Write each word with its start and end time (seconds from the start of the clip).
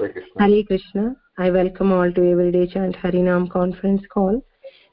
Hare 0.00 0.62
Krishna. 0.62 1.16
I 1.38 1.50
welcome 1.50 1.90
all 1.90 2.12
to 2.12 2.30
Everyday 2.30 2.68
Chant 2.68 2.94
Harinam 2.94 3.50
conference 3.50 4.02
call. 4.08 4.40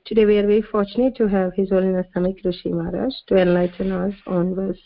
Today 0.03 0.25
we 0.25 0.39
are 0.39 0.47
very 0.47 0.63
fortunate 0.63 1.15
to 1.17 1.27
have 1.27 1.53
His 1.53 1.69
Holiness 1.69 2.07
Samik 2.15 2.43
Rishi 2.43 2.69
Maharaj 2.69 3.13
to 3.27 3.35
enlighten 3.35 3.91
us 3.91 4.15
on 4.25 4.55
verse 4.55 4.79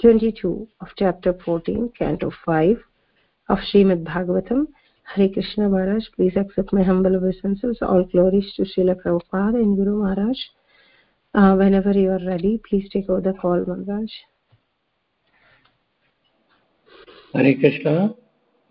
22 0.00 0.66
of 0.80 0.88
chapter 0.98 1.34
14, 1.44 1.92
canto 1.98 2.32
5 2.46 2.78
of 3.50 3.58
Srimad 3.58 4.04
Bhagavatam. 4.04 4.68
Hare 5.02 5.28
Krishna 5.28 5.68
Maharaj, 5.68 6.04
please 6.16 6.32
accept 6.34 6.72
my 6.72 6.82
humble 6.82 7.14
obeisances. 7.14 7.76
All 7.82 8.04
glories 8.04 8.54
to 8.54 8.62
Srila 8.62 8.96
Prabhupada 9.04 9.56
and 9.56 9.76
Guru 9.76 10.02
Maharaj. 10.02 10.38
Uh, 11.34 11.56
whenever 11.56 11.92
you 11.92 12.10
are 12.10 12.26
ready, 12.26 12.58
please 12.66 12.88
take 12.90 13.10
over 13.10 13.20
the 13.20 13.34
call, 13.34 13.62
Maharaj. 13.66 14.10
Hare 17.34 17.54
Krishna. 17.56 18.14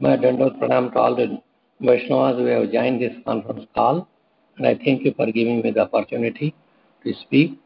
My 0.02 0.18
Dandot 0.18 0.60
Pranam 0.60 0.92
to 0.94 1.00
all 1.00 1.16
the 1.16 1.40
Vaishnavas 1.80 2.40
who 2.40 2.46
have 2.46 2.72
joined 2.72 3.00
this 3.00 3.14
conference 3.24 3.68
call. 3.76 4.08
And 4.58 4.66
I 4.66 4.74
thank 4.74 5.04
you 5.06 5.14
for 5.16 5.28
giving 5.28 5.62
me 5.62 5.70
the 5.70 5.82
opportunity 5.82 6.56
to 7.04 7.14
speak. 7.22 7.60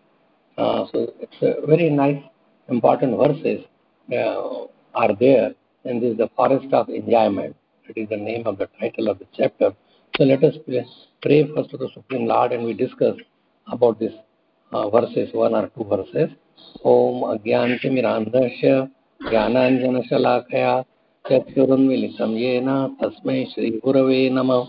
Uh, 0.57 0.83
so 0.91 1.13
it's 1.21 1.37
a 1.41 1.65
very 1.65 1.89
nice, 1.89 2.21
important 2.67 3.17
verses 3.17 3.63
uh, 4.11 4.65
are 4.95 5.15
there. 5.17 5.51
And 5.85 6.01
this 6.01 6.11
is 6.11 6.17
the 6.17 6.29
forest 6.35 6.73
of 6.73 6.89
enjoyment. 6.89 7.55
It 7.87 7.97
is 7.97 8.09
the 8.09 8.17
name 8.17 8.45
of 8.45 8.57
the 8.57 8.67
title 8.81 9.07
of 9.07 9.19
the 9.19 9.27
chapter. 9.33 9.73
So 10.17 10.25
let 10.25 10.43
us 10.43 10.55
pray 11.21 11.49
first 11.55 11.69
to 11.69 11.77
the 11.77 11.87
Supreme 11.93 12.25
Lord 12.25 12.51
and 12.51 12.65
we 12.65 12.73
discuss 12.73 13.15
about 13.71 13.97
this 13.97 14.11
uh, 14.73 14.89
verses, 14.89 15.29
one 15.31 15.55
or 15.55 15.69
two 15.69 15.85
verses. 15.85 16.35
Om 16.83 17.23
Agyantimirandasya 17.37 18.91
Jnananjanashalakaya 19.21 20.85
चक्षुरुन्मिलितं 21.29 22.37
येन 22.37 22.95
तस्मै 23.01 23.45
श्रीगुरवे 23.45 24.29
नमः। 24.29 24.65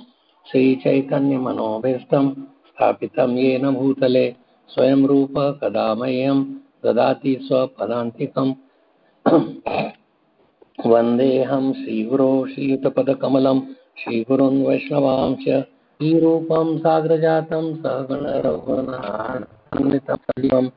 श्रीचैतन्यमनोभीष्टं 0.51 2.33
स्थापितं 2.69 3.37
येन 3.37 3.71
भूतले 3.71 4.35
स्वयं 4.69 5.07
रूप 5.07 5.59
कदा 5.63 5.95
मह्यं 5.95 6.45
ददाति 6.85 7.39
स्वपदान्तिकम् 7.43 8.55
वन्देऽहं 10.87 11.73
श्रीगुरो 11.73 12.47
श्रीयुतपदकमलं, 12.47 13.61
श्रीगुरुन् 14.01 14.67
वैष्णवांश 14.67 15.65
श्रीरूपं 15.99 16.79
साग्रजातं 16.79 17.77
सहगणरघुनान्वितं 17.77 20.69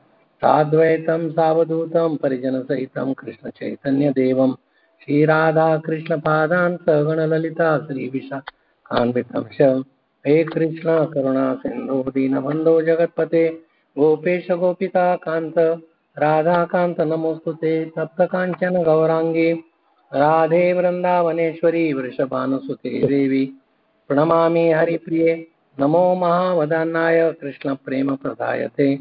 साद्वैतं 0.42 1.30
सावधूतं 1.30 2.16
परिजनसहितं 2.16 3.12
कृष्णचैतन्यदेवम् 3.12 4.54
श्रीराधा 5.02 5.76
कृष्णपादान् 5.76 6.76
सगणललिता 6.76 7.78
श्रीविशाखान्वितं 7.78 9.44
च 9.52 9.82
हे 10.26 10.44
कृष्ण, 10.44 11.04
करुणा 11.04 11.54
सिन्धो 11.54 12.02
दीनबन्धो 12.02 12.82
जगत्पते, 12.82 13.48
गोपेश, 13.98 14.50
गोपिका, 14.50 15.16
कान्त, 15.16 15.58
राधाकान्त 16.18 17.00
नमोऽस्तु 17.00 17.52
ते 17.52 17.84
सप्तकाञ्चन, 17.84 18.82
गौराङ्गे, 18.82 19.52
राधे, 20.14 20.72
वृन्दावनेश्वरी, 20.72 21.92
वृषभानुसुते, 21.92 23.06
देवी, 23.06 23.52
प्रणमामि, 24.08 24.72
हरिप्रिये, 24.72 25.46
नमो 25.80 26.14
महावदान्नाय 26.14 27.32
कृष्णप्रेमप्रदायते 27.32 28.96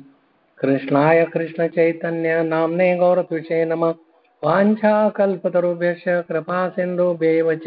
कृष्णाय 0.57 1.25
कृष्णचैतन्य 1.25 2.43
नाम्ने 2.43 2.97
गौरतुषे 2.97 3.65
नमः। 3.65 3.93
वाञ्छाकल्पतरुभ्यश्च 4.43 6.03
कृपा 6.07 6.69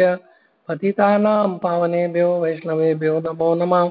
च, 0.01 0.19
पतितानां 0.69 1.59
पावनेभ्यो, 1.59 2.41
वैष्णवेभ्यो 2.41 3.21
नमो 3.21 3.55
नमः। 3.55 3.91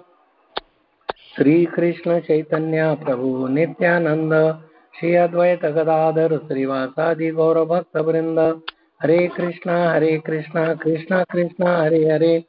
श्रीकृष्णचैतन्य 1.36 2.98
प्रभु 3.06 3.48
नित्यानन्द 3.48 4.64
श्री 5.00 5.16
अद्वैत 5.16 5.66
गदाधर 5.66 6.38
श्रीवासादि 6.38 7.32
गौरभक्तवृन्द। 7.32 8.62
हरे 9.04 9.28
कृष्णा 9.28 9.92
हरे 9.92 10.18
कृष्णा 10.18 10.74
कृष्णा 10.74 11.24
कृष्णा, 11.24 11.82
हरे 11.82 12.10
हरे। 12.10 12.44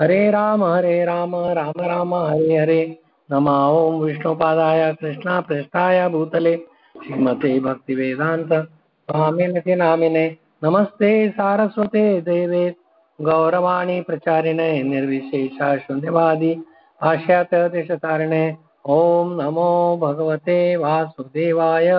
हरे 0.00 0.30
राम 0.30 0.64
हरे 0.64 1.04
राम 1.04 1.36
राम 1.36 1.74
राम, 1.80 2.14
हरे 2.14 2.56
हरे। 2.56 2.98
नमा। 3.32 3.68
ओम 3.68 3.94
विष्णुपादाय 3.94 4.94
कृष्णा 4.94 5.40
पृष्ठाय 5.40 6.08
भूतले। 6.08 6.56
श्रीमते 6.56 7.30
भक्ति 7.30 7.60
भक्तिवेदान्त। 7.60 8.70
स्वामिनति 9.12 9.74
नामिने 9.74 10.36
नमस्ते 10.64 11.30
सारस्वते 11.30 12.20
देवे। 12.20 12.74
गौरवाणी 13.20 14.00
प्रचारिणे 14.00 14.82
निर्विशेषा 14.82 15.76
शून्यवादी 15.76 16.54
भाष्यात्यतिशतारिणे 17.02 18.56
ॐ 18.88 19.36
नमो 19.40 19.96
भगवते 19.96 20.76
वासुदेवाय। 20.76 21.90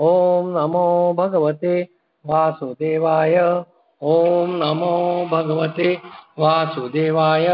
ॐ 0.00 0.52
नमो 0.56 1.12
भगवते 1.12 1.88
वासुदेवाय। 2.26 3.36
ॐ 4.02 4.46
नमो 4.48 5.26
भगवते 5.32 5.98
वासुदेवाय। 6.38 7.48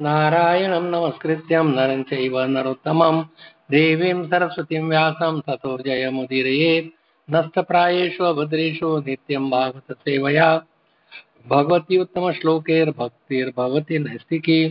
नारायणं 0.00 0.82
नमस्कृत्यं, 0.82 1.64
नरं 1.64 2.02
चैव 2.02 2.40
नरोत्तमं। 2.40 3.22
देवीं 3.70 4.24
सरस्वतीं 4.24 4.82
व्यासं, 4.88 5.40
ततो 5.40 5.78
जयमुदीरयेत्। 5.78 7.01
नष्टप्रायेषु 7.30 8.24
अभद्रेषु 8.24 8.88
नित्यं 9.06 9.48
भागवत 9.50 9.96
सेवया 10.04 10.46
भगवती 11.48 11.98
उत्तमश्लोकैर्भक्तिर्भवति 11.98 13.98
नैस्तिकी 13.98 14.66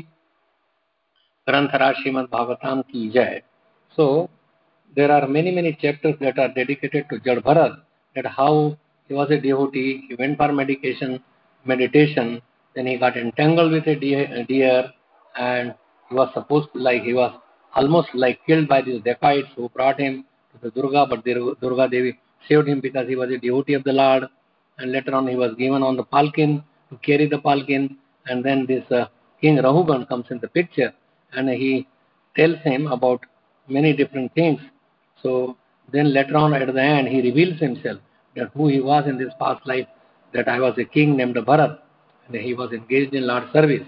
ग्रंथरा 1.48 1.92
श्रीमद 2.00 2.28
भागवताम 2.34 2.82
की 2.92 3.10
जय 3.10 3.42
so 3.98 4.30
there 4.98 5.12
are 5.12 5.28
many 5.28 5.52
many 5.52 5.74
chapters 5.82 6.16
that 6.20 6.40
are 6.40 6.50
dedicated 6.50 7.06
to 7.10 7.20
Jad 7.20 7.38
Bharat 7.44 7.78
that 8.16 8.26
how 8.26 8.78
he 9.10 9.14
was 9.14 9.32
a 9.32 9.40
devotee 9.40 10.04
he 10.10 10.16
went 10.16 10.38
for 10.38 10.52
medication 10.52 11.22
meditation 11.66 12.42
then 12.76 12.86
he 12.86 12.98
got 12.98 13.18
entangled 13.18 13.72
with 13.72 13.88
a 13.88 13.96
deer, 13.96 14.28
a 14.34 14.44
deer 14.44 14.92
and 15.36 15.74
he 16.10 16.16
was 16.16 16.30
supposed 16.34 16.68
to 16.74 16.80
like 16.80 17.04
he 17.04 17.14
was 17.14 17.32
almost 17.74 18.10
like 18.14 18.40
killed 18.46 18.68
by 18.68 18.82
these 18.82 19.02
dacoits 19.04 19.48
who 19.56 19.70
brought 19.70 20.00
him 20.00 20.26
to 20.52 20.58
the 20.64 20.72
Durga 20.72 21.06
but 21.10 21.24
the 21.24 21.56
Durga 21.62 21.88
Devi 21.88 22.18
saved 22.48 22.68
him 22.68 22.80
because 22.80 23.08
he 23.08 23.16
was 23.16 23.30
a 23.30 23.38
devotee 23.38 23.74
of 23.74 23.84
the 23.84 23.94
Lord 23.94 24.24
and 24.78 24.92
later 24.92 25.14
on 25.16 25.28
he 25.28 25.36
was 25.36 25.54
given 25.56 25.84
on 25.84 25.96
the 25.96 26.04
palkin 26.04 26.64
to 26.90 26.98
carry 26.98 27.28
the 27.28 27.38
palkin 27.38 27.96
and 28.28 28.44
then 28.44 28.66
this 28.66 28.84
uh, 28.92 29.06
King 29.40 29.58
Rahugan 29.58 30.08
comes 30.08 30.26
in 30.30 30.40
the 30.40 30.48
picture 30.48 30.94
and 31.34 31.50
he 31.50 31.88
tells 32.36 32.58
him 32.60 32.88
about 32.88 33.26
many 33.68 33.94
different 33.96 34.34
things. 34.36 34.60
So 35.22 35.58
then 35.92 36.14
later 36.14 36.38
on 36.38 36.54
at 36.54 36.74
the 36.74 36.82
end 36.82 37.08
he 37.08 37.22
reveals 37.22 37.60
himself 37.60 38.00
that 38.36 38.50
who 38.54 38.68
he 38.68 38.80
was 38.80 39.06
in 39.08 39.18
this 39.18 39.34
past 39.40 39.66
life, 39.68 39.88
that 40.34 40.48
I 40.48 40.60
was 40.60 40.78
a 40.78 40.86
king 40.86 41.18
named 41.18 41.36
Bharat 41.36 41.80
and 42.28 42.36
he 42.36 42.54
was 42.54 42.72
engaged 42.72 43.14
in 43.14 43.28
Lord's 43.28 43.52
service 43.52 43.88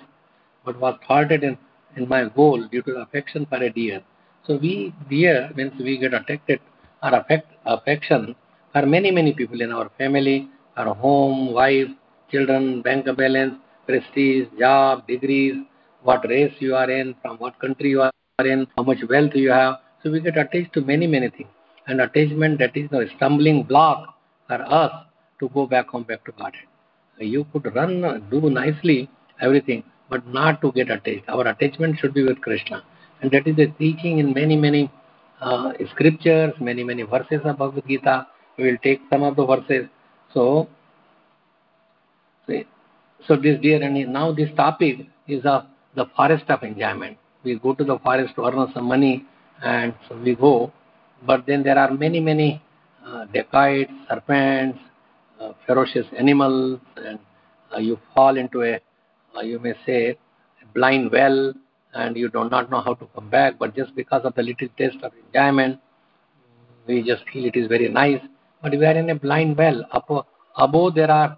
but 0.66 0.80
was 0.80 0.98
thwarted 1.06 1.44
in, 1.44 1.58
in 1.96 2.08
my 2.08 2.26
goal 2.26 2.66
due 2.72 2.82
to 2.84 2.96
affection 2.98 3.46
for 3.46 3.58
a 3.58 3.70
deer. 3.70 4.02
So 4.48 4.58
we 4.58 4.94
deer 5.10 5.52
means 5.56 5.74
we 5.80 5.98
get 5.98 6.14
attracted 6.14 6.60
or 7.02 7.16
affect 7.16 7.52
affection 7.66 8.36
for 8.74 8.86
many 8.86 9.12
many 9.12 9.34
people 9.34 9.62
in 9.62 9.72
our 9.72 9.90
family, 9.98 10.50
our 10.78 10.94
home, 10.96 11.54
wife, 11.54 11.90
children, 12.32 12.82
bank 12.82 13.06
balance, 13.18 13.56
prestige, 13.88 14.48
job, 14.60 15.08
degrees, 15.08 15.56
what 16.02 16.28
race 16.28 16.54
you 16.60 16.76
are 16.76 16.90
in, 16.90 17.16
from 17.22 17.38
what 17.38 17.60
country 17.60 17.90
you 17.92 18.02
are 18.02 18.12
in, 18.40 18.68
how 18.76 18.84
much 18.84 18.98
wealth 19.10 19.36
you 19.36 19.52
have. 19.52 19.76
So 20.02 20.12
we 20.12 20.20
get 20.20 20.38
attached 20.38 20.74
to 20.74 20.82
many, 20.82 21.08
many 21.08 21.30
things. 21.30 21.50
And 21.88 22.02
attachment 22.02 22.60
that 22.60 22.76
is 22.76 22.92
a 22.92 23.06
stumbling 23.16 23.64
block 23.64 24.16
for 24.48 24.62
us 24.62 24.92
to 25.40 25.50
go 25.50 25.68
back 25.68 25.88
home, 25.90 26.04
back 26.04 26.26
to 26.26 26.32
Godhead. 26.32 26.68
You 27.20 27.46
could 27.54 27.74
run, 27.76 28.28
do 28.32 28.50
nicely 28.50 29.10
everything, 29.42 29.84
but 30.10 30.26
not 30.28 30.62
to 30.62 30.72
get 30.72 30.90
attached. 30.90 31.30
Our 31.30 31.48
attachment 31.48 32.00
should 32.00 32.14
be 32.14 32.24
with 32.24 32.42
Krishna. 32.42 32.84
And 33.22 33.32
that 33.32 33.48
is 33.48 33.56
the 33.56 33.68
teaching 33.78 34.20
in 34.20 34.34
many, 34.34 34.56
many 34.56 34.92
uh, 35.42 35.74
scriptures, 35.92 36.54
many, 36.60 36.84
many 36.84 37.04
verses 37.04 37.42
of 37.44 37.58
Bhagavad 37.58 37.88
Gita. 37.88 38.28
We 38.58 38.66
will 38.66 38.78
take 38.84 39.02
some 39.12 39.24
of 39.24 39.36
the 39.36 39.46
verses. 39.46 39.88
So, 40.34 40.68
see 42.48 42.66
so 43.28 43.36
this 43.38 43.60
dear, 43.62 43.82
and 43.82 44.12
now 44.12 44.32
this 44.34 44.50
topic 44.56 45.08
is 45.28 45.46
of 45.46 45.66
the 45.96 46.06
forest 46.16 46.46
of 46.50 46.64
enjoyment. 46.64 47.18
We 47.44 47.58
go 47.58 47.74
to 47.74 47.84
the 47.84 47.98
forest 48.00 48.36
to 48.36 48.46
earn 48.46 48.72
some 48.74 48.86
money, 48.86 49.26
and 49.64 49.94
so 50.08 50.18
we 50.18 50.36
go. 50.36 50.72
But 51.26 51.46
then 51.46 51.64
there 51.64 51.78
are 51.78 51.92
many, 51.92 52.20
many 52.20 52.62
uh, 53.06 53.26
serpents, 54.10 54.80
uh, 55.40 55.54
ferocious 55.66 56.06
animals, 56.18 56.80
and 56.98 57.20
uh, 57.74 57.80
you 57.80 57.98
fall 58.14 58.38
into 58.38 58.64
a, 58.64 58.80
uh, 59.36 59.42
you 59.42 59.60
may 59.60 59.74
say, 59.86 60.18
blind 60.74 61.12
well, 61.12 61.54
and 61.94 62.18
you 62.18 62.30
do 62.30 62.50
not 62.50 62.70
know 62.70 62.82
how 62.82 62.94
to 62.96 63.08
come 63.16 63.30
back. 63.30 63.58
But 63.58 63.76
just 63.76 63.96
because 63.96 64.24
of 64.26 64.36
the 64.36 64.44
little 64.44 64.68
taste 64.78 64.98
of 65.02 65.14
enjoyment, 65.28 65.80
we 66.88 67.04
just 67.04 67.24
feel 67.32 67.46
it 67.46 67.56
is 67.56 67.68
very 67.68 67.88
nice. 67.88 68.20
But 68.64 68.72
we 68.72 68.86
are 68.86 68.98
in 68.98 69.10
a 69.10 69.16
blind 69.16 69.58
well. 69.58 69.86
Up, 69.92 70.28
above 70.58 70.96
there 70.96 71.12
are 71.12 71.38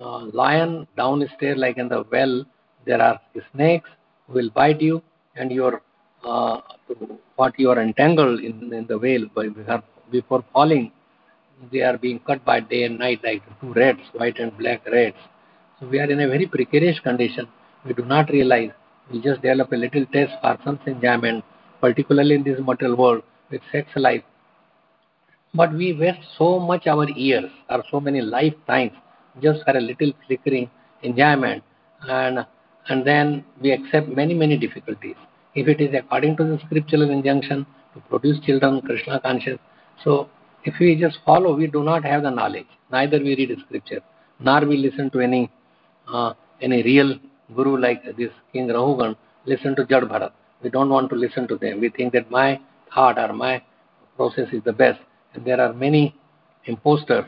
uh, 0.00 0.24
lion 0.32 0.88
downstairs, 0.96 1.58
like 1.58 1.76
in 1.78 1.88
the 1.88 2.04
well, 2.10 2.44
there 2.86 3.00
are 3.00 3.20
snakes 3.52 3.90
who 4.26 4.34
will 4.34 4.50
bite 4.50 4.80
you, 4.80 5.02
and 5.36 5.52
your 5.52 5.82
uh, 6.24 6.60
what 7.36 7.58
you 7.58 7.70
are 7.70 7.80
entangled 7.80 8.40
in, 8.40 8.72
in 8.72 8.86
the 8.86 8.98
whale 8.98 9.26
before 10.10 10.44
falling, 10.52 10.90
they 11.70 11.82
are 11.82 11.98
being 11.98 12.18
cut 12.20 12.44
by 12.44 12.60
day 12.60 12.84
and 12.84 12.98
night 12.98 13.20
like 13.22 13.42
two 13.60 13.72
rats, 13.74 14.00
white 14.14 14.38
and 14.38 14.56
black 14.56 14.86
rats. 14.86 15.18
So 15.78 15.86
we 15.86 15.98
are 15.98 16.10
in 16.10 16.20
a 16.20 16.28
very 16.28 16.46
precarious 16.46 16.98
condition. 17.00 17.46
We 17.84 17.92
do 17.92 18.04
not 18.04 18.30
realize. 18.30 18.70
We 19.12 19.20
just 19.20 19.42
develop 19.42 19.70
a 19.72 19.76
little 19.76 20.06
taste 20.06 20.32
for 20.40 20.58
some 20.64 20.80
enjoyment, 20.86 21.44
particularly 21.82 22.36
in 22.36 22.42
this 22.42 22.58
material 22.58 22.96
world 22.96 23.22
with 23.50 23.60
sex 23.70 23.88
life. 23.96 24.22
But 25.54 25.72
we 25.72 25.92
waste 25.92 26.26
so 26.36 26.58
much 26.58 26.86
our 26.86 27.08
years 27.08 27.50
or 27.70 27.84
so 27.90 28.00
many 28.00 28.20
lifetimes 28.20 28.92
just 29.40 29.64
for 29.64 29.76
a 29.76 29.80
little 29.80 30.12
flickering 30.26 30.70
enjoyment 31.02 31.62
and 32.08 32.46
and 32.88 33.06
then 33.06 33.44
we 33.60 33.70
accept 33.72 34.08
many 34.08 34.34
many 34.34 34.56
difficulties. 34.58 35.16
If 35.54 35.68
it 35.68 35.80
is 35.80 35.94
according 35.94 36.36
to 36.38 36.44
the 36.44 36.58
scriptural 36.66 37.10
injunction 37.10 37.66
to 37.94 38.00
produce 38.08 38.40
children 38.44 38.80
krishna 38.82 39.20
conscious 39.20 39.58
so 40.02 40.28
if 40.64 40.74
we 40.80 40.96
just 40.96 41.18
follow 41.24 41.54
we 41.54 41.66
do 41.68 41.82
not 41.84 42.04
have 42.04 42.22
the 42.24 42.30
knowledge. 42.30 42.66
Neither 42.90 43.18
we 43.18 43.36
read 43.36 43.56
scripture 43.66 44.00
nor 44.40 44.66
we 44.66 44.76
listen 44.76 45.10
to 45.10 45.20
any 45.20 45.50
uh, 46.12 46.34
any 46.60 46.82
real 46.82 47.16
guru 47.54 47.76
like 47.76 48.02
this 48.16 48.32
king 48.52 48.68
rahugan 48.68 49.16
listen 49.46 49.76
to 49.76 49.84
jad 49.84 50.04
bharat. 50.04 50.32
We 50.62 50.70
don't 50.70 50.88
want 50.88 51.10
to 51.10 51.16
listen 51.16 51.46
to 51.48 51.56
them. 51.56 51.80
We 51.80 51.90
think 51.90 52.12
that 52.14 52.30
my 52.30 52.60
thought 52.92 53.18
or 53.18 53.32
my 53.32 53.62
process 54.16 54.48
is 54.52 54.62
the 54.64 54.72
best 54.72 55.00
there 55.44 55.60
are 55.60 55.72
many 55.72 56.14
imposters 56.66 57.24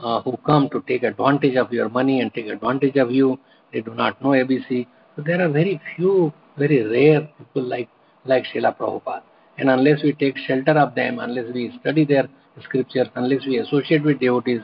uh, 0.00 0.20
who 0.22 0.36
come 0.44 0.68
to 0.70 0.82
take 0.86 1.02
advantage 1.02 1.56
of 1.56 1.72
your 1.72 1.88
money 1.88 2.20
and 2.20 2.32
take 2.34 2.46
advantage 2.46 2.96
of 2.96 3.10
you. 3.10 3.38
They 3.72 3.80
do 3.80 3.94
not 3.94 4.20
know 4.22 4.30
ABC. 4.30 4.86
So 5.16 5.22
there 5.22 5.40
are 5.44 5.48
very 5.48 5.80
few, 5.96 6.32
very 6.56 6.82
rare 6.82 7.28
people 7.38 7.62
like 7.62 7.88
like 8.24 8.44
Srila 8.52 8.76
Prabhupada. 8.76 9.22
And 9.58 9.70
unless 9.70 10.02
we 10.02 10.12
take 10.12 10.36
shelter 10.38 10.72
of 10.72 10.94
them, 10.94 11.18
unless 11.20 11.52
we 11.54 11.76
study 11.80 12.04
their 12.04 12.28
scriptures, 12.62 13.08
unless 13.14 13.46
we 13.46 13.58
associate 13.58 14.02
with 14.02 14.18
devotees, 14.18 14.60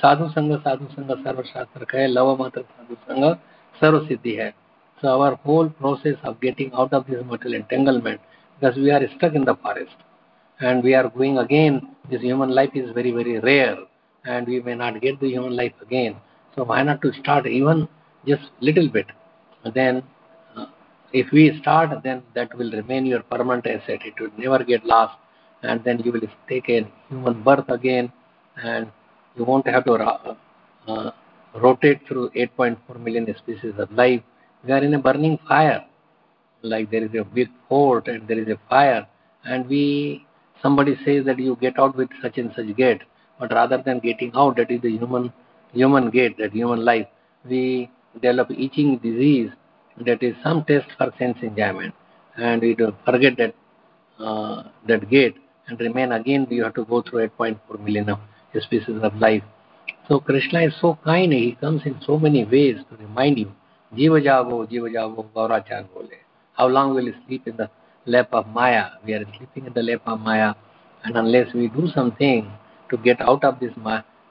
sadhu 0.00 0.28
sangha, 0.34 0.62
sadhu 0.62 0.86
sangha, 0.94 1.22
sarva 1.24 1.44
shastra 1.44 2.08
lava 2.08 2.36
matra 2.42 2.64
sadhu 2.76 2.96
sangha, 3.08 3.38
sarva 3.80 4.08
siddhi 4.08 4.38
hai. 4.40 4.54
So 5.00 5.08
our 5.08 5.34
whole 5.36 5.68
process 5.68 6.14
of 6.22 6.40
getting 6.40 6.72
out 6.72 6.92
of 6.92 7.06
this 7.06 7.24
material 7.24 7.62
entanglement, 7.62 8.20
because 8.60 8.76
we 8.76 8.90
are 8.90 9.02
stuck 9.16 9.34
in 9.34 9.44
the 9.44 9.56
forest, 9.56 9.94
and 10.60 10.82
we 10.82 10.94
are 10.94 11.08
going 11.08 11.38
again, 11.38 11.88
this 12.10 12.20
human 12.20 12.50
life 12.50 12.70
is 12.74 12.90
very, 12.92 13.10
very 13.10 13.38
rare 13.40 13.76
and 14.24 14.46
we 14.46 14.60
may 14.60 14.74
not 14.74 15.00
get 15.00 15.20
the 15.20 15.28
human 15.28 15.56
life 15.56 15.72
again. 15.82 16.16
So 16.54 16.64
why 16.64 16.82
not 16.82 17.02
to 17.02 17.12
start 17.20 17.46
even 17.46 17.88
just 18.26 18.42
little 18.60 18.88
bit? 18.88 19.06
Then 19.74 20.02
uh, 20.56 20.66
if 21.12 21.30
we 21.32 21.58
start, 21.60 22.02
then 22.02 22.22
that 22.34 22.56
will 22.56 22.70
remain 22.70 23.06
your 23.06 23.22
permanent 23.22 23.66
asset. 23.66 24.00
It 24.04 24.14
will 24.20 24.30
never 24.36 24.62
get 24.62 24.84
lost, 24.84 25.16
and 25.62 25.82
then 25.84 26.00
you 26.00 26.12
will 26.12 26.28
take 26.48 26.68
a 26.68 26.86
human 27.08 27.42
birth 27.42 27.68
again, 27.68 28.12
and 28.56 28.90
you 29.36 29.44
won't 29.44 29.66
have 29.66 29.84
to 29.86 29.94
uh, 29.94 30.34
uh, 30.86 31.10
rotate 31.54 32.06
through 32.06 32.30
8.4 32.30 33.00
million 33.00 33.34
species 33.38 33.74
of 33.78 33.90
life. 33.92 34.22
We 34.64 34.72
are 34.72 34.82
in 34.84 34.94
a 34.94 34.98
burning 34.98 35.38
fire, 35.48 35.84
like 36.62 36.90
there 36.90 37.04
is 37.04 37.14
a 37.14 37.24
big 37.24 37.48
fort 37.68 38.08
and 38.08 38.26
there 38.28 38.38
is 38.38 38.48
a 38.48 38.58
fire, 38.68 39.06
and 39.44 39.68
we 39.68 40.23
somebody 40.64 40.96
says 41.04 41.24
that 41.26 41.38
you 41.38 41.56
get 41.60 41.78
out 41.78 41.96
with 41.96 42.08
such 42.22 42.38
and 42.38 42.52
such 42.56 42.74
gate 42.76 43.02
but 43.38 43.52
rather 43.52 43.82
than 43.84 43.98
getting 43.98 44.32
out, 44.34 44.56
that 44.56 44.70
is 44.70 44.80
the 44.80 44.90
human 44.90 45.32
human 45.72 46.10
gate, 46.10 46.36
that 46.38 46.52
human 46.52 46.84
life, 46.84 47.06
we 47.44 47.90
develop 48.14 48.50
itching 48.50 48.98
disease 48.98 49.50
that 50.06 50.22
is 50.22 50.34
some 50.42 50.64
test 50.64 50.86
for 50.96 51.12
sense 51.18 51.38
enjoyment. 51.42 51.94
And 52.36 52.62
we 52.62 52.76
forget 53.04 53.36
that 53.38 53.54
uh, 54.18 54.64
that 54.86 55.08
gate 55.10 55.36
and 55.66 55.80
remain 55.80 56.12
again 56.12 56.46
we 56.48 56.58
have 56.58 56.74
to 56.74 56.84
go 56.84 57.02
through 57.02 57.28
8.4 57.28 57.80
million 57.80 58.08
of 58.08 58.18
species 58.60 59.02
of 59.02 59.16
life. 59.16 59.42
So 60.08 60.20
Krishna 60.20 60.62
is 60.62 60.74
so 60.80 60.98
kind, 61.04 61.32
he 61.32 61.56
comes 61.60 61.82
in 61.84 61.96
so 62.06 62.18
many 62.18 62.44
ways 62.44 62.76
to 62.90 62.96
remind 62.96 63.38
you, 63.38 63.52
Jiva 63.96 64.22
Jago, 64.22 64.66
Jiva 64.66 64.92
Jago, 64.92 65.26
Gaurachan 65.34 65.92
Bole. 65.92 66.08
How 66.52 66.68
long 66.68 66.94
will 66.94 67.04
you 67.04 67.14
sleep 67.26 67.48
in 67.48 67.56
the 67.56 67.68
lap 68.06 68.28
of 68.32 68.46
Maya? 68.48 68.90
We 69.04 69.14
are 69.14 69.24
sleeping 69.36 69.66
in 69.66 69.72
the 69.72 69.82
lap 69.82 70.02
of 70.06 70.20
Maya 70.20 70.54
and 71.04 71.16
unless 71.16 71.52
we 71.54 71.68
do 71.68 71.88
something 71.94 72.50
to 72.90 72.96
get 72.98 73.20
out 73.20 73.44
of 73.44 73.60
this 73.60 73.72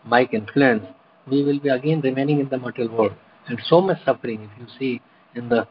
mic 0.10 0.34
influence, 0.34 0.86
we 1.30 1.44
will 1.44 1.60
be 1.60 1.70
again 1.70 2.02
remaining 2.02 2.40
in 2.40 2.50
the 2.50 2.58
material 2.58 2.96
world. 2.96 3.14
And 3.48 3.60
so 3.68 3.82
much 3.82 4.04
suffering, 4.06 4.42
if 4.44 4.60
you 4.60 4.68
see 4.80 5.02
in 5.36 5.50
the 5.50 5.68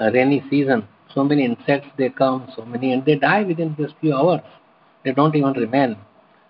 uh, 0.00 0.10
rainy 0.12 0.42
season, 0.50 0.86
so 1.14 1.24
many 1.24 1.44
insects 1.44 1.88
they 1.98 2.08
come, 2.08 2.50
so 2.56 2.64
many, 2.64 2.92
and 2.92 3.04
they 3.04 3.16
die 3.16 3.42
within 3.42 3.76
just 3.78 3.94
few 4.00 4.14
hours. 4.14 4.40
They 5.04 5.12
don't 5.12 5.34
even 5.36 5.52
remain. 5.52 5.96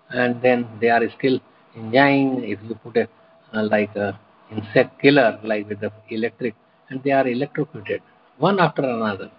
And 0.09 0.41
then 0.41 0.67
they 0.79 0.89
are 0.89 1.01
still 1.17 1.39
enjoying, 1.75 2.43
if 2.43 2.59
you 2.67 2.75
put 2.75 2.97
a 2.97 3.07
uh, 3.53 3.63
like 3.69 3.95
a 3.95 4.19
insect 4.51 4.99
killer, 5.01 5.39
like 5.43 5.67
with 5.69 5.79
the 5.81 5.91
electric, 6.09 6.55
and 6.89 7.03
they 7.03 7.11
are 7.11 7.27
electrocuted, 7.27 8.01
one 8.37 8.59
after 8.59 8.83
another. 8.83 9.29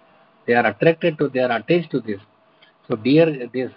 They 0.47 0.53
are 0.53 0.65
attracted 0.65 1.17
to, 1.17 1.29
they 1.29 1.39
are 1.39 1.51
attached 1.51 1.91
to 1.91 1.99
this. 1.99 2.19
So 2.87 2.95
deer, 2.95 3.47
this 3.51 3.71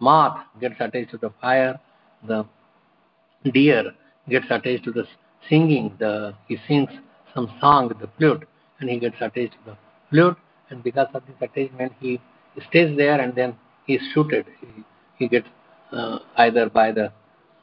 moth 0.00 0.38
gets 0.60 0.76
attached 0.80 1.10
to 1.12 1.18
the 1.18 1.30
fire, 1.40 1.78
the 2.26 2.46
deer 3.52 3.92
gets 4.28 4.46
attached 4.50 4.84
to 4.84 4.92
the 4.92 5.06
singing, 5.48 5.94
the 5.98 6.34
he 6.48 6.58
sings 6.68 6.90
some 7.34 7.50
song 7.60 7.88
the 7.88 8.08
flute, 8.18 8.46
and 8.80 8.90
he 8.90 8.98
gets 8.98 9.16
attached 9.16 9.52
to 9.52 9.58
the 9.66 9.76
flute, 10.10 10.36
and 10.70 10.82
because 10.82 11.08
of 11.14 11.22
this 11.26 11.36
attachment, 11.40 11.92
he 12.00 12.20
stays 12.68 12.96
there 12.96 13.20
and 13.20 13.34
then 13.34 13.56
he 13.86 13.94
is 13.94 14.02
shooted. 14.12 14.46
He, 14.60 14.84
he 15.18 15.28
gets 15.28 15.48
uh, 15.92 16.18
either 16.36 16.68
by 16.68 16.92
the 16.92 17.12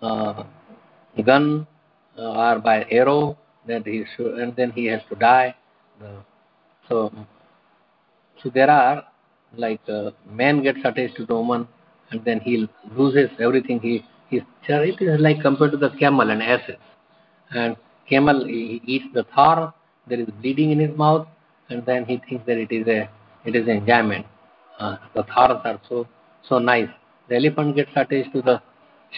uh, 0.02 0.44
gun 1.26 1.68
uh, 2.18 2.22
or 2.22 2.60
by 2.60 2.86
arrow, 2.90 3.38
then 3.68 3.84
he 3.84 4.04
shoot, 4.16 4.38
and 4.40 4.56
then 4.56 4.72
he 4.72 4.86
has 4.86 5.02
to 5.10 5.16
die. 5.16 5.56
so, 6.88 7.12
so 8.42 8.50
there 8.50 8.70
are 8.70 9.04
like 9.58 9.82
uh, 9.90 10.12
man 10.30 10.64
gets 10.64 10.80
attached 10.84 11.16
to 11.18 11.26
the 11.26 11.34
woman, 11.34 11.68
and 12.12 12.24
then 12.26 12.40
he 12.40 12.68
loses 12.96 13.30
everything. 13.40 13.80
He 13.80 14.04
his 14.30 14.42
charity 14.66 15.06
is 15.06 15.20
like 15.20 15.42
compared 15.42 15.72
to 15.72 15.78
the 15.78 15.90
camel 16.00 16.30
and 16.30 16.42
asses. 16.42 16.78
And 17.52 17.76
camel 18.10 18.46
he 18.46 18.82
eats 18.86 19.06
the 19.14 19.24
thorn, 19.36 19.72
there 20.08 20.20
is 20.20 20.28
bleeding 20.42 20.72
in 20.72 20.80
his 20.80 20.98
mouth, 20.98 21.28
and 21.70 21.86
then 21.86 22.06
he 22.06 22.22
thinks 22.30 22.46
that 22.48 22.58
it 22.58 22.72
is 22.72 22.88
a 22.88 23.10
it 23.46 23.56
is 23.56 23.68
enjoyment. 23.68 24.26
Uh, 24.80 24.98
the 25.14 25.24
thorns 25.24 25.62
are 25.66 25.80
so 25.90 26.08
so 26.48 26.60
nice. 26.60 26.90
The 27.30 27.36
elephant 27.36 27.76
gets 27.76 27.92
attached 27.96 28.34
to 28.34 28.42
the 28.42 28.62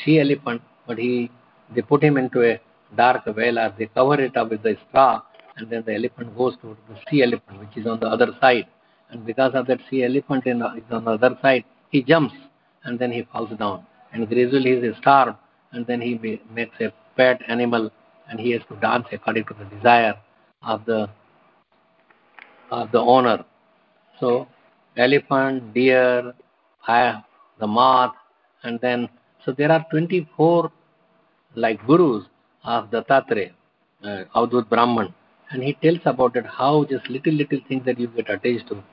she 0.03 0.19
elephant, 0.19 0.61
but 0.87 0.97
he 0.97 1.29
they 1.75 1.81
put 1.81 2.03
him 2.03 2.17
into 2.17 2.41
a 2.43 2.59
dark 2.97 3.25
well 3.25 3.59
or 3.59 3.73
they 3.77 3.85
cover 3.87 4.19
it 4.19 4.35
up 4.35 4.49
with 4.49 4.63
the 4.63 4.75
straw, 4.89 5.21
and 5.57 5.69
then 5.69 5.83
the 5.85 5.93
elephant 5.93 6.35
goes 6.37 6.55
to 6.61 6.75
the 6.89 6.95
sea 7.09 7.23
elephant, 7.23 7.59
which 7.59 7.77
is 7.77 7.85
on 7.87 7.99
the 7.99 8.07
other 8.07 8.29
side. 8.41 8.67
And 9.13 9.25
because 9.25 9.53
of 9.53 9.67
that 9.67 9.79
sea 9.89 10.03
elephant 10.03 10.47
in 10.47 10.61
is 10.61 10.83
on 10.91 11.05
the 11.05 11.11
other 11.11 11.37
side, 11.41 11.63
he 11.91 12.01
jumps 12.01 12.33
and 12.83 12.97
then 12.97 13.11
he 13.11 13.27
falls 13.31 13.49
down. 13.59 13.85
And 14.11 14.27
gradually 14.27 14.81
he 14.81 14.87
is 14.87 14.97
starved 14.97 15.37
and 15.71 15.85
then 15.85 16.01
he 16.01 16.39
makes 16.51 16.75
a 16.81 16.91
pet 17.15 17.41
animal 17.47 17.91
and 18.29 18.39
he 18.39 18.51
has 18.51 18.61
to 18.69 18.75
dance 18.77 19.05
according 19.11 19.45
to 19.45 19.53
the 19.53 19.65
desire 19.75 20.15
of 20.63 20.83
the 20.85 21.09
of 22.71 22.91
the 22.91 22.99
owner. 22.99 23.45
So 24.19 24.47
elephant, 24.97 25.73
deer, 25.75 26.33
the 26.87 27.67
moth, 27.67 28.15
and 28.63 28.79
then 28.81 29.09
so 29.45 29.51
there 29.51 29.71
are 29.71 29.85
24 29.91 30.71
like 31.55 31.85
gurus 31.85 32.25
of 32.63 32.89
the 32.89 33.03
Tatre, 33.03 33.51
uh, 34.03 34.23
Avdut 34.35 34.67
Brahman, 34.69 35.13
and 35.51 35.61
he 35.61 35.73
tells 35.83 35.99
about 36.05 36.35
it 36.35 36.45
how 36.47 36.85
just 36.85 37.07
little 37.09 37.33
little 37.33 37.59
things 37.67 37.85
that 37.85 37.99
you 37.99 38.07
get 38.07 38.29
attached 38.29 38.67
to, 38.69 38.83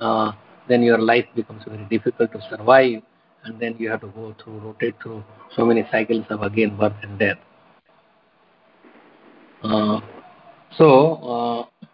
uh, 0.00 0.32
then 0.68 0.82
your 0.82 0.98
life 0.98 1.26
becomes 1.34 1.62
very 1.66 1.84
difficult 1.90 2.32
to 2.32 2.40
survive 2.48 3.02
and 3.44 3.58
then 3.58 3.74
you 3.78 3.90
have 3.90 4.00
to 4.00 4.08
go 4.08 4.34
through, 4.42 4.58
rotate 4.60 4.94
through 5.02 5.22
so 5.56 5.64
many 5.64 5.86
cycles 5.90 6.24
of 6.30 6.42
again 6.42 6.76
birth 6.76 6.92
and 7.02 7.18
death. 7.18 7.38
Uh, 9.62 10.00
so, 10.76 11.68
uh, 11.82 11.86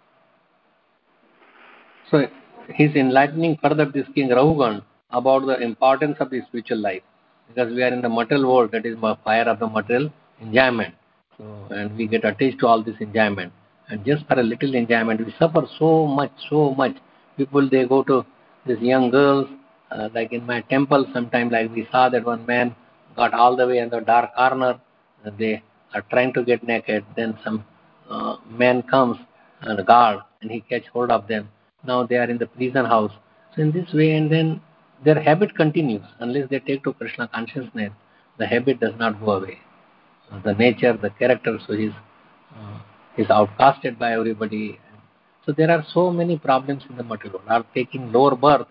so 2.10 2.26
he's 2.74 2.94
enlightening 2.94 3.56
further 3.62 3.86
this 3.86 4.06
King 4.14 4.28
Rahugan 4.28 4.82
about 5.10 5.46
the 5.46 5.60
importance 5.60 6.16
of 6.20 6.30
the 6.30 6.42
spiritual 6.48 6.78
life 6.78 7.02
because 7.48 7.72
we 7.72 7.82
are 7.82 7.92
in 7.92 8.02
the 8.02 8.08
material 8.08 8.52
world 8.52 8.72
that 8.72 8.84
is 8.84 8.96
fire 9.24 9.48
of 9.48 9.58
the 9.58 9.66
material 9.66 10.12
enjoyment. 10.40 10.94
So, 11.38 11.44
and 11.70 11.96
we 11.96 12.06
get 12.06 12.24
attached 12.24 12.60
to 12.60 12.66
all 12.66 12.82
this 12.82 12.96
enjoyment. 13.00 13.52
And 13.88 14.04
just 14.04 14.26
for 14.26 14.38
a 14.38 14.42
little 14.42 14.74
enjoyment, 14.74 15.24
we 15.24 15.34
suffer 15.38 15.66
so 15.78 16.06
much, 16.06 16.32
so 16.50 16.74
much. 16.74 16.96
People, 17.36 17.68
they 17.68 17.84
go 17.86 18.02
to 18.04 18.24
these 18.66 18.78
young 18.80 19.10
girls, 19.10 19.48
uh, 19.90 20.08
like 20.14 20.32
in 20.32 20.44
my 20.46 20.60
temple, 20.62 21.06
sometime 21.12 21.50
like 21.50 21.72
we 21.74 21.86
saw 21.92 22.08
that 22.08 22.24
one 22.24 22.44
man 22.46 22.74
got 23.14 23.34
all 23.34 23.56
the 23.56 23.66
way 23.66 23.78
in 23.78 23.88
the 23.90 24.00
dark 24.00 24.34
corner. 24.34 24.80
They 25.38 25.62
are 25.94 26.02
trying 26.10 26.32
to 26.34 26.44
get 26.44 26.62
naked, 26.66 27.04
then 27.16 27.38
some 27.44 27.64
uh, 28.08 28.36
man 28.48 28.82
comes 28.82 29.16
and 29.62 29.84
guard 29.86 30.20
and 30.40 30.50
he 30.50 30.60
catch 30.60 30.86
hold 30.92 31.10
of 31.10 31.26
them. 31.26 31.48
Now 31.84 32.04
they 32.04 32.16
are 32.16 32.28
in 32.30 32.38
the 32.38 32.46
prison 32.46 32.84
house. 32.84 33.12
So 33.54 33.62
in 33.62 33.72
this 33.72 33.92
way, 33.92 34.16
and 34.16 34.30
then 34.30 34.60
their 35.04 35.20
habit 35.20 35.54
continues 35.56 36.02
unless 36.20 36.48
they 36.50 36.60
take 36.60 36.84
to 36.84 36.92
Krishna 36.92 37.28
consciousness. 37.28 37.92
The 38.38 38.46
habit 38.46 38.80
does 38.80 38.94
not 38.98 39.18
go 39.24 39.32
away. 39.32 39.58
The 40.44 40.54
nature, 40.54 40.96
the 40.96 41.10
character, 41.10 41.58
so 41.66 41.74
he's 41.74 41.92
uh, 42.56 42.78
he's 43.16 43.26
outcasted 43.26 43.98
by 43.98 44.12
everybody. 44.12 44.78
So 45.46 45.52
there 45.52 45.70
are 45.70 45.84
so 45.94 46.10
many 46.10 46.36
problems 46.38 46.82
in 46.90 46.96
the 46.96 47.04
material. 47.04 47.40
Are 47.48 47.64
taking 47.72 48.10
lower 48.12 48.34
birth, 48.34 48.66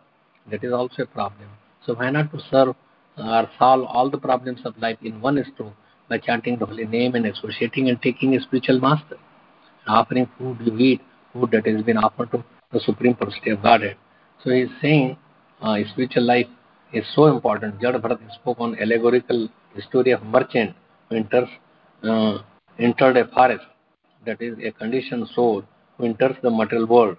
that 0.51 0.61
is 0.61 0.73
also 0.73 1.03
a 1.03 1.05
problem. 1.05 1.47
So 1.85 1.93
why 1.93 2.09
not 2.09 2.31
to 2.33 2.39
serve 2.51 2.75
or 3.17 3.49
solve 3.57 3.85
all 3.85 4.09
the 4.09 4.17
problems 4.17 4.59
of 4.65 4.77
life 4.77 4.97
in 5.01 5.21
one 5.21 5.41
stroke 5.53 5.73
by 6.09 6.17
chanting 6.17 6.57
the 6.59 6.65
holy 6.65 6.85
name 6.85 7.15
and 7.15 7.25
associating 7.27 7.87
and 7.87 8.01
taking 8.01 8.35
a 8.35 8.41
spiritual 8.41 8.81
master, 8.81 9.17
offering 9.87 10.27
food 10.37 10.57
you 10.65 10.77
eat, 10.77 11.01
food 11.31 11.49
that 11.51 11.65
has 11.65 11.81
been 11.83 11.97
offered 11.97 12.29
to 12.31 12.43
the 12.73 12.81
Supreme 12.81 13.15
Personality 13.15 13.51
of 13.51 13.63
Godhead. 13.63 13.95
So 14.43 14.49
he 14.49 14.61
is 14.61 14.69
saying 14.81 15.17
uh, 15.61 15.77
spiritual 15.93 16.23
life 16.23 16.47
is 16.91 17.05
so 17.15 17.27
important. 17.27 17.79
Jad 17.79 17.95
Bharat 17.95 18.19
spoke 18.35 18.57
on 18.59 18.77
allegorical 18.81 19.47
story 19.87 20.11
of 20.11 20.23
merchant 20.23 20.75
who 21.09 21.15
enters, 21.15 21.47
uh, 22.03 22.39
entered 22.79 23.15
a 23.15 23.27
forest, 23.29 23.63
that 24.25 24.41
is 24.41 24.57
a 24.61 24.71
conditioned 24.71 25.27
soul 25.33 25.63
who 25.97 26.05
enters 26.05 26.35
the 26.41 26.49
material 26.49 26.87
world. 26.87 27.17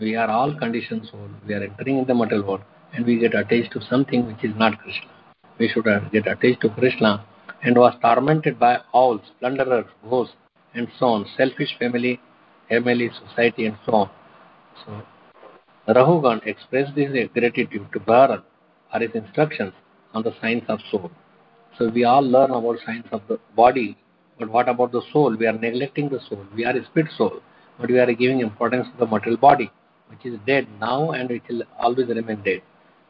We 0.00 0.16
are 0.16 0.30
all 0.30 0.54
conditioned 0.54 1.06
soul. 1.10 1.28
We 1.46 1.54
are 1.54 1.62
entering 1.62 1.98
in 1.98 2.06
the 2.06 2.14
material 2.14 2.46
world 2.46 2.62
and 2.92 3.06
we 3.06 3.18
get 3.18 3.34
attached 3.34 3.72
to 3.72 3.80
something 3.88 4.26
which 4.26 4.42
is 4.42 4.56
not 4.56 4.78
Krishna. 4.78 5.10
We 5.58 5.68
should 5.68 5.86
uh, 5.86 6.00
get 6.10 6.26
attached 6.26 6.62
to 6.62 6.70
Krishna 6.70 7.24
and 7.62 7.76
was 7.76 7.94
tormented 8.00 8.58
by 8.58 8.78
owls, 8.94 9.20
plunderers, 9.38 9.86
ghosts, 10.08 10.34
and 10.74 10.88
so 10.98 11.06
on, 11.06 11.26
selfish 11.36 11.76
family, 11.78 12.20
family, 12.68 13.10
society, 13.26 13.66
and 13.66 13.76
so 13.84 13.92
on. 13.92 14.10
So 14.84 15.02
Rahugan 15.92 16.46
expressed 16.46 16.96
his 16.96 17.28
gratitude 17.34 17.88
to 17.92 18.00
Bharat 18.00 18.42
for 18.90 19.00
his 19.00 19.10
instructions 19.14 19.72
on 20.14 20.22
the 20.22 20.32
science 20.40 20.64
of 20.68 20.78
soul. 20.90 21.10
So 21.78 21.88
we 21.88 22.04
all 22.04 22.22
learn 22.22 22.50
about 22.50 22.78
science 22.84 23.06
of 23.12 23.22
the 23.28 23.38
body, 23.56 23.96
but 24.38 24.48
what 24.48 24.68
about 24.68 24.92
the 24.92 25.02
soul? 25.12 25.36
We 25.36 25.46
are 25.46 25.52
neglecting 25.52 26.08
the 26.08 26.20
soul. 26.28 26.44
We 26.54 26.64
are 26.64 26.76
a 26.76 26.84
spirit 26.86 27.10
soul, 27.16 27.40
but 27.80 27.90
we 27.90 27.98
are 27.98 28.12
giving 28.12 28.40
importance 28.40 28.86
to 28.92 28.98
the 28.98 29.06
material 29.06 29.38
body, 29.38 29.70
which 30.08 30.24
is 30.24 30.38
dead 30.46 30.66
now 30.80 31.12
and 31.12 31.30
which 31.30 31.42
will 31.48 31.62
always 31.78 32.08
remain 32.08 32.42
dead. 32.42 32.62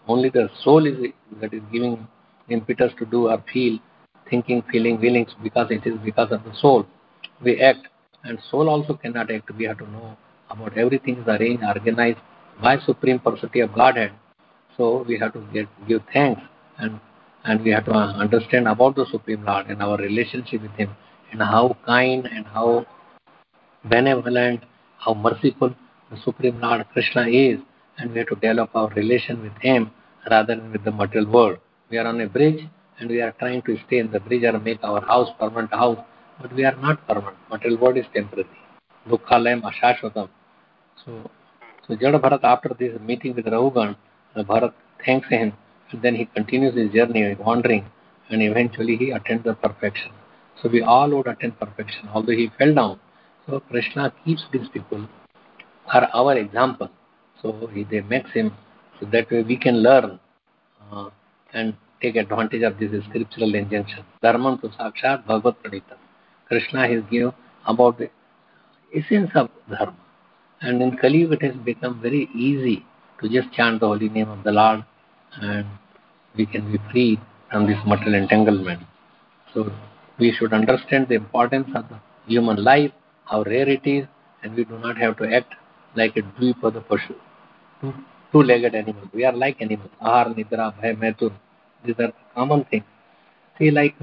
Only 0.07 0.31
the 0.31 0.49
soul 0.63 0.87
is 0.87 1.13
that 1.41 1.53
is 1.53 1.63
giving 1.73 2.07
impetus 2.49 2.93
to 2.99 3.07
do 3.07 3.29
or 3.29 3.43
feel, 3.53 3.79
thinking, 4.29 4.63
feeling, 4.71 4.99
feelings, 5.01 5.31
because 5.43 5.71
it 5.71 5.87
is 5.87 5.99
because 6.05 6.31
of 6.31 6.45
the 6.45 6.55
soul. 6.55 6.87
We 7.43 7.61
act, 7.61 7.89
and 8.25 8.39
soul 8.51 8.69
also 8.69 8.95
cannot 8.95 9.31
act. 9.31 9.51
We 9.57 9.65
have 9.65 9.79
to 9.79 9.91
know 9.91 10.17
about 10.51 10.77
everything 10.77 11.19
is 11.19 11.27
arranged, 11.27 11.63
organized 11.65 12.19
by 12.63 12.79
Supreme 12.79 13.19
Personality 13.19 13.61
of 13.61 13.75
Godhead. 13.75 14.13
So 14.77 15.05
we 15.07 15.19
have 15.19 15.33
to 15.35 15.47
get, 15.53 15.67
give 15.89 16.03
thanks 16.13 16.41
and 16.79 17.01
and 17.45 17.63
we 17.65 17.71
have 17.71 17.87
to 17.87 17.93
understand 17.93 18.69
about 18.69 18.97
the 18.97 19.07
Supreme 19.11 19.45
Lord 19.45 19.67
and 19.69 19.83
our 19.83 19.97
relationship 19.97 20.63
with 20.63 20.73
Him 20.73 20.95
and 21.33 21.41
how 21.41 21.77
kind 21.87 22.27
and 22.27 22.45
how 22.47 22.87
benevolent, 23.85 24.63
how 24.99 25.15
merciful 25.15 25.75
the 26.11 26.17
Supreme 26.25 26.61
Lord 26.61 26.87
Krishna 26.93 27.27
is 27.29 27.59
and 27.99 28.13
we 28.13 28.19
have 28.19 28.29
to 28.29 28.35
develop 28.35 28.71
our 28.75 28.89
relation 28.91 29.43
with 29.43 29.53
Him 29.61 29.91
rather 30.31 30.55
than 30.55 30.73
with 30.73 30.85
the 30.85 30.91
material 30.91 31.31
world. 31.31 31.59
We 31.91 31.99
are 31.99 32.07
on 32.07 32.21
a 32.21 32.29
bridge 32.29 32.67
and 32.99 33.09
we 33.09 33.21
are 33.21 33.33
trying 33.33 33.63
to 33.63 33.77
stay 33.87 33.99
in 33.99 34.11
the 34.11 34.21
bridge 34.21 34.45
or 34.45 34.59
make 34.59 34.83
our 34.83 35.01
house 35.01 35.31
permanent 35.39 35.73
house, 35.73 35.99
but 36.41 36.53
we 36.53 36.65
are 36.65 36.77
not 36.77 37.07
permanent. 37.07 37.37
Material 37.51 37.81
world 37.81 37.97
is 37.97 38.07
temporary. 38.15 38.49
Dukkhalayam 39.09 39.63
ashashvatam. 39.63 40.29
So, 41.05 41.31
so 41.87 41.97
Jada 41.97 42.21
Bharat, 42.21 42.45
after 42.45 42.77
this 42.79 42.99
meeting 43.01 43.35
with 43.35 43.47
Rahugan, 43.47 43.97
Bharat 44.37 44.73
thanks 45.05 45.29
him 45.29 45.53
and 45.91 46.03
then 46.03 46.15
he 46.15 46.27
continues 46.27 46.75
his 46.75 46.93
journey 46.93 47.35
wandering 47.35 47.87
and 48.29 48.43
eventually 48.43 48.97
he 48.97 49.11
attains 49.11 49.45
the 49.45 49.55
perfection. 49.55 50.13
So 50.63 50.69
we 50.69 50.83
all 50.83 51.11
would 51.11 51.27
attain 51.27 51.53
perfection, 51.53 52.09
although 52.13 52.33
he 52.33 52.51
fell 52.59 52.75
down. 52.75 53.01
So 53.47 53.61
Krishna 53.61 54.13
keeps 54.25 54.45
these 54.53 54.69
people 54.69 55.09
are 55.93 56.09
our 56.15 56.37
example. 56.37 56.91
So 57.43 57.71
they 57.91 58.01
makes 58.01 58.31
him 58.33 58.53
so 58.99 59.07
that 59.13 59.31
way 59.31 59.43
we 59.43 59.57
can 59.57 59.83
learn 59.83 60.21
uh, 60.93 61.11
and 61.53 61.75
take 62.03 62.17
advantage 62.17 62.63
of 62.63 62.79
this 62.79 62.91
scriptural 63.09 63.55
injunction. 63.55 64.05
Dharmam 64.23 64.61
to 64.61 64.69
sakshat 64.69 65.27
bhagavad 65.27 65.57
pranita. 65.63 65.97
Krishna 66.49 66.87
has 66.87 67.03
given 67.11 67.33
about 67.67 67.99
the 67.99 68.11
essence 68.95 69.31
of 69.35 69.51
dharma. 69.69 69.97
And 70.61 70.83
in 70.83 70.97
Kali 70.99 71.23
it 71.23 71.43
has 71.43 71.57
become 71.57 72.01
very 72.01 72.29
easy 72.35 72.85
to 73.21 73.29
just 73.29 73.53
chant 73.55 73.81
the 73.81 73.87
holy 73.87 74.09
name 74.09 74.29
of 74.29 74.45
the 74.45 74.53
Lord 74.53 74.85
and 75.41 75.67
we 76.37 76.47
can 76.47 76.71
be 76.71 76.79
free 76.91 77.19
from 77.51 77.67
this 77.67 77.79
material 77.87 78.15
entanglement. 78.15 78.83
So 79.55 79.73
we 80.19 80.33
should 80.33 80.53
understand 80.53 81.09
the 81.09 81.15
importance 81.15 81.69
of 81.75 81.89
the 81.89 81.99
human 82.27 82.63
life, 82.63 82.93
how 83.31 83.43
rare 83.45 83.69
it 83.69 83.87
is, 83.87 84.07
and 84.43 84.55
we 84.57 84.65
do 84.65 84.79
not 84.79 84.97
have 84.99 85.17
to 85.19 85.35
act 85.39 85.55
like 85.95 86.17
a 86.17 86.23
dvipada 86.23 86.85
pashu, 86.91 87.15
two-legged 88.33 88.75
animal. 88.75 89.09
We 89.15 89.25
are 89.25 89.33
like 89.33 89.61
animals. 89.61 89.91
Ahar, 90.03 90.35
nidra, 90.37 90.75
bhay, 90.81 90.97
maitun. 91.03 91.33
These 91.85 91.95
are 91.99 92.13
common 92.35 92.65
things. 92.71 92.85
See, 93.59 93.71
like 93.71 93.95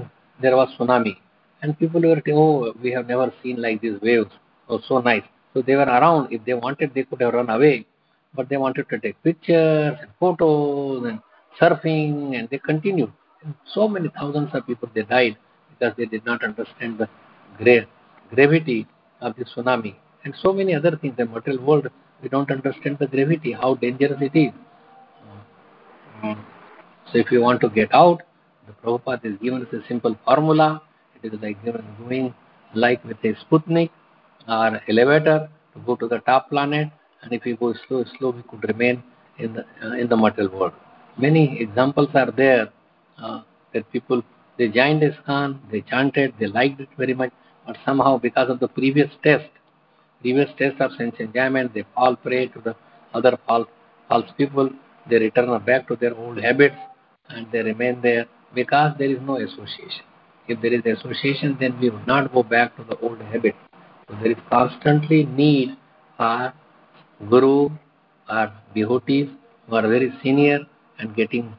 there 0.42 0.56
was 0.56 0.68
tsunami, 0.78 1.16
and 1.62 1.78
people 1.78 2.00
were 2.00 2.22
saying, 2.24 2.38
oh, 2.38 2.72
we 2.82 2.90
have 2.92 3.06
never 3.06 3.32
seen 3.42 3.60
like 3.60 3.80
these 3.80 4.00
waves. 4.00 4.30
Oh, 4.68 4.80
so 4.88 5.00
nice. 5.00 5.22
So 5.54 5.62
they 5.62 5.76
were 5.76 5.90
around. 5.98 6.32
If 6.32 6.44
they 6.44 6.54
wanted, 6.54 6.94
they 6.94 7.04
could 7.04 7.20
have 7.20 7.34
run 7.34 7.50
away. 7.50 7.86
But 8.34 8.48
they 8.48 8.56
wanted 8.56 8.88
to 8.90 8.98
take 8.98 9.22
pictures 9.22 9.96
and 10.00 10.10
photos 10.20 11.04
and 11.06 11.20
surfing, 11.60 12.38
and 12.38 12.48
they 12.50 12.58
continued. 12.58 13.12
And 13.42 13.54
so 13.74 13.88
many 13.88 14.10
thousands 14.18 14.50
of 14.52 14.66
people, 14.66 14.90
they 14.94 15.02
died 15.02 15.36
because 15.70 15.94
they 15.96 16.06
did 16.06 16.24
not 16.26 16.44
understand 16.44 16.98
the 16.98 17.08
gra 17.58 17.86
gravity 18.34 18.86
of 19.20 19.36
the 19.36 19.44
tsunami. 19.44 19.94
And 20.24 20.34
so 20.42 20.52
many 20.52 20.74
other 20.74 20.96
things. 20.96 21.14
The 21.16 21.24
material 21.24 21.64
world, 21.64 21.88
we 22.22 22.28
don't 22.28 22.50
understand 22.50 22.98
the 22.98 23.06
gravity, 23.06 23.52
how 23.52 23.74
dangerous 23.74 24.18
it 24.20 24.36
is. 24.38 24.52
So 26.22 27.18
if 27.18 27.30
you 27.30 27.40
want 27.40 27.60
to 27.62 27.68
get 27.68 27.94
out, 27.94 28.22
the 28.66 28.72
Prabhupada 28.84 29.24
is 29.24 29.38
given 29.42 29.62
us 29.62 29.72
a 29.72 29.86
simple 29.88 30.16
formula. 30.24 30.82
It 31.22 31.32
is 31.32 31.40
like 31.40 31.62
given 31.64 31.84
going 31.98 32.34
like 32.74 33.02
with 33.04 33.16
a 33.24 33.34
Sputnik 33.44 33.90
or 34.46 34.80
elevator 34.88 35.48
to 35.74 35.80
go 35.86 35.96
to 35.96 36.06
the 36.06 36.18
top 36.18 36.50
planet. 36.50 36.88
And 37.22 37.32
if 37.32 37.46
you 37.46 37.56
go 37.56 37.74
slow, 37.86 38.04
slow, 38.18 38.30
we 38.30 38.42
could 38.42 38.68
remain 38.68 39.02
in 39.38 39.54
the 39.54 39.64
uh, 39.82 39.94
in 39.94 40.08
the 40.08 40.16
material 40.16 40.58
world. 40.58 40.72
Many 41.16 41.60
examples 41.60 42.08
are 42.14 42.30
there 42.30 42.68
uh, 43.22 43.42
that 43.72 43.90
people 43.90 44.22
they 44.58 44.68
joined 44.68 45.02
ISKCON, 45.02 45.58
they 45.70 45.80
chanted, 45.82 46.34
they 46.40 46.46
liked 46.48 46.80
it 46.80 46.88
very 46.98 47.14
much, 47.14 47.32
but 47.68 47.76
somehow 47.84 48.16
because 48.16 48.48
of 48.48 48.60
the 48.60 48.66
previous 48.66 49.10
test, 49.22 49.50
previous 50.22 50.50
test 50.58 50.80
of 50.80 50.90
sense 50.92 51.14
enjoyment, 51.20 51.74
they 51.74 51.84
fall 51.94 52.16
prey 52.16 52.46
to 52.46 52.60
the 52.62 52.74
other 53.12 53.38
false, 53.46 53.68
false 54.08 54.30
people. 54.38 54.70
They 55.10 55.18
return 55.18 55.50
back 55.64 55.86
to 55.88 55.96
their 55.96 56.14
old 56.16 56.38
habits 56.38 56.76
and 57.28 57.46
they 57.52 57.60
remain 57.60 58.00
there 58.00 58.24
because 58.54 58.94
there 58.98 59.10
is 59.10 59.18
no 59.20 59.36
association. 59.36 60.04
If 60.48 60.62
there 60.62 60.72
is 60.72 60.98
association, 60.98 61.58
then 61.60 61.78
we 61.78 61.90
would 61.90 62.06
not 62.06 62.32
go 62.32 62.42
back 62.42 62.74
to 62.78 62.84
the 62.84 62.98
old 63.00 63.20
habit. 63.20 63.54
So 64.08 64.16
there 64.22 64.32
is 64.32 64.38
constantly 64.48 65.26
need 65.26 65.76
for 66.16 66.54
guru 67.28 67.68
or 68.30 68.52
devotees 68.74 69.28
who 69.68 69.76
are 69.76 69.82
very 69.82 70.10
senior 70.22 70.60
and 70.98 71.14
getting 71.14 71.54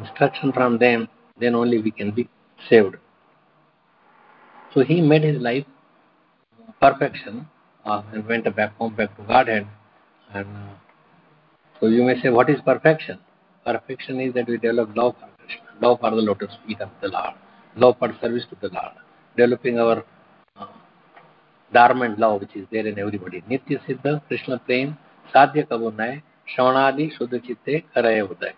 instruction 0.00 0.52
from 0.52 0.78
them, 0.78 1.06
then 1.38 1.54
only 1.54 1.82
we 1.82 1.90
can 1.90 2.12
be 2.12 2.30
saved. 2.70 2.96
So 4.74 4.82
he 4.82 5.00
made 5.00 5.22
his 5.22 5.40
life 5.40 5.64
perfection 6.80 7.46
uh, 7.84 8.02
and 8.12 8.26
went 8.26 8.44
back 8.56 8.76
home, 8.76 8.94
back 8.94 9.16
to 9.16 9.22
Godhead. 9.24 9.66
And 10.32 10.46
uh, 10.46 10.74
so 11.80 11.86
you 11.86 12.02
may 12.02 12.20
say, 12.22 12.30
what 12.30 12.48
is 12.48 12.58
perfection? 12.64 13.18
Perfection 13.64 14.20
is 14.20 14.34
that 14.34 14.48
we 14.48 14.56
develop 14.56 14.96
love 14.96 15.14
for 15.20 15.28
Krishna, 15.38 15.68
love 15.80 16.00
for 16.00 16.10
the 16.10 16.16
lotus 16.16 16.50
feet 16.66 16.80
of 16.80 16.90
the 17.00 17.08
Lord, 17.08 17.34
love 17.76 17.96
for 17.98 18.16
service 18.20 18.44
to 18.50 18.56
the 18.60 18.74
Lord, 18.74 18.92
developing 19.36 19.78
our 19.78 20.04
uh, 20.56 20.66
dormant 21.72 22.18
love 22.18 22.40
which 22.40 22.56
is 22.56 22.66
there 22.72 22.86
in 22.86 22.98
everybody. 22.98 23.42
Nitya 23.42 23.80
Siddha, 23.86 24.22
Krishna 24.26 24.58
Prem, 24.58 24.96
Sadhya 25.34 25.68
Kabunay, 25.68 26.22
Shavanadi, 26.56 27.10
Shuddha 27.18 27.44
Chitte, 27.44 27.84
Karaya 27.94 28.26
Uday. 28.26 28.52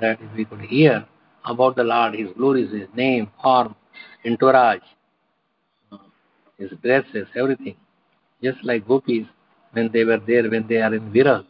That 0.00 0.18
if 0.20 0.34
we 0.36 0.44
could 0.44 0.60
hear 0.62 1.06
about 1.44 1.76
the 1.76 1.84
Lord, 1.84 2.14
His 2.14 2.28
glories, 2.36 2.72
His 2.72 2.88
name, 2.94 3.30
form, 3.42 3.74
entourage, 4.24 4.80
His 6.58 6.72
graces, 6.82 7.28
everything. 7.36 7.76
Just 8.42 8.64
like 8.64 8.86
gopis, 8.86 9.26
when 9.72 9.90
they 9.92 10.04
were 10.04 10.20
there, 10.26 10.48
when 10.50 10.66
they 10.68 10.80
are 10.82 10.94
in 10.94 11.12
Vira. 11.12 11.44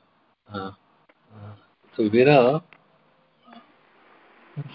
Uh, 0.52 0.58
uh, 0.58 0.72
so 1.96 2.08
Vira, 2.08 2.62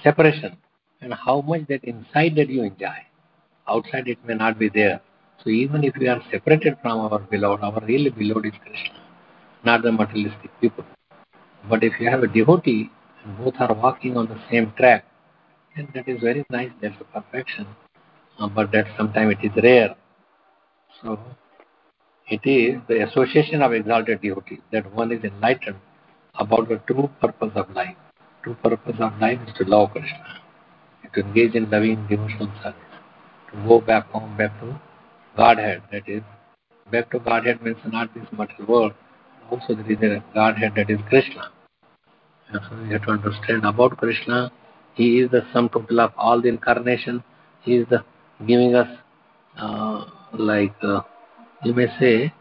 separation, 0.04 0.58
and 1.02 1.14
how 1.14 1.42
much 1.42 1.62
that 1.68 1.84
inside 1.84 2.36
that 2.36 2.50
you 2.50 2.64
enjoy. 2.64 3.00
Outside 3.68 4.08
it 4.08 4.18
may 4.26 4.34
not 4.36 4.60
be 4.60 4.70
there. 4.70 5.02
So 5.44 5.50
even 5.50 5.84
if 5.84 5.96
we 5.98 6.08
are 6.08 6.22
separated 6.32 6.78
from 6.82 7.00
our 7.00 7.20
beloved, 7.20 7.64
our 7.64 7.82
really 7.86 8.10
beloved 8.10 8.46
is 8.46 8.54
Krishna, 8.66 9.00
not 9.64 9.84
the 9.84 9.92
materialistic 9.92 10.52
people. 10.62 10.86
But 11.70 11.84
if 11.84 12.00
you 12.00 12.10
have 12.10 12.24
a 12.24 12.28
devotee 12.28 12.90
and 13.24 13.38
both 13.38 13.56
are 13.60 13.74
walking 13.74 14.18
on 14.18 14.28
the 14.28 14.40
same 14.50 14.74
track, 14.78 15.06
then 15.76 15.90
that 15.96 16.08
is 16.08 16.22
very 16.22 16.46
nice, 16.50 16.72
that's 16.82 16.96
a 17.02 17.22
perfection. 17.22 17.68
Uh, 18.40 18.48
but 18.48 18.72
that 18.72 18.88
sometimes 18.98 19.36
it 19.40 19.46
is 19.48 19.64
rare. 19.64 19.96
So 21.02 21.20
it 22.28 22.42
is 22.46 22.82
the 22.88 23.04
association 23.08 23.62
of 23.62 23.74
exalted 23.74 24.22
devotees 24.22 24.60
that 24.72 24.94
one 24.94 25.12
is 25.12 25.24
enlightened 25.24 25.78
about 26.40 26.70
the 26.70 26.78
true 26.88 27.10
purpose 27.22 27.52
of 27.56 27.70
life. 27.72 27.96
True 28.44 28.56
purpose 28.64 28.96
of 29.00 29.20
life 29.20 29.40
is 29.48 29.54
to 29.58 29.66
love 29.66 29.92
Krishna, 29.92 30.42
to 31.14 31.22
engage 31.22 31.56
in 31.56 31.70
loving 31.70 32.06
devotional 32.08 32.52
service, 32.62 32.82
to 33.52 33.68
go 33.68 33.80
back 33.80 34.10
home, 34.12 34.36
back 34.38 34.60
to 34.62 34.80
Godhead. 35.38 35.82
That 35.92 36.08
is, 36.08 36.24
back 36.92 37.12
to 37.12 37.20
Godhead 37.20 37.62
means 37.62 37.78
not 37.86 38.14
this 38.14 38.26
material 38.32 38.68
world. 38.68 38.94
Also, 39.50 39.76
there 39.76 39.92
is 39.92 39.98
a 40.02 40.24
Godhead 40.34 40.74
that 40.76 40.90
is 40.90 41.00
Krishna. 41.10 41.52
And 42.50 42.62
so 42.70 42.76
you 42.84 42.94
have 42.94 43.04
to 43.04 43.12
understand 43.12 43.66
about 43.66 43.98
Krishna. 43.98 44.52
He 44.96 45.20
is 45.20 45.32
the 45.32 45.46
sum 45.54 45.70
total 45.70 46.00
of 46.02 46.12
all 46.18 46.42
the 46.42 46.50
incarnation. 46.50 47.24
He 47.62 47.78
is 47.78 47.88
the 47.90 48.04
giving 48.46 48.76
us, 48.76 48.88
uh, 49.58 50.06
like 50.34 50.76
uh, 50.84 51.02
you 51.64 51.74
may 51.74 51.88
say, 52.00 52.34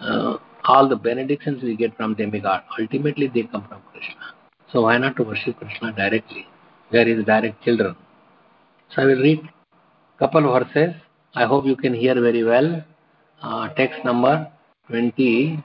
uh, 0.00 0.36
all 0.64 0.88
the 0.88 0.96
benedictions 0.96 1.62
we 1.62 1.76
get 1.76 1.96
from 1.96 2.14
demigod. 2.14 2.62
Ultimately, 2.78 3.28
they 3.28 3.42
come 3.42 3.66
from 3.68 3.82
Krishna. 3.92 4.34
So 4.72 4.82
why 4.82 4.98
not 4.98 5.16
to 5.16 5.24
worship 5.24 5.58
Krishna 5.58 5.92
directly? 5.92 6.46
Where 6.90 7.08
is 7.08 7.24
direct 7.24 7.62
children? 7.64 7.96
So 8.94 9.02
I 9.02 9.04
will 9.06 9.22
read 9.22 9.40
couple 10.18 10.42
verses. 10.42 10.94
I 11.34 11.46
hope 11.46 11.64
you 11.64 11.76
can 11.76 11.94
hear 11.94 12.14
very 12.14 12.44
well. 12.44 12.84
Uh, 13.42 13.68
text 13.70 14.04
number 14.04 14.50
20. 14.88 15.62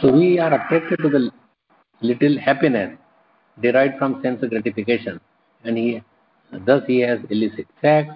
So 0.00 0.12
we 0.12 0.38
are 0.38 0.52
attracted 0.52 0.98
to 1.02 1.08
the 1.08 1.30
little 2.00 2.38
happiness 2.38 2.96
derived 3.62 3.98
from 3.98 4.20
sense 4.22 4.44
gratification, 4.48 5.20
and 5.64 5.76
he 5.76 6.02
thus 6.66 6.82
he 6.86 7.00
has 7.00 7.18
illicit 7.30 7.66
sex, 7.82 8.08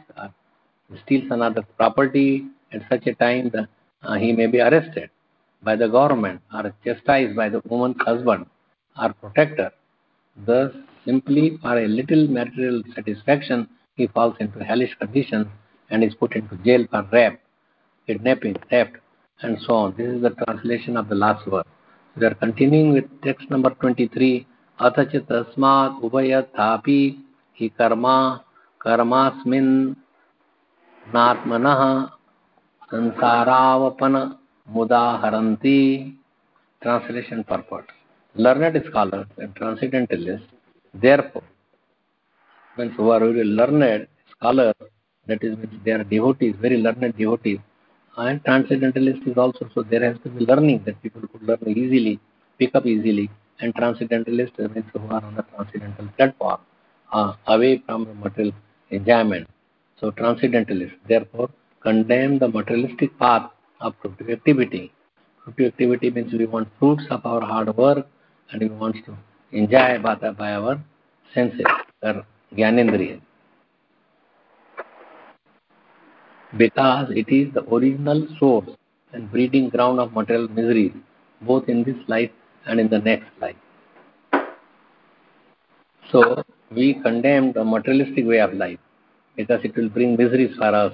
steals 1.04 1.26
another's 1.32 1.66
property. 1.78 2.46
At 2.72 2.82
such 2.90 3.08
a 3.08 3.14
time, 3.16 3.50
the, 3.50 3.68
uh, 4.04 4.16
he 4.16 4.34
may 4.34 4.48
be 4.48 4.60
arrested 4.60 5.10
by 5.64 5.76
the 5.76 5.88
government 5.88 6.42
or 6.54 6.74
chastised 6.84 7.36
by 7.36 7.50
the 7.50 7.62
woman's 7.66 7.96
husband 8.02 8.46
or 9.02 9.14
protector. 9.14 9.72
Thus, 10.46 10.72
simply 11.06 11.58
for 11.62 11.78
a 11.78 11.88
little 11.88 12.28
material 12.28 12.84
satisfaction, 12.96 13.68
he 13.96 14.08
falls 14.08 14.36
into 14.40 14.64
hellish 14.64 14.96
conditions 15.00 15.48
and 15.90 16.04
is 16.04 16.14
put 16.14 16.36
into 16.36 16.58
jail 16.58 16.86
for 16.92 17.08
rape, 17.12 17.40
kidnapping, 18.06 18.56
theft, 18.70 18.98
and 19.42 19.58
so 19.62 19.74
on. 19.74 19.96
This 19.98 20.08
is 20.08 20.22
the 20.22 20.32
translation 20.32 20.98
of 20.98 21.10
the 21.10 21.16
last 21.16 21.48
verse. 21.48 21.66
We 22.16 22.26
are 22.26 22.36
continuing 22.36 22.94
with 22.94 23.06
text 23.24 23.50
number 23.50 23.72
23. 23.72 24.46
अथ 24.86 25.00
च 25.12 25.20
तस्मात् 25.30 26.04
उभयथापि 26.06 27.02
हि 27.60 27.68
Karma 27.78 28.18
कर्मास्मिन् 28.82 29.72
नात्मनः 31.16 31.82
संसारावपन 32.92 34.16
मुदाहरन्ति 34.76 35.78
translation 36.82 37.40
purport 37.44 37.86
learned 38.36 38.78
scholars 38.88 39.28
and 39.38 39.56
transcendentalists 39.56 40.50
therefore 41.06 41.48
means 42.78 42.94
who 42.98 43.10
are 43.10 43.20
very 43.20 43.46
learned 43.60 44.08
scholars 44.34 44.76
that 45.30 45.42
is 45.48 45.58
means 45.58 45.74
they 45.86 45.94
are 45.98 46.04
devotees 46.16 46.54
very 46.66 46.78
learned 46.86 47.16
devotees 47.18 47.60
and 48.18 48.44
transcendentalist 48.46 49.24
is 49.32 49.38
also 49.38 49.66
so 49.74 49.82
there 49.92 50.04
has 50.08 50.18
to 50.24 50.30
be 50.30 50.46
learning 50.46 50.80
that 50.86 51.02
people 51.02 51.24
could 51.32 51.44
learn 51.50 51.74
easily 51.84 52.16
pick 52.60 52.74
up 52.80 52.86
easily 52.86 53.28
and 53.60 53.76
transcendentalist 53.76 54.58
means 54.76 54.90
who 54.94 55.04
are 55.18 55.24
on 55.30 55.36
the 55.40 55.46
transcendental 55.52 56.08
platform 56.18 56.62
uh, 57.18 57.34
away 57.48 57.74
from 57.86 58.06
the 58.06 58.16
material 58.26 58.54
enjoyment 58.92 59.48
so 60.03 60.11
transcendentalists 60.11 60.99
therefore 61.09 61.49
condemn 61.81 62.39
the 62.39 62.49
materialistic 62.49 63.17
path 63.19 63.51
of 63.81 63.95
productivity. 64.01 64.93
Fruitive 65.45 65.69
activity 65.69 66.11
means 66.11 66.33
we 66.33 66.47
want 66.47 66.69
fruits 66.79 67.05
of 67.11 67.25
our 67.25 67.41
hard 67.41 67.77
work 67.77 68.07
and 68.51 68.61
we 68.61 68.69
want 68.69 68.97
to 69.07 69.17
enjoy 69.53 69.99
by, 70.03 70.15
by 70.15 70.53
our 70.55 70.83
senses 71.35 71.67
or 72.03 72.27
gyanendriya 72.57 73.21
because 76.57 77.09
it 77.11 77.29
is 77.29 77.53
the 77.55 77.65
original 77.75 78.27
source 78.39 78.69
and 79.13 79.31
breeding 79.31 79.69
ground 79.69 79.99
of 80.01 80.13
material 80.13 80.49
miseries, 80.49 80.93
both 81.41 81.69
in 81.69 81.83
this 81.83 81.97
life 82.09 82.31
and 82.67 82.79
in 82.79 82.89
the 82.89 82.99
next 82.99 83.31
life. 83.41 83.57
So, 86.11 86.45
we 86.71 86.95
condemn 87.03 87.53
the 87.53 87.65
materialistic 87.65 88.27
way 88.27 88.41
of 88.41 88.53
life 88.53 88.79
because 89.37 89.61
it 89.65 89.77
will 89.77 89.89
bring 89.89 90.17
miseries 90.17 90.57
for 90.57 90.75
us. 90.75 90.93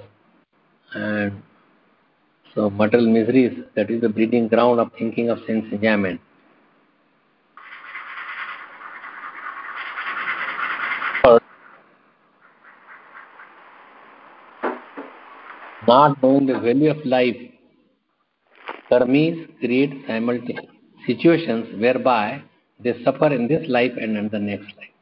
And 0.94 1.42
so, 2.55 2.70
material 2.70 3.11
miseries, 3.11 3.64
that 3.74 3.90
is 3.90 4.01
the 4.01 4.09
breeding 4.09 4.48
ground 4.48 4.81
of 4.81 4.90
thinking 4.98 5.31
of 5.31 5.38
sense 5.46 5.66
enjoyment. 5.72 6.20
not 15.88 16.22
knowing 16.22 16.46
the 16.46 16.59
value 16.66 16.90
of 16.90 17.05
life, 17.07 17.37
karmis 18.90 19.37
create 19.61 19.94
simultaneous 20.07 20.66
situations 21.07 21.66
whereby 21.81 22.42
they 22.85 22.94
suffer 23.05 23.33
in 23.38 23.48
this 23.48 23.66
life 23.68 23.94
and 23.96 24.16
in 24.16 24.29
the 24.29 24.38
next 24.38 24.77
life. 24.77 24.97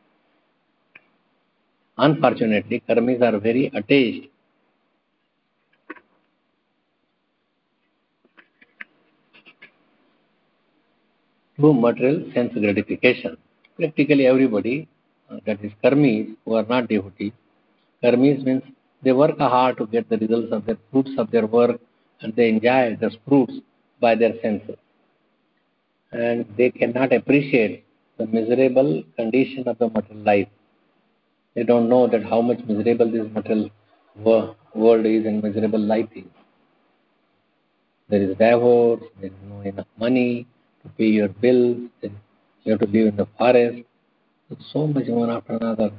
Unfortunately, 1.98 2.82
karmis 2.86 3.22
are 3.22 3.38
very 3.38 3.66
attached 3.68 4.28
to 11.58 11.72
material 11.72 12.30
sense 12.34 12.52
gratification. 12.52 13.38
Practically 13.76 14.26
everybody, 14.26 14.88
uh, 15.30 15.38
that 15.46 15.64
is 15.64 15.72
karmis, 15.82 16.36
who 16.44 16.54
are 16.54 16.64
not 16.64 16.88
devotees, 16.88 17.32
karmis 18.02 18.44
means 18.44 18.62
they 19.02 19.12
work 19.12 19.38
hard 19.38 19.78
to 19.78 19.86
get 19.86 20.08
the 20.10 20.18
results 20.18 20.52
of 20.52 20.66
their 20.66 20.76
fruits 20.90 21.12
of 21.16 21.30
their 21.30 21.46
work 21.46 21.80
and 22.20 22.36
they 22.36 22.50
enjoy 22.50 22.96
those 23.00 23.16
fruits 23.26 23.54
by 24.00 24.14
their 24.14 24.34
senses. 24.42 24.76
And 26.12 26.44
they 26.58 26.70
cannot 26.70 27.12
appreciate 27.12 27.84
the 28.18 28.26
miserable 28.26 29.02
condition 29.16 29.66
of 29.66 29.78
the 29.78 29.88
material 29.88 30.24
life. 30.24 30.48
They 31.56 31.64
don't 31.64 31.88
know 31.88 32.06
that 32.06 32.22
how 32.22 32.40
much 32.42 32.60
miserable 32.68 33.10
this 33.10 33.26
material 33.32 33.70
world 34.74 35.06
is 35.06 35.26
and 35.26 35.42
miserable 35.42 35.80
life 35.80 36.08
is. 36.14 36.24
There 38.08 38.22
is 38.22 38.36
divorce, 38.38 39.02
there 39.20 39.30
is 39.30 39.36
no 39.48 39.62
enough 39.62 39.88
money 39.98 40.46
to 40.82 40.88
pay 40.90 41.06
your 41.06 41.28
bills, 41.28 41.78
you 42.02 42.72
have 42.72 42.80
to 42.80 42.86
live 42.86 43.08
in 43.08 43.16
the 43.16 43.26
forest. 43.38 43.82
So 44.72 44.86
much 44.86 45.08
one 45.08 45.30
after 45.30 45.54
another. 45.56 45.92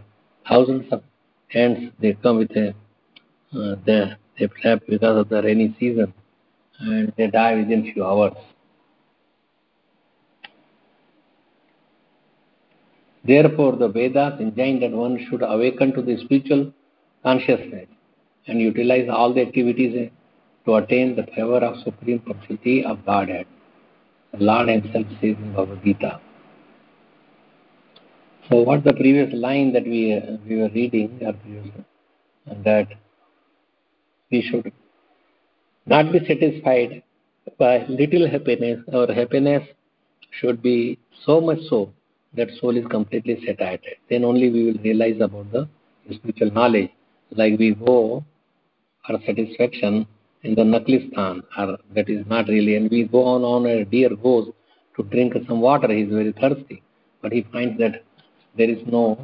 Thousands 0.48 0.92
of 0.94 1.04
ants, 1.54 1.94
they 2.00 2.14
come 2.14 2.38
with 2.38 2.52
a 2.58 2.76
uh, 3.56 3.76
they, 3.86 4.14
they 4.40 4.48
trap 4.48 4.84
because 4.88 5.18
of 5.22 5.30
the 5.30 5.42
rainy 5.42 5.76
season 5.80 6.14
and 6.80 7.14
they 7.18 7.28
die 7.28 7.56
within 7.56 7.92
few 7.94 8.06
hours. 8.06 8.34
Therefore, 13.28 13.76
the 13.76 13.90
Vedas 13.90 14.40
enjoin 14.40 14.80
that 14.80 14.92
one 14.92 15.28
should 15.30 15.44
awaken 15.44 15.94
to 15.94 16.02
the 16.02 16.18
spiritual 16.24 16.72
consciousness 17.24 17.88
and 18.48 18.62
utilize 18.62 19.10
all 19.10 19.34
the 19.34 19.42
activities 19.42 20.10
to 20.66 20.76
attain 20.76 21.16
the 21.18 21.24
favor 21.36 21.58
of 21.58 21.84
supreme 21.84 22.20
personality 22.20 22.86
of 22.86 23.06
Godhead. 23.06 23.46
The 24.32 24.44
Lord 24.46 24.70
Himself 24.70 25.08
says 25.20 25.36
in 25.44 25.54
Bhagavad 25.54 25.84
Gita. 25.84 26.22
So, 28.50 28.62
what 28.62 28.86
the 28.86 28.94
previous 28.94 29.34
line 29.34 29.74
that 29.74 29.84
we 29.84 30.14
uh, 30.14 30.38
we 30.48 30.56
were 30.62 30.70
reading, 30.70 31.20
that 31.20 32.88
we 34.32 34.42
should 34.42 34.72
not 35.86 36.14
be 36.14 36.20
satisfied 36.20 37.04
by 37.60 37.86
little 37.88 38.30
happiness. 38.30 38.80
Our 38.94 39.12
happiness 39.14 39.68
should 40.32 40.62
be 40.62 40.98
so 41.26 41.42
much 41.42 41.60
so 41.70 41.92
that 42.36 42.50
soul 42.60 42.76
is 42.78 42.86
completely 42.88 43.36
satiated. 43.46 43.96
Then 44.10 44.24
only 44.24 44.50
we 44.50 44.66
will 44.66 44.82
realize 44.84 45.20
about 45.22 45.52
the 45.52 45.68
spiritual 46.12 46.52
knowledge. 46.52 46.90
Like 47.32 47.58
we 47.60 47.74
go 47.74 48.24
our 49.10 49.20
satisfaction 49.26 50.08
in 50.44 50.56
the 50.56 50.64
Naklistan, 50.64 51.42
or 51.58 51.78
that 51.96 52.10
is 52.10 52.26
not 52.28 52.48
really, 52.48 52.76
and 52.76 52.90
we 52.90 53.04
go 53.06 53.24
on, 53.24 53.44
on 53.44 53.66
a 53.66 53.86
deer 53.86 54.10
goes 54.16 54.50
to 54.96 55.04
drink 55.04 55.34
some 55.48 55.62
water, 55.62 55.92
he 55.92 56.02
is 56.02 56.10
very 56.10 56.32
thirsty, 56.34 56.84
but 57.22 57.32
he 57.32 57.46
finds 57.52 57.78
that 57.80 58.04
there 58.58 58.70
is 58.70 58.80
no 58.88 59.18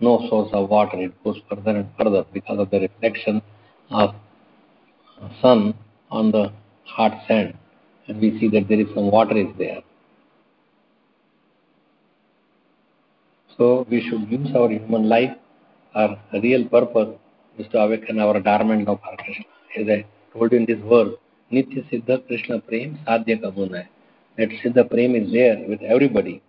no 0.00 0.28
source 0.28 0.50
of 0.52 0.68
water. 0.68 0.96
It 0.98 1.24
goes 1.24 1.38
further 1.48 1.70
and 1.70 1.88
further 1.98 2.24
because 2.32 2.58
of 2.58 2.70
the 2.70 2.80
reflection 2.80 3.42
of 3.90 4.14
sun 5.42 5.74
on 6.10 6.30
the 6.30 6.52
hard 6.84 7.12
sand. 7.26 7.54
And 8.06 8.20
we 8.20 8.38
see 8.38 8.48
that 8.50 8.68
there 8.68 8.80
is 8.80 8.86
some 8.94 9.10
water 9.10 9.36
is 9.36 9.48
there. 9.58 9.82
So 13.58 13.84
we 13.90 14.00
should 14.08 14.30
use 14.30 14.54
our 14.54 14.68
human 14.70 15.08
life. 15.08 15.36
Um, 15.94 16.16
our 16.32 16.40
real 16.40 16.64
purpose 16.68 17.08
is 17.58 17.66
to 17.72 17.78
awaken 17.80 18.20
our 18.20 18.38
dormant 18.38 18.86
love 18.86 19.00
for 19.02 19.16
Krishna. 19.16 19.44
As 19.76 19.88
I 19.88 20.06
told 20.32 20.52
you 20.52 20.58
in 20.58 20.66
this 20.66 20.78
verse, 20.88 21.14
Nitya 21.52 21.82
Siddha 21.90 22.24
Krishna 22.28 22.60
Prem 22.60 22.98
Sadhya 23.04 23.42
Kabuna. 23.42 23.88
That 24.36 24.50
Siddha 24.62 24.88
Prem 24.88 25.16
is 25.16 25.32
there 25.32 25.58
with 25.68 25.82
everybody. 25.82 26.40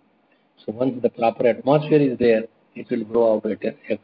So 0.64 0.72
once 0.72 1.02
the 1.02 1.10
proper 1.10 1.48
atmosphere 1.48 2.00
is 2.00 2.16
there, 2.18 2.44
it 2.76 2.88
will 2.90 3.02
grow 3.02 3.34
out 3.34 3.44
it. 3.44 4.00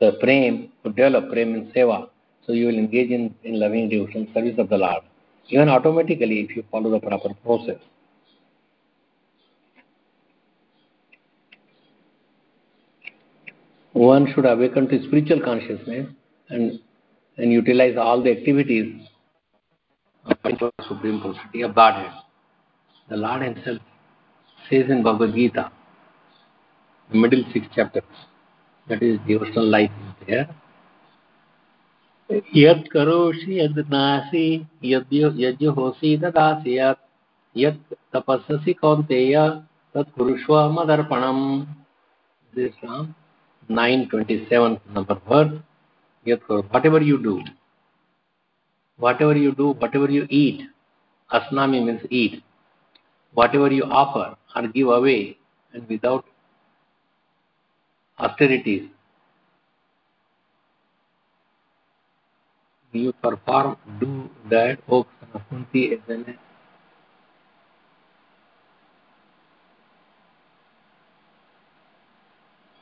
The 0.00 0.12
Prem 0.20 0.70
to 0.82 0.90
develop 0.90 1.30
Prem 1.30 1.54
in 1.54 1.70
Seva. 1.70 2.08
So 2.44 2.52
you 2.52 2.66
will 2.66 2.78
engage 2.78 3.10
in, 3.10 3.32
in 3.44 3.60
loving 3.60 3.88
devotion, 3.88 4.26
service 4.34 4.58
of 4.58 4.68
the 4.68 4.78
Lord. 4.78 5.04
Even 5.48 5.68
automatically 5.68 6.40
if 6.40 6.56
you 6.56 6.64
follow 6.72 6.90
the 6.90 6.98
proper 6.98 7.34
process. 7.44 7.78
One 13.99 14.31
should 14.33 14.45
awaken 14.45 14.87
to 14.89 15.03
spiritual 15.07 15.41
consciousness 15.41 16.07
and, 16.49 16.79
and 17.37 17.51
utilize 17.51 17.95
all 17.97 18.21
the 18.21 18.31
activities 18.31 19.07
of 20.25 20.37
the 20.43 20.71
Supreme 20.87 21.21
Personality 21.21 21.61
of 21.61 21.75
Godhead. 21.75 22.11
The 23.09 23.17
Lord 23.17 23.41
Himself 23.43 23.79
says 24.69 24.85
in 24.89 25.03
Bhagavad 25.03 25.33
Gita, 25.35 25.71
the 27.11 27.17
middle 27.17 27.43
six 27.53 27.67
chapters, 27.75 28.03
that 28.89 29.01
is 29.01 29.19
devotional 29.27 29.65
life 29.65 29.91
is 29.91 30.27
there. 30.27 30.49
यत् 32.55 32.87
करोषि 32.89 33.59
यद् 33.59 33.79
नासि 33.89 34.65
यज्ञ 34.83 35.65
होसि 35.77 36.15
ददासि 36.17 36.77
यत् 36.77 37.03
यत् 37.55 37.93
तपस्सि 38.15 38.73
कौन्तेय 38.73 39.35
तत् 39.95 40.13
कुरुष्व 40.15 40.53
मदर्पणम् 40.73 41.43
this 42.55 42.73
Ram 42.83 43.13
927 43.70 44.78
number 44.94 45.16
verse 45.28 45.54
karo 46.46 46.62
whatever 46.74 47.00
you 47.08 47.16
do 47.26 47.34
whatever 49.06 49.36
you 49.44 49.52
do 49.62 49.68
whatever 49.82 50.08
you 50.18 50.26
eat 50.42 50.62
asnami 51.38 51.80
means 51.88 52.04
eat 52.22 52.42
whatever 53.40 53.68
you 53.78 53.84
offer 54.02 54.26
or 54.56 54.66
give 54.76 54.88
away 54.98 55.20
and 55.72 55.88
without 55.88 56.24
austerities 58.18 58.88
you 62.92 63.12
perform 63.22 63.76
do 64.00 64.28
that 64.50 64.78
O 64.88 65.06
Kunti 65.48 65.92
as 65.94 66.00
an 66.08 66.36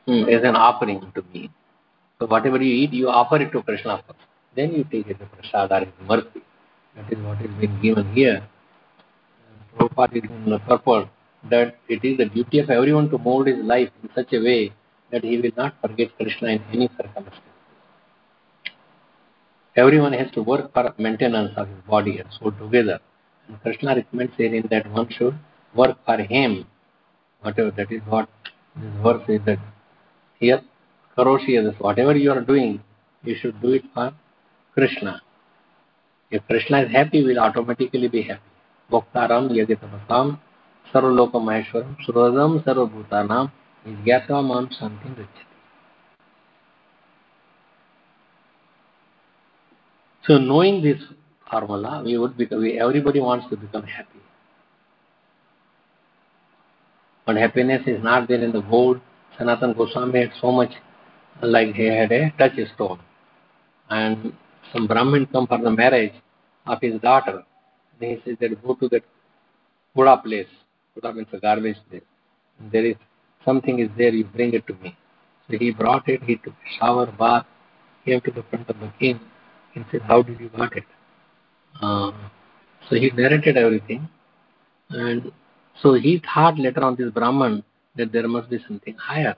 Hmm. 0.09 0.27
as 0.35 0.42
an 0.42 0.57
offering 0.57 1.01
to 1.14 1.23
me. 1.35 1.51
So 2.18 2.27
whatever 2.27 2.57
you 2.62 2.75
eat, 2.83 2.94
you 2.94 3.11
offer 3.11 3.37
it 3.42 3.53
to 3.53 3.62
Krishna 3.62 4.03
first. 4.07 4.21
Then 4.57 4.73
you 4.73 4.85
take 4.85 5.07
it 5.07 5.18
as 5.21 5.29
prasad 5.37 5.71
or 5.71 5.87
mercy. 6.09 6.42
That 6.97 7.12
is 7.12 7.18
what 7.25 7.42
is 7.42 7.51
being 7.61 7.79
given 7.83 8.11
here. 8.14 8.42
Prabhupada 9.77 10.16
is 10.16 10.31
in 10.31 10.51
the 10.51 10.61
purpose 10.61 11.09
that 11.51 11.77
it 11.88 12.03
is 12.03 12.16
the 12.16 12.25
duty 12.25 12.59
of 12.61 12.71
everyone 12.71 13.11
to 13.11 13.18
mold 13.18 13.49
his 13.49 13.62
life 13.62 13.90
in 14.03 14.09
such 14.14 14.33
a 14.33 14.40
way 14.42 14.73
that 15.12 15.23
he 15.25 15.38
will 15.42 15.53
not 15.59 15.75
forget 15.83 16.16
Krishna 16.16 16.49
in 16.57 16.62
any 16.73 16.88
circumstance. 16.97 17.44
Everyone 19.77 20.14
has 20.14 20.31
to 20.31 20.42
work 20.42 20.73
for 20.73 20.94
maintenance 20.97 21.53
of 21.59 21.68
his 21.68 21.83
body 21.87 22.18
and 22.18 22.29
soul 22.40 22.53
together. 22.53 22.99
And 23.47 23.61
Krishna 23.61 23.94
recommends 23.94 24.33
therein 24.38 24.68
that 24.71 24.90
one 24.90 25.11
should 25.11 25.38
work 25.75 25.99
for 26.07 26.16
him. 26.16 26.64
Whatever 27.42 27.73
that 27.73 27.92
is 27.92 28.01
what 28.09 28.31
this 28.75 29.03
verse 29.03 29.29
is 29.29 29.40
that 29.44 29.59
here 30.38 30.62
karoshi 31.16 31.59
is 31.59 31.74
whatever 31.81 32.16
you 32.16 32.31
are 32.31 32.40
doing, 32.40 32.81
you 33.24 33.37
should 33.40 33.61
do 33.61 33.72
it 33.72 33.83
for 33.94 34.12
Krishna. 34.74 35.20
If 36.31 36.46
Krishna 36.46 36.83
is 36.83 36.92
happy, 36.92 37.24
will 37.24 37.38
automatically 37.38 38.09
be 38.09 38.22
happy. 38.22 38.42
Bhoktaram 38.92 39.51
yaditamasam 39.51 40.38
sarvaloka 40.92 41.35
maheshwaram 41.35 41.96
suradam 42.07 42.62
sarvabhutanam 42.64 43.51
mam 43.87 44.68
santim 44.79 45.14
richati. 45.16 45.44
So 50.24 50.37
knowing 50.37 50.83
this 50.83 51.01
formula, 51.51 52.03
we 52.05 52.18
would 52.18 52.37
become, 52.37 52.62
everybody 52.79 53.20
wants 53.20 53.46
to 53.48 53.57
become 53.57 53.85
happy. 53.85 54.20
But 57.27 57.37
happiness 57.37 57.83
is 57.87 58.03
not 58.03 58.29
there 58.29 58.42
in 58.42 58.53
the 58.53 58.61
gold. 58.61 59.01
Sanatan 59.38 59.72
Goswami 59.72 60.20
had 60.20 60.33
so 60.40 60.51
much, 60.51 60.72
like 61.42 61.74
he 61.74 61.85
had 61.85 62.11
a 62.11 62.33
touchstone. 62.38 62.98
And 63.88 64.33
some 64.72 64.87
Brahmin 64.87 65.27
come 65.27 65.46
for 65.46 65.59
the 65.59 65.70
marriage 65.70 66.12
of 66.66 66.81
his 66.81 67.01
daughter. 67.01 67.44
And 68.01 68.11
he 68.11 68.22
says 68.24 68.37
that 68.40 68.62
go 68.62 68.74
to 68.74 68.88
that 68.88 69.05
Kuda 69.96 70.22
place. 70.22 70.48
Kuda 70.96 71.14
means 71.14 71.29
a 71.33 71.38
garbage 71.38 71.77
place. 71.88 72.03
There 72.72 72.85
is 72.85 72.96
something 73.44 73.79
is 73.79 73.88
there, 73.96 74.11
you 74.12 74.24
bring 74.24 74.53
it 74.55 74.66
to 74.66 74.74
me. 74.74 74.96
So 75.48 75.57
he 75.57 75.70
brought 75.70 76.09
it, 76.09 76.22
he 76.24 76.37
took 76.37 76.53
a 76.53 76.79
shower, 76.79 77.07
bath, 77.07 77.46
came 78.05 78.20
to 78.20 78.31
the 78.31 78.42
front 78.51 78.68
of 78.68 78.79
the 78.81 78.92
king 78.98 79.20
and 79.74 79.85
said, 79.90 80.03
How 80.03 80.22
did 80.22 80.40
you 80.40 80.51
got 80.51 80.77
it? 80.77 80.85
Uh, 81.81 82.11
so 82.88 82.96
he 82.96 83.11
narrated 83.11 83.57
everything. 83.57 84.09
And 84.90 85.33
so 85.83 85.94
he 85.94 86.22
thought 86.35 86.59
later 86.59 86.83
on 86.83 86.96
this 86.96 87.11
Brahman 87.11 87.62
that 87.98 88.12
there 88.12 88.26
must 88.26 88.48
be 88.48 88.58
something 88.66 88.94
higher, 88.96 89.37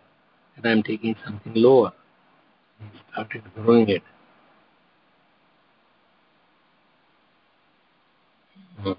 and 0.57 0.67
I 0.67 0.71
am 0.71 0.83
taking 0.83 1.17
something 1.25 1.53
lower. 1.55 1.93
He 2.79 3.01
started 3.13 3.43
growing 3.57 3.89
it. 3.89 4.03
Hmm. 8.83 8.93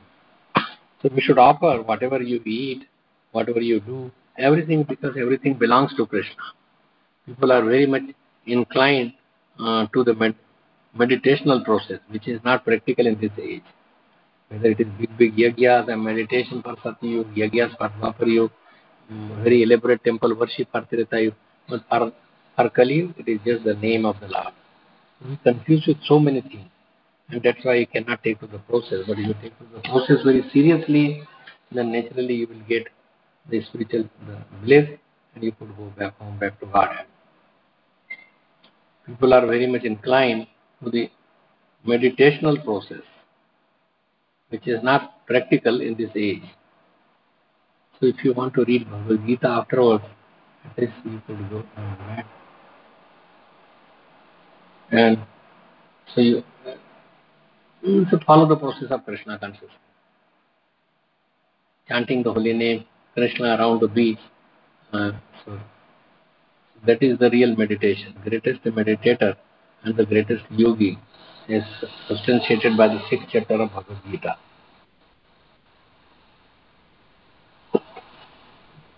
So 1.02 1.10
we 1.15 1.21
should 1.21 1.39
offer 1.39 1.82
whatever 1.82 2.21
you 2.21 2.41
eat, 2.45 2.86
whatever 3.32 3.62
you 3.62 3.80
do, 3.80 4.12
everything 4.38 4.84
because 4.84 5.15
everything 5.19 5.56
belongs 5.56 5.95
to 5.95 6.06
Krishna. 6.06 6.43
People 7.26 7.52
are 7.52 7.63
very 7.63 7.86
much 7.86 8.04
inclined 8.45 9.13
uh, 9.60 9.86
to 9.93 10.04
the 10.04 10.13
med- 10.13 10.36
meditational 10.97 11.63
process, 11.63 12.00
which 12.10 12.28
is 12.28 12.39
not 12.43 12.65
practical 12.65 13.08
in 13.08 13.19
this 13.19 13.32
age. 13.41 13.63
Whether 14.50 14.71
it 14.71 14.82
is 14.82 14.88
big, 15.00 15.17
big 15.17 15.36
yagyas 15.38 15.88
and 15.91 16.04
meditation 16.04 16.62
for 16.62 16.76
Satyug, 16.78 17.34
yagyas 17.36 17.78
for 17.78 17.89
Dwapar 17.89 18.50
very 19.43 19.63
elaborate 19.63 20.04
temple 20.04 20.36
worship 20.36 20.69
Tretayug, 20.71 21.34
but 21.69 21.82
for 21.89 22.69
Kali, 22.69 23.13
it 23.17 23.28
is 23.28 23.39
just 23.45 23.63
the 23.63 23.74
name 23.76 24.06
of 24.06 24.19
the 24.19 24.28
Lord. 24.28 24.54
We 25.28 25.38
confuse 25.43 25.86
with 25.88 25.97
so 26.06 26.19
many 26.19 26.41
things, 26.41 26.69
and 27.30 27.41
that's 27.43 27.63
why 27.63 27.76
you 27.76 27.88
cannot 27.88 28.24
take 28.24 28.39
to 28.39 28.47
the 28.47 28.60
process. 28.60 29.00
But 29.08 29.19
if 29.19 29.28
you 29.28 29.34
take 29.41 29.58
to 29.60 29.65
the 29.76 29.82
process 29.82 30.24
very 30.24 30.43
seriously, 30.54 31.24
then 31.71 31.91
naturally 31.91 32.36
you 32.36 32.47
will 32.47 32.62
get 32.67 32.88
the 33.50 33.62
spiritual 33.63 34.10
bliss, 34.63 34.89
and 35.36 35.43
you 35.43 35.52
could 35.54 35.76
go 35.78 35.86
back 35.97 36.17
home, 36.17 36.38
back 36.39 36.60
to 36.60 36.65
Godhead. 36.65 37.06
People 39.06 39.34
are 39.34 39.45
very 39.45 39.67
much 39.67 39.84
inclined 39.84 40.47
to 40.84 40.89
the 40.89 41.10
meditational 41.86 42.63
process, 42.63 43.02
which 44.50 44.67
is 44.67 44.84
not 44.84 45.26
practical 45.26 45.82
in 45.82 45.95
this 45.95 46.12
age. 46.15 46.43
So 48.02 48.08
if 48.08 48.24
you 48.24 48.34
want 48.34 48.56
to 48.56 48.66
read 48.66 48.90
Bhagavad 48.90 49.28
Gita 49.28 49.48
afterwards, 49.48 50.04
at 50.66 50.78
least 50.82 50.94
you 51.06 51.22
could 51.28 51.50
go 51.52 51.64
that. 51.78 52.26
And 54.92 55.20
so 56.16 56.22
you, 56.22 56.44
you 57.84 58.08
should 58.10 58.24
follow 58.24 58.48
the 58.48 58.56
process 58.56 58.90
of 58.90 59.06
Krishna 59.06 59.38
consciousness. 59.38 59.70
Chanting 61.88 62.24
the 62.24 62.34
holy 62.34 62.54
name, 62.54 62.86
Krishna 63.14 63.56
around 63.56 63.82
the 63.82 63.88
beach. 63.88 64.20
Uh, 64.92 65.12
so 65.46 65.60
that 66.88 67.04
is 67.04 67.20
the 67.20 67.30
real 67.30 67.56
meditation. 67.56 68.16
Greatest 68.24 68.64
meditator 68.64 69.36
and 69.84 69.96
the 69.96 70.08
greatest 70.08 70.44
yogi 70.50 70.98
is 71.48 71.64
substantiated 72.08 72.76
by 72.76 72.88
the 72.88 73.00
sixth 73.12 73.28
chapter 73.32 73.62
of 73.62 73.70
Bhagavad 73.70 74.02
Gita. 74.10 74.38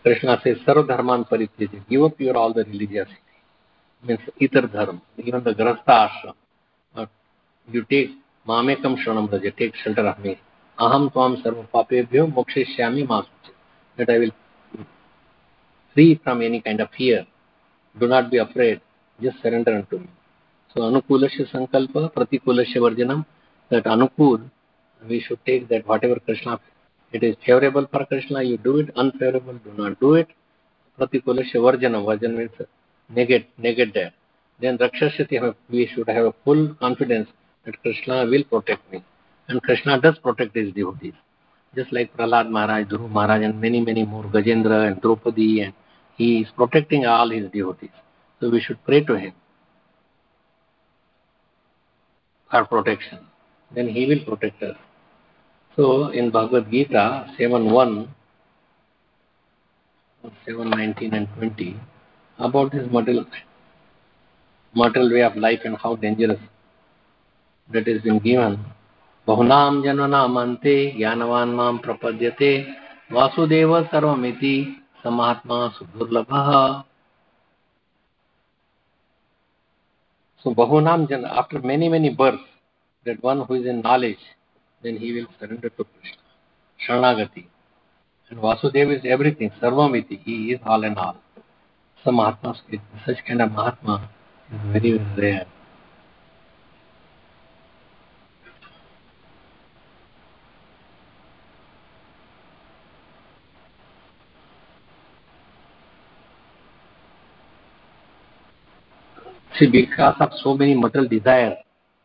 Krishna 0.06 0.36
से 0.36 0.54
सर्वधर्मान 0.56 1.24
परिचय 1.24 1.66
give 1.90 2.04
up 2.06 2.22
your 2.22 2.36
all 2.36 2.54
the 2.54 2.66
religiosity 2.68 4.08
means 4.08 4.30
इतर 4.42 4.66
धर्म 4.68 5.00
even 5.20 5.40
the 5.40 5.56
ग्रस्त 5.58 5.90
आश्रम। 5.90 7.06
You 7.68 7.82
take 7.90 8.18
मामेकम 8.48 8.96
शरण 8.96 9.28
take 9.50 9.76
shelter 9.76 10.06
of 10.06 10.22
मी 10.22 10.36
अहम 10.78 11.08
त्वाम 11.10 11.36
सर्व 11.36 11.66
पापेभ्यो 11.74 12.26
मोक्षयिष्यामि 12.28 13.04
माँ 13.04 13.22
that 13.98 14.10
I 14.10 14.20
will 14.20 14.32
free 15.96 16.14
from 16.16 16.42
any 16.44 16.60
kind 16.60 16.82
of 16.82 16.90
fear 16.96 17.26
do 17.96 18.08
not 18.08 18.26
be 18.26 18.38
afraid 18.38 18.80
just 19.20 19.44
surrender 19.44 19.82
to 19.82 19.98
me 20.00 20.08
so 20.76 20.88
अनुकूल 20.88 21.28
संकल्प 21.28 21.98
प्रतिकूल 22.16 22.66
वर्जनम 22.78 23.24
दट 23.72 23.88
अनुकूल 23.88 24.50
we 25.02 25.20
should 25.20 25.38
take 25.46 25.68
that 25.68 25.88
whatever 26.04 26.20
Krishna 26.28 26.58
it 27.14 27.24
is 27.24 27.36
favorable 27.46 27.88
for 27.92 28.06
Krishna, 28.06 28.42
you 28.42 28.58
do 28.58 28.78
it, 28.78 28.90
unfavorable, 28.96 29.54
do 29.54 29.72
not 29.78 30.00
do 30.00 30.16
it. 30.16 30.28
Pratikulasya 31.00 31.56
Varjanam, 31.56 32.06
Varjanam 32.06 32.38
means 32.38 32.52
negate, 33.10 33.48
negate 33.58 33.94
that. 33.94 34.14
Then 34.60 34.78
Rakshasyati, 34.78 35.56
we 35.70 35.90
should 35.94 36.10
have 36.10 36.26
a 36.26 36.34
full 36.44 36.74
confidence 36.76 37.30
that 37.66 37.80
Krishna 37.82 38.26
will 38.26 38.44
protect 38.44 38.92
me. 38.92 39.04
And 39.48 39.62
Krishna 39.62 40.02
does 40.02 40.18
protect 40.20 40.56
his 40.56 40.74
devotees. 40.74 41.14
Just 41.76 41.92
like 41.92 42.16
Prahlad 42.16 42.50
Maharaj, 42.50 42.88
Dhruv 42.88 43.10
Maharaj, 43.10 43.44
and 43.44 43.62
many, 43.62 43.82
many 43.82 44.06
more, 44.06 44.24
Gajendra 44.24 44.88
and 44.88 45.02
Draupadi, 45.02 45.62
and 45.62 45.74
he 46.16 46.42
is 46.42 46.48
protecting 46.56 47.06
all 47.06 47.30
his 47.30 47.50
devotees. 47.52 47.90
So 48.40 48.50
we 48.50 48.62
should 48.62 48.84
pray 48.86 49.04
to 49.04 49.16
him 49.16 49.34
for 52.50 52.66
protection. 52.66 53.20
Then 53.74 53.88
he 53.88 54.06
will 54.06 54.24
protect 54.26 54.62
us. 54.64 54.78
So 55.76 56.10
in 56.10 56.30
Bhagavad 56.30 56.70
Gita 56.70 57.34
7.1, 57.40 58.08
7.19 60.48 61.14
and 61.14 61.28
20, 61.38 61.80
about 62.40 62.72
this 62.72 62.86
material, 62.92 63.26
material 64.76 65.14
way 65.14 65.22
of 65.24 65.36
life 65.36 65.62
and 65.66 65.76
how 65.78 65.96
dangerous 65.96 66.40
that 67.72 67.88
has 67.88 68.02
been 68.02 68.20
given. 68.20 68.58
बहुनाम 69.28 69.82
जन्मनामन्ते 69.84 70.76
ज्ञानवान 70.98 71.50
माम 71.56 71.78
प्रपद्यते 71.84 72.50
वासुदेव 73.16 73.72
सर्वमिति 73.92 74.56
समात्मा 75.04 75.68
सुदुर्लभः 75.78 76.50
So 80.44 80.54
Bahunam 80.54 81.08
Jan, 81.08 81.24
after 81.24 81.60
many, 81.60 81.88
many 81.88 82.10
births, 82.10 82.44
that 83.06 83.24
one 83.24 83.46
who 83.46 83.54
is 83.54 83.66
in 83.66 83.80
knowledge, 83.80 84.20
then 84.84 84.98
he 84.98 85.14
will 85.14 85.28
surrender 85.40 85.70
to 85.70 85.84
Krishna. 85.84 86.24
Sharanagati. 86.88 87.48
And 88.30 88.40
Vasudeva 88.40 88.98
is 88.98 89.06
everything, 89.06 89.52
Sarvamiti, 89.62 90.22
he 90.24 90.54
is 90.54 90.60
all 90.66 90.84
in 90.84 90.96
all. 90.96 91.18
Some 92.04 92.16
Mahatmas, 92.16 92.58
such 93.06 93.18
kind 93.28 93.42
of 93.42 93.52
Mahatma 93.52 94.10
is 94.52 94.60
very, 94.74 95.00
rare. 95.18 95.46
See, 109.60 109.70
because 109.70 110.16
of 110.20 110.32
so 110.42 110.58
many 110.58 110.74
material 110.74 111.08
desires, 111.08 111.58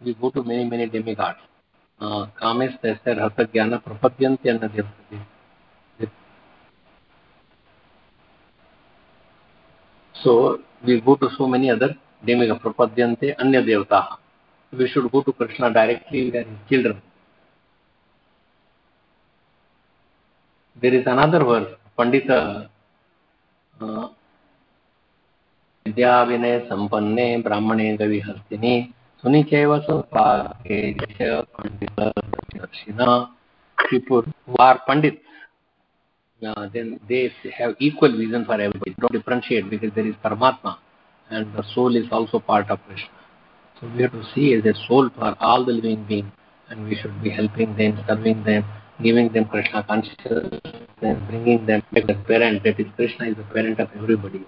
we 0.05 0.15
go 0.15 0.31
to 0.31 0.45
many, 0.45 0.65
many 0.69 0.87
demigods. 0.87 1.39
कामेस् 2.01 2.77
तस्य 2.83 3.13
रसज्ञान 3.15 3.77
प्रपद्यन्ते 3.79 4.51
अन्नदेवते 4.51 5.17
so 10.15 10.33
we 10.85 10.97
go 11.01 11.15
to 11.15 11.29
so 11.29 11.47
many 11.47 11.69
other 11.69 11.95
डेमिग 12.27 12.53
प्रपद्यन्ते 12.63 13.31
अन्य 13.33 13.63
देवता। 13.63 14.01
We 14.73 14.87
should 14.87 15.11
go 15.11 15.21
to 15.21 15.33
Krishna 15.33 15.73
directly 15.73 16.31
children 16.69 17.01
there 20.83 20.95
is 20.95 21.07
another 21.07 21.43
verse, 21.45 21.71
pandita 21.99 22.69
uh, 23.77 24.09
विद्या 25.87 26.23
विनय 26.23 26.59
संपन्ने 26.69 27.27
ब्राह्मणे 27.43 27.87
गविहस्तिनी 27.97 28.73
हस्तिनी 29.26 29.44
सुनी 29.44 29.44
चैव 29.50 29.72
people 33.90 34.24
who 34.46 34.56
are 34.60 34.80
pandits 34.88 35.18
uh, 36.42 36.68
then 36.74 37.00
they 37.08 37.32
have 37.58 37.76
equal 37.80 38.12
vision 38.18 38.46
for 38.46 38.54
everybody 38.54 38.96
don't 39.00 39.12
differentiate 39.12 39.70
because 39.70 39.92
there 39.96 40.08
is 40.08 40.16
paramatma 40.24 40.78
and 41.30 41.54
the 41.54 41.64
soul 41.74 41.96
is 41.96 42.06
also 42.12 42.40
part 42.40 42.70
of 42.70 42.80
krishna 42.88 43.20
so 43.80 43.90
we 43.96 44.02
have 44.02 44.12
to 44.12 44.24
see 44.34 44.54
as 44.54 44.66
a 44.66 44.74
soul 44.88 45.10
for 45.18 45.36
all 45.40 45.66
the 45.66 45.72
living 45.72 46.04
beings 46.06 46.32
and 46.70 46.88
we 46.88 46.96
should 46.96 47.22
be 47.22 47.30
helping 47.30 47.76
them 47.76 48.00
serving 48.08 48.44
them 48.44 48.66
giving 49.02 49.32
them 49.34 49.46
krishna 49.46 49.84
consciousness 49.84 50.60
and 51.02 51.28
bringing 51.28 51.66
them 51.66 51.84
back 51.92 52.08
the 52.08 52.16
parent 52.32 52.64
that 52.64 52.80
is 52.80 52.88
krishna 52.96 53.28
is 53.28 53.36
the 53.36 53.48
parent 53.56 53.80
of 53.80 53.90
everybody 54.02 54.44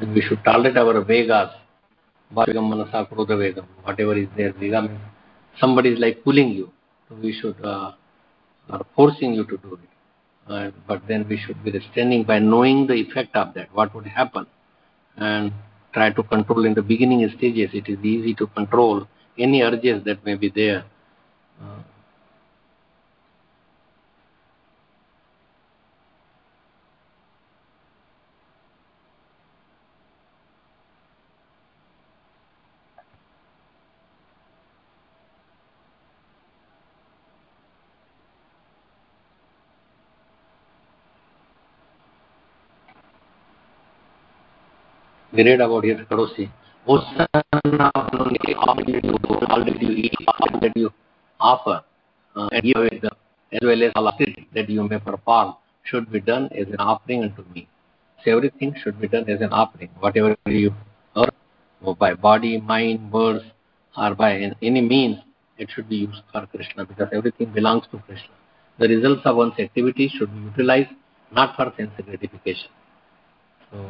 and 0.00 0.14
we 0.14 0.20
should 0.20 0.42
tolerate 0.44 0.76
our 0.76 1.02
Vegas. 1.04 1.50
Manasa. 2.35 3.07
Whatever 3.83 4.17
is 4.17 4.27
there, 4.37 4.53
somebody 5.59 5.89
is 5.89 5.99
like 5.99 6.23
pulling 6.23 6.49
you. 6.49 6.71
So 7.09 7.15
we 7.15 7.33
should, 7.33 7.63
uh, 7.63 7.91
or 8.69 8.85
forcing 8.95 9.33
you 9.33 9.45
to 9.45 9.57
do 9.57 9.73
it. 9.73 9.89
Uh, 10.47 10.71
but 10.87 11.01
then 11.07 11.27
we 11.29 11.37
should 11.37 11.63
be 11.63 11.71
restraining 11.71 12.23
by 12.23 12.39
knowing 12.39 12.87
the 12.87 12.93
effect 12.93 13.35
of 13.35 13.53
that, 13.53 13.73
what 13.73 13.93
would 13.93 14.05
happen. 14.07 14.45
And 15.17 15.51
try 15.93 16.09
to 16.11 16.23
control 16.23 16.65
in 16.65 16.73
the 16.73 16.81
beginning 16.81 17.27
stages. 17.37 17.69
It 17.73 17.87
is 17.89 17.99
easy 18.03 18.33
to 18.35 18.47
control 18.47 19.07
any 19.37 19.61
urges 19.61 20.03
that 20.05 20.25
may 20.25 20.35
be 20.35 20.49
there. 20.49 20.85
Uh, 21.61 21.81
we 45.33 45.43
read 45.43 45.61
about 45.61 45.83
here 45.83 46.05
karoshi. 46.09 46.49
O 46.87 46.99
son 46.99 47.27
of 47.33 47.95
all 48.59 49.63
did 49.63 49.81
you 49.81 49.91
eat, 49.91 50.13
did 50.61 50.73
you 50.75 50.91
offer, 51.39 51.83
and 52.35 52.63
give 52.63 53.01
the, 53.01 53.11
as 53.53 53.59
well 53.61 53.83
as 53.83 53.91
all 53.95 54.07
activity 54.07 54.47
that 54.53 54.69
you 54.69 54.87
may 54.87 54.99
perform 54.99 55.55
should 55.83 56.11
be 56.11 56.19
done 56.19 56.49
as 56.57 56.67
an 56.67 56.77
offering 56.79 57.23
unto 57.23 57.43
me. 57.53 57.67
So 58.23 58.35
everything 58.37 58.75
should 58.83 58.99
be 58.99 59.07
done 59.07 59.29
as 59.29 59.41
an 59.41 59.51
offering. 59.51 59.89
Whatever 59.99 60.35
you 60.45 60.73
earn, 61.15 61.29
or 61.81 61.95
by 61.95 62.13
body, 62.13 62.59
mind, 62.59 63.11
words, 63.11 63.43
or 63.97 64.15
by 64.15 64.53
any 64.61 64.81
means, 64.81 65.17
it 65.57 65.69
should 65.73 65.89
be 65.89 65.97
used 65.97 66.21
for 66.31 66.45
Krishna 66.47 66.85
because 66.85 67.09
everything 67.13 67.51
belongs 67.53 67.85
to 67.91 67.97
Krishna. 67.99 68.35
The 68.79 68.87
results 68.87 69.21
of 69.25 69.35
one's 69.35 69.59
activity 69.59 70.11
should 70.17 70.33
be 70.33 70.41
utilized 70.41 70.89
not 71.31 71.55
for 71.55 71.71
sense 71.77 71.91
gratification. 72.03 72.69
So 73.71 73.85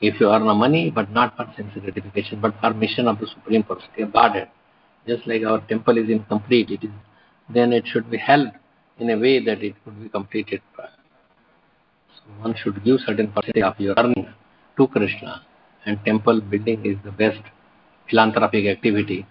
if 0.00 0.20
you 0.20 0.30
earn 0.30 0.44
money, 0.56 0.90
but 0.90 1.10
not 1.10 1.36
for 1.36 1.46
sense 1.56 1.72
gratification, 1.74 2.40
but 2.40 2.54
for 2.60 2.72
mission 2.72 3.06
of 3.06 3.18
the 3.18 3.26
Supreme 3.26 3.62
Personality 3.62 4.02
of 4.02 4.12
Godhead. 4.12 4.50
Just 5.06 5.26
like 5.26 5.42
our 5.44 5.60
temple 5.66 5.98
is 5.98 6.08
incomplete, 6.08 6.70
it 6.70 6.84
is 6.84 6.90
then 7.52 7.72
it 7.72 7.84
should 7.86 8.10
be 8.10 8.16
held 8.16 8.48
in 8.98 9.10
a 9.10 9.18
way 9.18 9.44
that 9.44 9.62
it 9.62 9.74
could 9.84 10.00
be 10.00 10.08
completed. 10.08 10.62
So 10.76 10.84
one 12.40 12.54
should 12.62 12.82
give 12.84 13.00
certain 13.06 13.32
percentage 13.32 13.62
of 13.62 13.80
your 13.80 13.94
earnings 13.96 14.28
to 14.76 14.86
Krishna, 14.86 15.42
and 15.84 15.98
temple 16.04 16.40
building 16.40 16.84
is 16.84 16.96
the 17.04 17.10
best 17.10 17.40
philanthropic 18.08 18.66
activity 18.66 19.26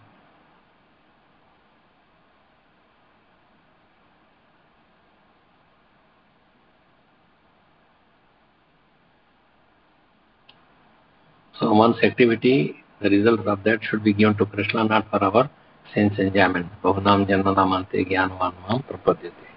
one's 11.79 11.99
activity, 12.03 12.55
the 13.01 13.09
result 13.09 13.47
of 13.47 13.63
that 13.63 13.79
should 13.81 14.03
be 14.03 14.13
given 14.13 14.35
to 14.37 14.45
Krishna, 14.45 14.83
not 14.83 15.09
for 15.09 15.23
our 15.23 15.49
sense 15.93 16.19
enjoyment. 16.19 16.67
Bhavanam 16.83 17.27
Jananamante 17.29 18.05
Jnanavanam 18.09 18.83
Prapadyate. 18.89 19.47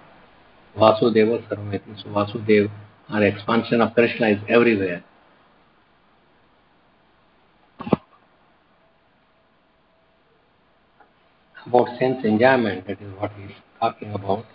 Vasudeva 0.77 1.35
Sarvameti. 1.47 2.01
So 2.01 2.09
Vasudeva, 2.09 2.71
our 3.09 3.23
expansion 3.23 3.81
of 3.81 3.93
Krishna 3.93 4.29
is 4.29 4.39
everywhere. 4.47 5.03
About 11.65 11.87
sense 11.99 12.23
enjoyment, 12.25 12.87
that 12.87 13.01
is 13.01 13.13
what 13.19 13.31
he 13.37 13.43
is 13.43 13.57
talking 13.79 14.13
about. 14.13 14.45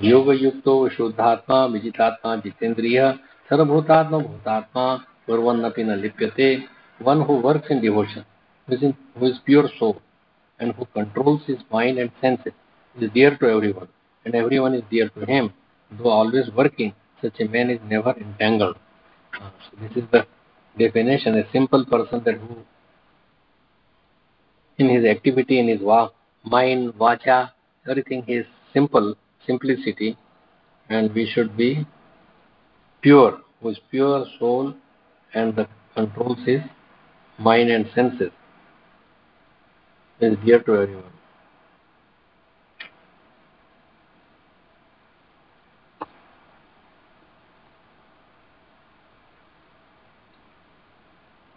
योग 0.00 0.28
युक्तो 0.42 0.74
शुद्धात्मा 0.90 1.58
विजितात्मा 1.72 2.34
जितेंद्रिय 2.44 2.98
सर्वभूतात्मा 3.48 4.18
भूतात्मा 4.18 4.84
Purvannapi 5.26 5.86
na 5.86 5.94
lipyate, 5.94 6.66
one 7.02 7.22
who 7.24 7.40
works 7.40 7.66
in 7.70 7.80
devotion, 7.80 8.24
who 8.66 8.74
is, 8.74 8.82
in, 8.82 8.96
who 9.18 9.26
is 9.26 9.38
pure 9.44 9.68
soul, 9.78 10.00
and 10.58 10.72
who 10.74 10.86
controls 10.86 11.42
his 11.46 11.58
mind 11.70 11.98
and 11.98 12.10
senses, 12.20 12.52
is 13.00 13.10
dear 13.12 13.36
to 13.36 13.46
everyone, 13.46 13.88
and 14.24 14.34
everyone 14.34 14.74
is 14.74 14.82
dear 14.90 15.08
to 15.10 15.24
him. 15.24 15.52
Though 15.98 16.10
always 16.10 16.50
working, 16.56 16.94
such 17.20 17.40
a 17.40 17.48
man 17.48 17.70
is 17.70 17.80
never 17.88 18.12
entangled. 18.12 18.76
Uh, 19.40 19.50
so 19.64 19.76
this 19.80 19.96
is 20.02 20.10
the 20.10 20.26
definition, 20.78 21.36
a 21.36 21.50
simple 21.52 21.84
person 21.84 22.22
that 22.24 22.36
who 22.36 22.56
in 24.78 24.88
his 24.88 25.04
activity, 25.04 25.58
in 25.58 25.68
his 25.68 25.80
walk, 25.80 26.14
mind, 26.44 26.92
vacha, 26.94 27.50
everything 27.88 28.24
is 28.26 28.46
simple, 28.72 29.14
simplicity, 29.46 30.16
and 30.88 31.12
we 31.14 31.30
should 31.32 31.56
be 31.56 31.86
pure, 33.02 33.40
whose 33.60 33.78
pure 33.90 34.24
soul 34.38 34.74
and 35.34 35.54
the 35.54 35.68
controls 35.94 36.38
his 36.46 36.60
mind 37.42 37.70
and 37.70 37.88
senses 37.94 38.32
is 40.20 40.36
dear 40.44 40.60
to 40.60 40.74
everyone. 40.76 41.12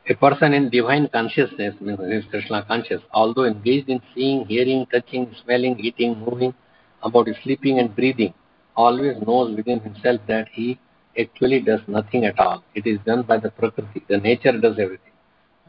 A 0.07 0.13
person 0.13 0.53
in 0.53 0.69
divine 0.69 1.07
consciousness, 1.07 1.73
means 1.81 2.25
Krishna 2.29 2.63
conscious, 2.67 3.01
although 3.11 3.45
engaged 3.45 3.89
in 3.89 3.99
seeing, 4.13 4.45
hearing, 4.45 4.85
touching, 4.91 5.35
smelling, 5.43 5.79
eating, 5.79 6.19
moving, 6.19 6.53
about 7.01 7.27
sleeping 7.43 7.79
and 7.79 7.95
breathing, 7.95 8.31
always 8.75 9.17
knows 9.25 9.55
within 9.55 9.79
himself 9.79 10.21
that 10.27 10.47
he 10.51 10.77
actually 11.19 11.59
does 11.59 11.79
nothing 11.87 12.25
at 12.25 12.37
all. 12.39 12.63
It 12.75 12.85
is 12.85 12.99
done 13.03 13.23
by 13.23 13.37
the 13.37 13.49
Prakriti. 13.49 14.03
The 14.07 14.17
nature 14.17 14.51
does 14.51 14.77
everything. 14.77 15.14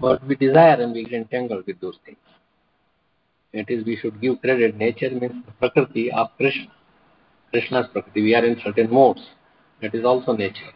But 0.01 0.27
we 0.27 0.37
desire 0.37 0.81
and 0.81 0.93
we 0.93 1.05
get 1.05 1.15
entangled 1.15 1.67
with 1.67 1.81
those 1.81 1.99
things. 2.05 2.19
It 3.53 3.71
is 3.71 3.85
we 3.85 3.97
should 3.97 4.21
give 4.21 4.41
credit. 4.41 4.77
Nature 4.77 5.11
means 5.11 5.45
Prakriti 5.59 6.13
of 6.13 6.29
Krishna. 6.37 6.69
Krishna's 7.51 7.87
Prakriti. 7.93 8.23
We 8.23 8.35
are 8.35 8.45
in 8.45 8.61
certain 8.63 8.93
modes. 8.93 9.23
That 9.81 9.95
is 9.95 10.05
also 10.05 10.33
nature. 10.33 10.73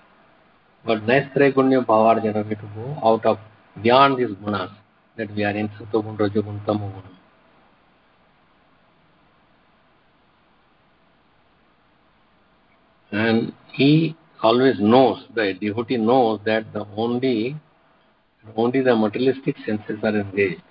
But 0.86 1.02
Naistre 1.02 1.52
Gunya 1.52 1.84
Bhavarjana, 1.84 2.48
we 2.48 2.54
to 2.54 2.70
go 2.74 2.96
out 3.04 3.26
of 3.26 3.38
beyond 3.82 4.18
these 4.18 4.34
gunas 4.38 4.70
that 5.16 5.34
we 5.34 5.44
are 5.44 5.50
in 5.50 5.68
Satogun, 5.68 6.16
Rajogun, 6.16 6.64
Tamogun. 6.64 7.02
And 13.12 13.52
he 13.72 14.16
always 14.42 14.76
knows, 14.78 15.24
the 15.34 15.54
devotee 15.60 15.98
knows 15.98 16.40
that 16.46 16.72
the 16.72 16.86
only 16.96 17.56
only 18.56 18.80
the 18.80 18.96
materialistic 18.96 19.56
senses 19.66 19.98
are 20.02 20.18
engaged. 20.18 20.62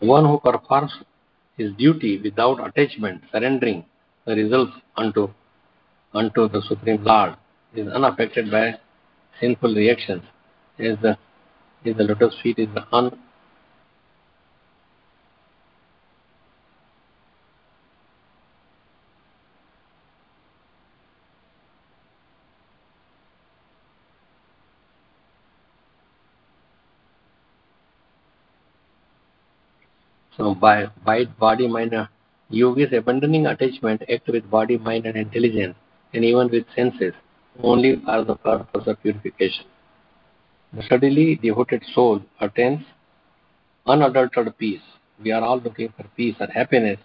One 0.00 0.26
who 0.26 0.38
performs 0.38 0.92
his 1.56 1.72
duty 1.72 2.20
without 2.22 2.64
attachment, 2.66 3.22
surrendering 3.32 3.84
the 4.26 4.34
results 4.34 4.72
unto 4.96 5.30
unto 6.12 6.48
the 6.48 6.62
Supreme 6.68 7.02
Lord, 7.02 7.34
is 7.74 7.88
unaffected 7.88 8.50
by 8.50 8.78
sinful 9.40 9.74
reactions. 9.74 10.22
Is 10.78 10.98
the 11.00 11.16
is 11.84 11.96
the 11.96 12.04
lotus 12.04 12.34
feet 12.42 12.58
is 12.58 12.68
the 12.74 12.84
un 12.92 13.18
So 30.36 30.54
by, 30.54 30.86
by 31.04 31.24
body, 31.24 31.66
mind, 31.66 31.94
yogis 32.50 32.92
abandoning 32.92 33.46
attachment 33.46 34.02
act 34.12 34.28
with 34.28 34.48
body, 34.50 34.76
mind 34.76 35.06
and 35.06 35.16
intelligence 35.16 35.74
and 36.12 36.24
even 36.24 36.50
with 36.50 36.64
senses 36.74 37.14
only 37.62 38.00
for 38.04 38.24
the 38.24 38.36
purpose 38.36 38.86
of 38.86 39.02
purification. 39.02 39.64
The 40.72 40.82
steadily 40.82 41.36
devoted 41.36 41.82
soul 41.94 42.22
attains 42.40 42.82
unadulterated 43.86 44.58
peace. 44.58 44.82
We 45.22 45.32
are 45.32 45.42
all 45.42 45.60
looking 45.60 45.92
for 45.96 46.04
peace 46.16 46.36
and 46.40 46.50
happiness 46.52 46.98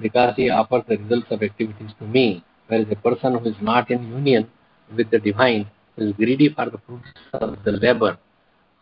because 0.00 0.34
he 0.36 0.48
offers 0.48 0.84
the 0.88 0.96
results 0.96 1.26
of 1.30 1.42
activities 1.42 1.90
to 1.98 2.06
me, 2.06 2.42
whereas 2.68 2.86
a 2.90 2.96
person 2.96 3.38
who 3.38 3.48
is 3.50 3.56
not 3.60 3.90
in 3.90 4.08
union 4.08 4.48
with 4.96 5.10
the 5.10 5.18
divine 5.18 5.68
is 5.98 6.12
greedy 6.14 6.48
for 6.48 6.70
the 6.70 6.78
fruits 6.86 7.08
of 7.34 7.62
the 7.64 7.72
labor 7.72 8.18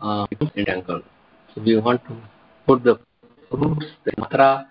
uh, 0.01 0.27
entangled. 0.57 1.03
So 1.55 1.63
we 1.63 1.77
want 1.79 2.05
to 2.05 2.17
put 2.67 2.85
the 2.85 3.01
fruits, 3.51 3.87
the 4.05 4.13
matra 4.13 4.67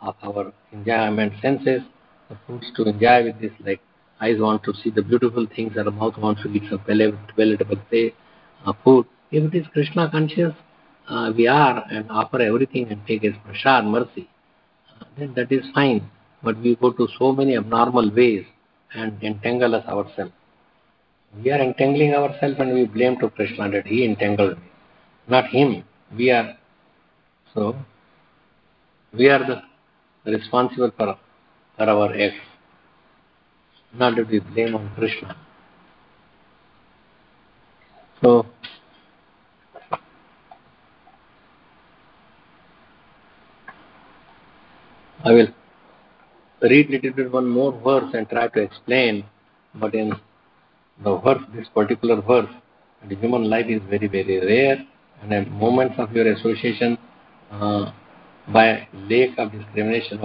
of 0.00 0.14
our 0.22 0.52
enjoyment 0.72 1.32
senses, 1.42 1.82
the 2.28 2.36
fruits 2.46 2.66
to 2.76 2.84
enjoy 2.84 3.24
with 3.24 3.40
this, 3.40 3.52
like 3.64 3.80
eyes 4.20 4.38
want 4.38 4.62
to 4.64 4.72
see 4.82 4.90
the 4.90 5.02
beautiful 5.02 5.46
things, 5.54 5.76
our 5.76 5.90
mouth 5.90 6.16
wants 6.18 6.42
to 6.42 6.48
eat 6.50 6.62
some 6.70 6.80
palatable 6.80 7.56
uh, 8.66 8.72
food. 8.84 9.06
If 9.30 9.52
it 9.52 9.56
is 9.56 9.66
Krishna 9.72 10.10
conscious, 10.10 10.54
uh, 11.08 11.32
we 11.36 11.46
are 11.46 11.84
and 11.90 12.10
offer 12.10 12.40
everything 12.40 12.88
and 12.90 13.04
take 13.06 13.24
as 13.24 13.32
prasad, 13.44 13.84
mercy, 13.84 14.28
uh, 15.00 15.04
then 15.18 15.34
that 15.34 15.50
is 15.50 15.64
fine. 15.74 16.10
But 16.42 16.58
we 16.58 16.76
go 16.76 16.92
to 16.92 17.08
so 17.18 17.32
many 17.32 17.56
abnormal 17.56 18.10
ways 18.14 18.44
and 18.94 19.22
entangle 19.22 19.74
us 19.74 19.84
ourselves. 19.86 20.32
We 21.42 21.50
are 21.52 21.60
entangling 21.60 22.14
ourselves 22.14 22.56
and 22.58 22.74
we 22.74 22.86
blame 22.86 23.18
to 23.20 23.30
Krishna 23.30 23.70
that 23.70 23.86
he 23.86 24.04
entangled 24.04 24.58
me. 24.58 24.64
Not 25.28 25.46
him. 25.46 25.84
We 26.16 26.30
are 26.30 26.56
so 27.54 27.76
we 29.12 29.28
are 29.28 29.62
the 30.24 30.30
responsible 30.30 30.90
for, 30.96 31.18
for 31.76 31.84
our 31.84 32.14
acts, 32.14 32.36
not 33.94 34.16
to 34.16 34.24
be 34.24 34.38
blame 34.38 34.74
on 34.74 34.90
Krishna. 34.94 35.36
So, 38.22 38.46
I 45.24 45.32
will 45.32 45.48
read 46.62 46.90
little 46.90 47.12
bit 47.12 47.32
one 47.32 47.48
more 47.48 47.72
verse 47.72 48.14
and 48.14 48.28
try 48.28 48.48
to 48.48 48.60
explain, 48.60 49.24
but 49.74 49.94
in 49.94 50.12
the 51.02 51.16
verse, 51.18 51.42
this 51.54 51.66
particular 51.74 52.20
verse, 52.20 52.48
the 53.08 53.16
human 53.16 53.48
life 53.48 53.66
is 53.68 53.80
very, 53.88 54.06
very 54.06 54.38
rare, 54.40 54.84
and 55.22 55.32
at 55.32 55.50
moments 55.50 55.94
of 55.98 56.12
your 56.12 56.30
association, 56.32 56.98
uh, 57.50 57.90
by 58.48 58.88
lack 59.08 59.38
of 59.38 59.52
discrimination. 59.52 60.18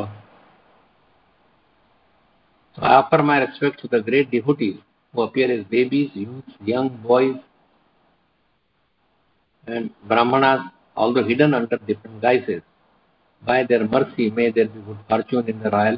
So 2.75 2.81
I 2.81 2.95
offer 2.95 3.23
my 3.23 3.39
respect 3.39 3.79
to 3.81 3.87
the 3.87 4.01
great 4.01 4.31
devotees 4.31 4.77
who 5.13 5.21
appear 5.21 5.51
as 5.51 5.65
babies, 5.65 6.11
youths, 6.13 6.51
young 6.63 6.89
boys, 6.89 7.35
and 9.67 9.89
brahmanas, 10.07 10.61
although 10.95 11.23
hidden 11.23 11.53
under 11.53 11.77
different 11.77 12.21
guises. 12.21 12.61
By 13.45 13.63
their 13.63 13.87
mercy, 13.87 14.29
may 14.29 14.51
there 14.51 14.67
be 14.67 14.79
good 14.81 14.97
fortune 15.07 15.47
in 15.47 15.61
the 15.61 15.69
royal 15.69 15.97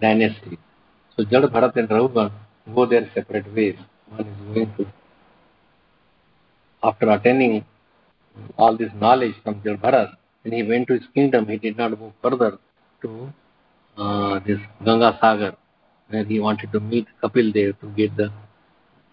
dynasty. 0.00 0.58
So 1.16 1.24
Jad 1.24 1.44
Bharat 1.44 1.76
and 1.76 1.88
Rahugan 1.88 2.30
go 2.74 2.86
their 2.86 3.10
separate 3.14 3.52
ways. 3.54 3.76
One 4.08 4.26
is 4.26 4.54
going 4.54 4.74
to, 4.76 4.86
after 6.82 7.10
attaining 7.10 7.64
all 8.58 8.76
this 8.76 8.90
knowledge 9.00 9.34
from 9.42 9.62
Jad 9.64 9.80
Bharat, 9.80 10.16
when 10.46 10.52
he 10.52 10.62
went 10.62 10.86
to 10.86 10.94
his 10.94 11.02
kingdom, 11.12 11.48
he 11.48 11.56
did 11.56 11.76
not 11.76 11.98
move 11.98 12.12
further 12.22 12.58
to 13.02 13.32
uh, 13.98 14.38
this 14.46 14.60
Ganga 14.84 15.18
Sagar, 15.20 15.56
where 16.08 16.24
he 16.24 16.38
wanted 16.38 16.70
to 16.70 16.78
meet 16.78 17.06
Kapil 17.20 17.52
Dev 17.52 17.80
to 17.80 17.88
get 17.96 18.16
the 18.16 18.30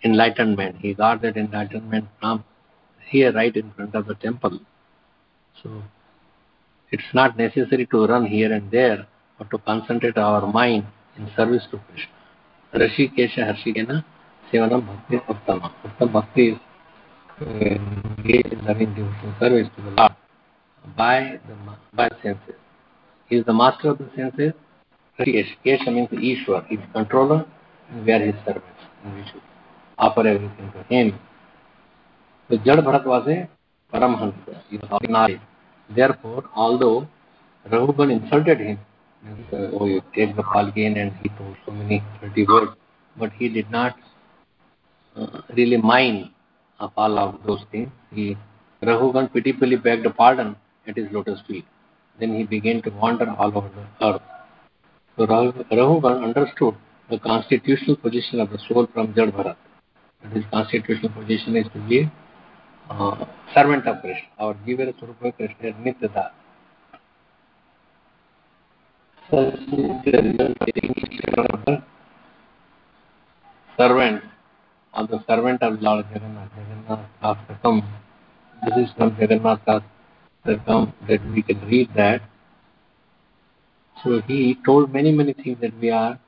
enlightenment. 0.04 0.76
He 0.80 0.94
got 0.94 1.24
that 1.24 1.36
enlightenment 1.36 2.06
from 2.20 2.44
here, 3.10 3.32
right 3.34 3.56
in 3.56 3.72
front 3.72 3.96
of 3.96 4.06
the 4.06 4.14
temple. 4.14 4.60
So 5.64 5.82
it's 6.92 7.12
not 7.16 7.36
necessary 7.36 7.88
to 7.88 8.06
run 8.06 8.28
here 8.28 8.54
and 8.54 8.70
there, 8.70 9.08
but 9.40 9.50
to 9.50 9.58
concentrate 9.58 10.18
our 10.18 10.46
mind 10.46 10.86
in 11.18 11.32
service 11.36 11.64
to 11.72 11.80
Krishna. 11.90 12.14
Rashikesha 12.76 13.42
Harshikena 13.50 14.06
Sevanam 14.52 14.86
Bhakti 14.86 15.18
Uttama. 15.34 15.72
Uttam 15.84 16.14
Bhakti 16.14 16.50
is 16.50 16.58
engaged 17.42 18.54
in 18.54 19.36
service 19.40 19.68
to 19.76 19.82
the 19.82 19.90
Lord 19.98 20.12
by 20.98 21.40
the 21.48 21.56
by 21.96 22.10
senses. 22.22 22.56
He 23.28 23.38
is 23.38 23.46
the 23.46 23.54
master 23.54 23.90
of 23.90 23.98
the 23.98 24.10
senses. 24.16 24.54
Kesha 25.20 25.94
means 25.94 26.10
Ishwar. 26.10 26.68
He 26.68 26.76
is 26.76 26.82
controller 26.94 27.46
and 27.92 28.06
we 28.06 28.12
are 28.12 28.20
his 28.20 28.36
servants. 28.46 28.68
And 29.04 29.16
we 29.16 29.24
should 29.32 29.42
offer 29.98 30.28
everything 30.28 30.72
to 30.74 30.84
him. 30.94 31.20
So 32.50 32.58
Jad 32.58 32.80
Bharat 32.80 33.06
was 33.06 33.28
a 33.28 33.50
Paramhansa. 33.94 34.62
He 34.70 34.78
was 34.78 34.90
ordinary. 34.92 35.42
Therefore, 35.96 36.44
although 36.56 37.08
Rahugan 37.70 38.12
insulted 38.12 38.60
him, 38.60 38.80
uh, 39.54 39.56
oh, 39.80 39.86
you 39.86 40.02
take 40.16 40.36
the 40.36 40.44
palgin 40.44 40.98
and 40.98 41.14
he 41.22 41.30
told 41.38 41.56
so 41.66 41.72
many 41.72 42.04
dirty 42.22 42.46
words, 42.46 42.72
but 43.18 43.32
he 43.34 43.48
did 43.48 43.70
not 43.72 43.96
uh, 45.16 45.42
really 45.56 45.78
mind 45.78 46.30
of 46.80 46.92
all 46.98 47.18
of 47.18 47.40
those 47.46 47.62
things. 47.72 47.90
He 48.12 48.36
Rahugan 48.82 49.32
pitifully 49.32 49.78
begged 49.78 50.08
pardon 50.18 50.56
at 50.88 50.98
his 50.98 51.08
lotus 51.12 51.40
feet. 51.48 51.66
Then 52.20 52.36
he 52.36 52.44
began 52.44 52.82
to 52.84 52.90
wander 52.92 53.30
all 53.38 53.58
over 53.58 53.70
the 53.70 54.06
earth. 54.06 54.22
So 55.18 55.26
Rahugan 55.28 56.24
understood 56.24 56.76
the 57.10 57.20
constitutional 57.20 57.98
position 57.98 58.40
of 58.40 58.50
the 58.50 58.60
soul 58.68 58.88
from 58.94 59.14
Jad 59.14 59.34
Bharat. 59.34 59.56
His 60.34 60.44
constitutional 60.52 61.12
position 61.12 61.56
is 61.56 61.68
to 61.74 61.80
be 61.88 62.10
uh, 62.90 63.26
servant 63.54 63.88
of 63.88 64.02
Krishna. 64.02 64.28
Our 64.40 64.54
Jivara 64.66 64.94
Surupa 65.00 65.36
Krishna 65.36 65.70
is 65.70 65.76
Nityada. 65.76 66.32
servant 73.78 74.24
of 74.94 75.10
the 75.10 75.24
servant 75.28 75.62
of 75.64 75.82
Lord 75.82 76.06
Jagannath. 76.14 76.50
Jagannath 76.58 77.06
Astakam. 77.24 77.84
This 78.66 78.88
is 78.88 78.94
from 78.98 79.16
Jagannath 79.20 79.60
Astakam 80.46 80.94
that 81.08 81.26
we 81.32 81.42
can 81.42 81.60
read 81.68 81.90
that. 81.96 82.22
So 84.04 84.22
he 84.28 84.58
told 84.66 84.92
many, 84.92 85.12
many 85.12 85.34
things 85.34 85.58
that 85.62 85.78
we 85.80 85.90
are 85.90 86.20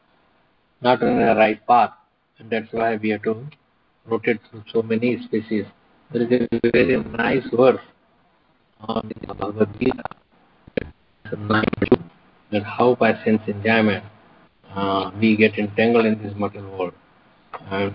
not 0.81 1.03
on 1.03 1.19
the 1.19 1.35
right 1.35 1.65
path. 1.67 1.91
And 2.39 2.49
that's 2.49 2.71
why 2.71 2.95
we 2.95 3.09
have 3.09 3.23
to 3.23 3.45
rotate 4.05 4.39
through 4.49 4.63
so 4.71 4.81
many 4.81 5.21
species. 5.25 5.65
There 6.11 6.21
is 6.21 6.47
a 6.51 6.71
very 6.71 7.03
nice 7.03 7.43
verse 7.51 7.81
on 8.81 9.11
the 9.27 9.33
Bhagavad 9.33 9.79
Gita 9.79 10.03
that 12.51 12.63
how 12.63 12.95
by 12.95 13.13
sense 13.23 13.41
enjoyment 13.47 14.03
uh, 14.75 15.11
we 15.19 15.35
get 15.35 15.57
entangled 15.57 16.05
in 16.05 16.21
this 16.21 16.33
material 16.37 16.77
world. 16.77 16.93
And 17.71 17.93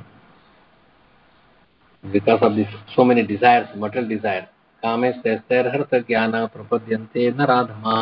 because 2.12 2.40
of 2.42 2.56
this 2.56 2.68
so 2.96 3.04
many 3.04 3.26
desires, 3.26 3.68
material 3.76 4.08
desires, 4.08 4.48
कामेस्तैस्तैर्हर्त 4.82 5.94
ज्ञान 6.08 6.32
प्रपद्यन्ते 6.54 7.30
न 7.30 7.46
राधमा 7.50 7.96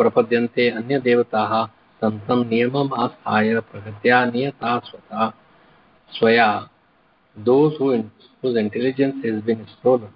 प्रपद्यन्ते 0.00 0.68
अन्य 0.70 0.98
देवताः 1.00 1.54
तन्तं 2.02 2.44
नियमम् 2.50 2.92
आस्थाय 3.04 3.58
प्रगत्या 3.72 4.24
नियता 4.24 4.78
स्वता 4.88 5.32
स्वया 6.12 6.48
those 7.36 7.76
who 7.78 7.86
whose 8.42 8.56
intelligence 8.56 9.24
has 9.24 9.40
been 9.42 9.66
stolen 9.72 10.12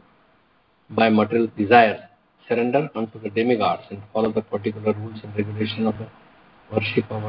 by 0.90 1.08
material 1.08 1.48
desires 1.56 2.00
surrender 2.48 2.88
unto 2.94 3.18
the 3.18 3.30
demigods 3.30 3.82
and 3.90 4.00
follow 4.12 4.32
the 4.32 4.42
particular 4.42 4.92
rules 4.92 5.18
and 5.24 5.36
regulations 5.36 5.86
of 5.86 5.98
the 5.98 6.08
worship 6.70 7.10
of 7.10 7.22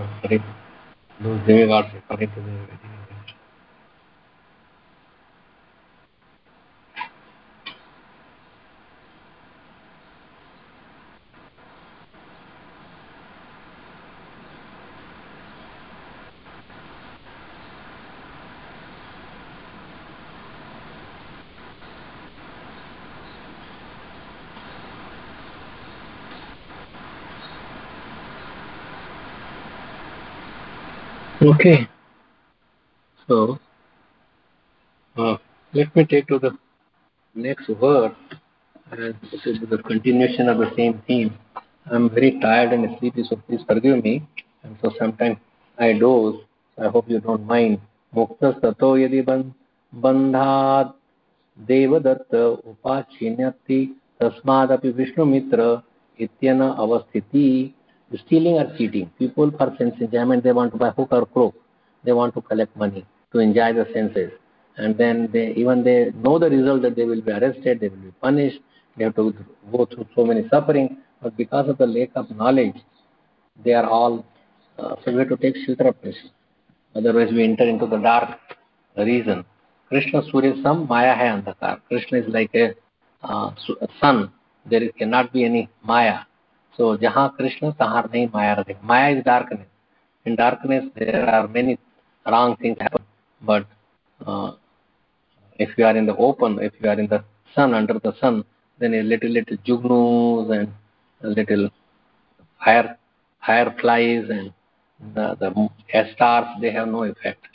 those 1.19 1.39
demigods 1.47 1.89
according 1.97 2.29
to 2.29 2.41
the 2.41 2.51
Vedic 2.51 3.09
Okay. 31.49 31.87
So, 33.27 33.59
uh, 35.17 35.37
let 35.73 35.95
me 35.95 36.05
take 36.05 36.27
to 36.27 36.39
the 36.39 36.51
next 37.33 37.67
verse 37.67 38.13
and 38.91 39.15
this 39.31 39.45
is 39.45 39.57
the 39.69 39.77
continuation 39.79 40.49
of 40.49 40.59
the 40.59 40.71
same 40.75 41.01
theme. 41.07 41.37
I'm 41.91 42.09
very 42.09 42.39
tired 42.39 42.73
and 42.73 42.87
sleepy, 42.99 43.23
so 43.23 43.37
please 43.47 43.61
forgive 43.67 44.03
me. 44.03 44.27
And 44.63 44.77
so 44.81 44.91
sometimes 44.99 45.37
I 45.77 45.93
doze. 45.93 46.41
So 46.75 46.85
I 46.85 46.89
hope 46.89 47.09
you 47.09 47.19
don't 47.19 47.45
mind. 47.45 47.79
Mukta 48.15 48.59
sato 48.61 48.95
yadi 48.95 49.23
bandhat 49.93 50.93
Devdutt 51.67 52.35
उपाचिन्यति 52.71 53.79
तस्मादपि 54.21 54.89
Vishnumitra 54.99 55.63
इत्यन 56.19 56.61
अवस्थिति 56.61 57.49
stealing 58.26 58.55
or 58.55 58.76
cheating. 58.78 59.12
People 59.20 59.51
for 59.51 59.76
sense 59.78 59.95
enjoyment, 59.99 60.43
they 60.43 60.51
want 60.51 60.72
to 60.74 60.78
by 60.78 60.89
hook 60.89 61.10
or 61.12 61.26
crook. 61.26 61.55
They 62.03 62.14
want 62.14 62.34
to 62.36 62.41
collect 62.41 62.76
money 62.76 63.05
to 63.34 63.39
enjoy 63.39 63.74
the 63.74 63.88
senses. 63.93 64.32
And 64.78 64.97
then 64.97 65.30
they 65.34 65.53
even 65.55 65.84
they 65.84 66.12
know 66.16 66.39
the 66.39 66.49
result 66.49 66.82
that 66.84 66.95
they 66.95 67.03
will 67.05 67.22
be 67.22 67.32
arrested, 67.32 67.80
they 67.82 67.89
will 67.89 67.97
be 67.97 68.12
punished, 68.22 68.60
they 68.97 69.03
have 69.03 69.16
to 69.16 69.34
go 69.72 69.86
through 69.86 70.07
so 70.16 70.26
many 70.26 70.47
suffering. 70.49 70.97
But 71.22 71.36
because 71.36 71.68
of 71.70 71.78
the 71.78 71.86
lack 71.86 72.12
of 72.16 72.30
knowledge, 72.32 72.76
they 73.64 73.74
are 73.74 73.86
all 73.89 74.26
uh, 74.78 74.95
so 75.03 75.12
we 75.12 75.20
have 75.20 75.30
to 75.30 75.38
take 75.38 75.55
shelter 75.66 75.89
of 75.89 76.01
Krishna. 76.01 76.30
Otherwise 76.95 77.32
we 77.34 77.43
enter 77.43 77.66
into 77.68 77.86
the 77.86 77.97
dark 77.97 78.39
reason. 78.97 79.43
Krishna 79.89 80.22
Surya 80.32 80.53
Sam, 80.64 80.88
Maya 80.88 81.16
hai 81.16 81.26
Andhakar. 81.26 81.82
Krishna 81.88 82.20
is 82.20 82.28
like 82.30 82.51
a 82.55 82.74
uh, 83.24 83.51
sun. 83.99 84.32
There 84.70 84.89
cannot 84.97 85.34
be 85.34 85.43
any 85.43 85.70
Maya. 85.84 86.20
So 86.78 86.97
Jaha 86.97 87.36
Krishna 87.36 87.74
Tahar 87.74 88.07
nahi 88.07 88.32
Maya. 88.32 88.63
Maya 88.82 89.17
is 89.17 89.24
darkness. 89.24 89.67
In 90.26 90.36
darkness 90.36 90.86
there 90.95 91.28
are 91.28 91.47
many 91.47 91.78
wrong 92.26 92.55
things 92.57 92.78
happen. 92.80 93.03
But 93.41 93.65
uh, 94.26 94.53
if 95.57 95.70
you 95.78 95.86
are 95.86 95.95
in 95.95 96.05
the 96.05 96.15
open, 96.15 96.59
if 96.59 96.74
you 96.82 96.89
are 96.89 96.99
in 96.99 97.07
the 97.07 97.24
sun, 97.55 97.74
under 97.74 97.93
the 97.93 98.13
sun, 98.20 98.43
then 98.80 98.93
a 98.93 99.03
little 99.03 99.30
little 99.30 99.57
jugnus 99.65 100.49
and 100.51 100.74
a 101.24 101.28
little 101.28 101.70
fire 102.63 102.97
fireflies 103.45 104.30
and 104.30 104.53
the, 105.13 105.36
the 105.39 106.05
stars, 106.13 106.45
they 106.61 106.72
have 106.72 106.88
no 106.88 107.03
effect. 107.03 107.45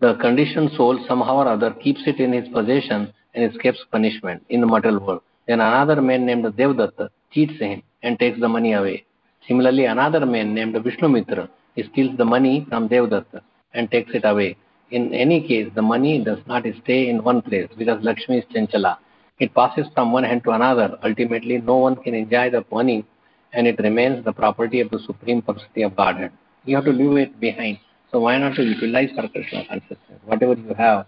The 0.00 0.14
conditioned 0.14 0.70
soul 0.76 1.04
somehow 1.08 1.38
or 1.38 1.48
other 1.48 1.72
keeps 1.72 2.02
it 2.06 2.20
in 2.20 2.32
his 2.32 2.48
possession 2.48 3.12
and 3.34 3.52
escapes 3.52 3.80
punishment 3.90 4.44
in 4.48 4.60
the 4.60 4.66
material 4.66 5.04
world. 5.04 5.22
Then 5.48 5.60
another 5.60 6.00
man 6.02 6.26
named 6.26 6.44
Devdatta 6.44 7.08
cheats 7.32 7.58
him 7.58 7.82
and 8.02 8.18
takes 8.18 8.38
the 8.38 8.48
money 8.48 8.74
away. 8.74 9.04
Similarly, 9.48 9.86
another 9.86 10.24
man 10.26 10.54
named 10.54 10.74
Vishnumitra 10.74 11.48
steals 11.90 12.16
the 12.18 12.24
money 12.24 12.66
from 12.68 12.88
Devdatta 12.88 13.40
and 13.72 13.90
takes 13.90 14.12
it 14.14 14.24
away. 14.24 14.56
In 14.90 15.14
any 15.14 15.40
case, 15.46 15.68
the 15.74 15.82
money 15.82 16.22
does 16.22 16.38
not 16.46 16.64
stay 16.82 17.08
in 17.08 17.24
one 17.24 17.40
place 17.40 17.68
because 17.78 18.02
Lakshmi 18.04 18.38
is 18.38 18.44
Chanchala. 18.54 18.98
It 19.38 19.54
passes 19.54 19.86
from 19.94 20.12
one 20.12 20.24
hand 20.24 20.44
to 20.44 20.50
another. 20.50 20.98
Ultimately, 21.02 21.58
no 21.58 21.76
one 21.76 21.96
can 21.96 22.14
enjoy 22.14 22.50
the 22.50 22.64
money 22.70 23.06
and 23.54 23.66
it 23.66 23.78
remains 23.78 24.24
the 24.24 24.32
property 24.32 24.80
of 24.80 24.90
the 24.90 24.98
Supreme 25.06 25.40
Personality 25.40 25.82
of 25.82 25.96
Godhead. 25.96 26.32
You 26.66 26.76
have 26.76 26.84
to 26.84 26.92
leave 26.92 27.16
it 27.16 27.40
behind. 27.40 27.78
So 28.12 28.20
why 28.20 28.36
not 28.38 28.54
to 28.56 28.62
utilize 28.62 29.10
for 29.14 29.28
Krishna 29.28 29.64
consciousness? 29.66 30.20
Whatever 30.24 30.54
you 30.54 30.74
have, 30.74 31.06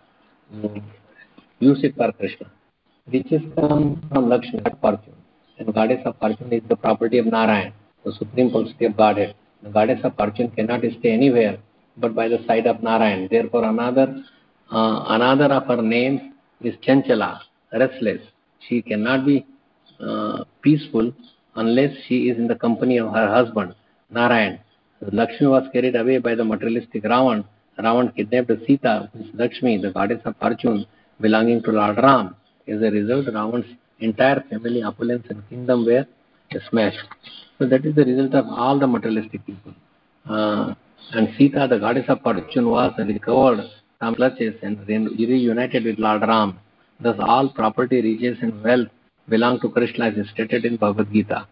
mm. 0.55 0.83
use 1.59 1.81
it 1.83 1.95
for 1.97 2.13
Krishna. 2.13 2.51
Riches 3.13 3.43
come 3.57 4.03
from 4.13 4.29
Lakshmi, 4.29 4.61
fortune. 4.81 5.15
And 5.59 5.75
goddess 5.75 6.01
of 6.05 6.17
fortune 6.19 6.53
is 6.53 6.63
the 6.69 6.77
property 6.77 7.19
of 7.19 7.27
Narayan, 7.27 7.73
the 8.05 8.13
supreme 8.13 8.51
personality 8.51 8.85
of 8.87 8.97
Godhead. 8.97 9.35
The 9.63 9.71
goddess 9.71 10.01
of 10.05 10.17
fortune 10.17 10.51
cannot 10.51 10.81
stay 10.99 11.13
anywhere 11.13 11.59
but 11.97 12.15
by 12.15 12.29
the 12.29 12.39
side 12.47 12.67
of 12.67 12.83
Narayan. 12.83 13.29
Therefore, 13.31 13.65
another 13.65 14.23
uh, 14.71 15.05
another 15.09 15.53
of 15.53 15.67
her 15.67 15.83
names 15.83 16.21
is 16.61 16.75
Chanchala, 16.87 17.41
restless. 17.73 18.21
She 18.69 18.83
cannot 18.83 19.27
be 19.27 19.47
uh, 20.01 20.45
peaceful 20.63 21.13
unless 21.57 21.93
she 22.07 22.29
is 22.29 22.39
in 22.39 22.47
the 22.47 22.55
company 22.55 22.99
of 22.99 23.13
her 23.13 23.29
husband, 23.29 23.75
Narayan. 24.11 24.61
Lakshmi 25.13 25.47
was 25.47 25.69
carried 25.73 25.97
away 25.97 26.19
by 26.19 26.35
the 26.35 26.45
materialistic 26.45 27.05
Ravan. 27.05 27.45
Ravan 27.79 28.15
kidnapped 28.15 28.53
Sita, 28.67 29.11
who 29.13 29.21
is 29.25 29.31
Lakshmi, 29.35 29.79
the 29.79 29.91
goddess 29.91 30.21
of 30.25 30.37
fortune, 30.37 30.87
belonging 31.21 31.63
to 31.63 31.73
Lord 31.73 31.97
Ram. 31.97 32.37
As 32.71 32.81
a 32.83 32.91
result, 32.91 33.27
Ravan's 33.27 33.67
entire 33.99 34.45
family, 34.49 34.83
opulence, 34.83 35.27
and 35.29 35.43
kingdom 35.49 35.85
were 35.85 36.07
smashed. 36.71 36.99
So 37.59 37.67
that 37.67 37.85
is 37.85 37.95
the 37.95 38.05
result 38.05 38.35
of 38.35 38.47
all 38.47 38.79
the 38.79 38.87
materialistic 38.87 39.45
people. 39.45 39.75
Uh, 40.29 40.75
and 41.13 41.29
Sita, 41.37 41.67
the 41.69 41.79
goddess 41.79 42.05
of 42.09 42.23
fortune, 42.23 42.69
was 42.69 42.93
recovered 42.99 43.69
from 43.99 44.15
clutches 44.15 44.55
and 44.63 44.79
reunited 44.87 45.85
with 45.85 45.99
Lord 45.99 46.23
Ram. 46.23 46.59
Thus, 47.01 47.17
all 47.19 47.49
property, 47.49 48.01
riches, 48.03 48.39
and 48.43 48.63
wealth 48.63 48.89
belong 49.29 49.61
to 49.61 49.69
Krishna 49.71 50.07
as 50.07 50.29
stated 50.33 50.65
in 50.65 50.77
Bhagavad 50.77 51.13
Gita. 51.13 51.47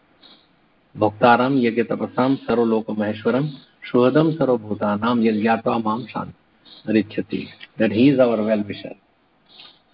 Bhaktaram 0.96 1.60
yagya 1.60 1.84
tapasam 1.88 2.38
sarvaloka 2.46 2.96
maheshwaram 2.96 3.52
shuhadam 3.90 4.36
sarvabhutanam 4.38 5.22
yagyatva 5.22 5.82
mam 5.82 6.06
shant 6.12 6.34
richati. 6.86 7.48
That 7.78 7.92
he 7.92 8.10
is 8.10 8.20
our 8.20 8.42
well-wisher. 8.42 8.94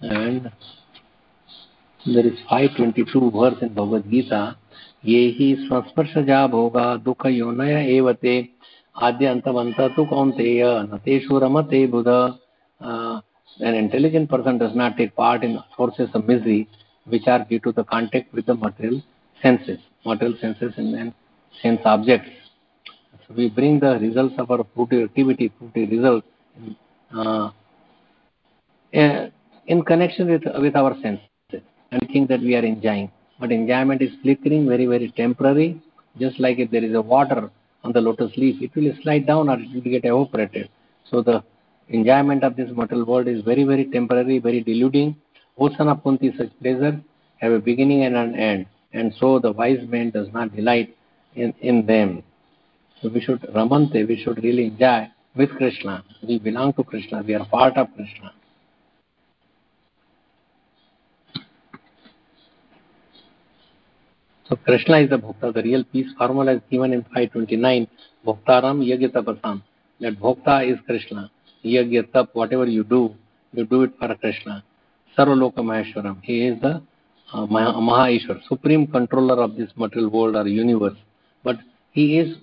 And 0.01 0.51
there 2.05 2.27
is 2.27 2.37
522 2.49 3.31
verse 3.31 3.61
in 3.61 3.73
Bhagavad 3.73 4.09
Gita. 4.09 4.55
ये 5.05 5.19
ही 5.37 5.47
स्वस्पर्शजा 5.55 6.45
भोगा 6.47 6.85
दुख 7.05 7.25
योनय 7.25 7.73
एवते 7.95 8.33
आद्य 9.07 9.25
अंतवंत 9.27 9.79
तु 9.95 10.05
कौंतेय 10.11 10.63
नतेषु 10.93 11.37
रमते 11.39 11.85
बुध 11.93 12.07
an 13.59 13.75
intelligent 13.75 14.29
person 14.29 14.57
does 14.57 14.75
not 14.75 14.97
take 14.97 15.15
part 15.15 15.43
in 15.43 15.59
sources 15.77 16.09
of 16.13 16.27
misery 16.27 16.67
which 17.05 17.27
are 17.27 17.45
due 17.45 17.59
to 17.59 17.71
the 17.71 17.83
contact 17.83 18.33
with 18.33 18.45
the 18.47 18.55
material 18.55 19.01
senses, 19.41 19.79
material 20.05 20.35
senses 20.41 20.73
and 20.77 20.93
then 20.93 21.13
sense 21.61 21.79
objects. 21.85 22.31
So 23.27 23.35
we 23.35 23.49
bring 23.49 23.79
the 23.79 23.97
results 23.99 24.35
of 24.37 24.51
our 24.51 24.65
fruity 24.73 25.03
activity, 25.03 25.51
fruity 25.57 25.85
results, 25.85 26.27
uh, 27.15 27.51
in 28.91 29.83
connection 29.83 30.29
with, 30.29 30.43
with 30.59 30.75
our 30.75 30.95
senses 31.01 31.29
and 31.91 32.07
think 32.11 32.29
that 32.29 32.41
we 32.41 32.55
are 32.55 32.65
enjoying. 32.65 33.11
But 33.39 33.51
enjoyment 33.51 34.01
is 34.01 34.11
flickering, 34.21 34.67
very, 34.67 34.85
very 34.85 35.11
temporary. 35.11 35.81
Just 36.19 36.39
like 36.39 36.59
if 36.59 36.71
there 36.71 36.83
is 36.83 36.95
a 36.95 37.01
water 37.01 37.51
on 37.83 37.91
the 37.91 38.01
lotus 38.01 38.31
leaf, 38.37 38.61
it 38.61 38.75
will 38.75 38.93
slide 39.03 39.27
down 39.27 39.49
or 39.49 39.59
it 39.59 39.73
will 39.73 39.81
get 39.81 40.05
evaporated. 40.05 40.69
So 41.09 41.21
the 41.21 41.43
enjoyment 41.89 42.43
of 42.43 42.55
this 42.55 42.69
mortal 42.71 43.05
world 43.05 43.27
is 43.27 43.43
very, 43.43 43.63
very 43.63 43.85
temporary, 43.85 44.39
very 44.39 44.61
deluding. 44.61 45.15
O 45.57 45.69
son 45.75 45.89
of 45.89 46.03
Kunti, 46.03 46.33
such 46.37 46.49
pleasures 46.61 46.95
have 47.37 47.51
a 47.51 47.59
beginning 47.59 48.03
and 48.03 48.15
an 48.15 48.35
end. 48.35 48.65
And 48.93 49.13
so 49.19 49.39
the 49.39 49.51
wise 49.51 49.85
man 49.87 50.11
does 50.11 50.27
not 50.33 50.55
delight 50.55 50.95
in, 51.35 51.53
in 51.59 51.85
them. 51.85 52.23
So 53.01 53.09
we 53.09 53.21
should, 53.21 53.41
Ramante, 53.41 54.07
we 54.07 54.21
should 54.23 54.41
really 54.41 54.67
enjoy 54.67 55.09
with 55.35 55.49
Krishna. 55.51 56.03
We 56.25 56.39
belong 56.39 56.73
to 56.73 56.83
Krishna. 56.83 57.21
We 57.21 57.35
are 57.35 57.45
part 57.45 57.77
of 57.77 57.87
Krishna. 57.95 58.31
So 64.47 64.55
Krishna 64.55 64.99
is 64.99 65.09
the 65.09 65.17
Bhokta. 65.17 65.53
The 65.53 65.63
real 65.63 65.83
peace 65.83 66.11
formula 66.17 66.53
is 66.53 66.61
given 66.69 66.93
in 66.93 67.01
529. 67.03 67.87
Bhoktaram 68.25 68.85
Yagya 68.85 69.11
Tapasam. 69.11 69.63
That 69.99 70.19
Bhokta 70.19 70.71
is 70.71 70.77
Krishna. 70.85 71.31
Yagya 71.63 72.11
Tap, 72.13 72.29
whatever 72.33 72.65
you 72.67 72.83
do, 72.83 73.15
you 73.53 73.65
do 73.65 73.83
it 73.83 73.93
for 73.99 74.13
Krishna. 74.15 74.63
Sarvaloka 75.17 75.57
Maheshwaram. 75.57 76.19
He 76.21 76.45
is 76.45 76.61
the 76.61 76.81
uh, 77.33 77.47
Mahaishwar, 77.47 78.39
supreme 78.47 78.85
controller 78.85 79.41
of 79.41 79.55
this 79.55 79.71
material 79.75 80.11
world 80.11 80.35
or 80.35 80.47
universe. 80.47 80.97
But 81.43 81.57
he 81.91 82.19
is 82.19 82.37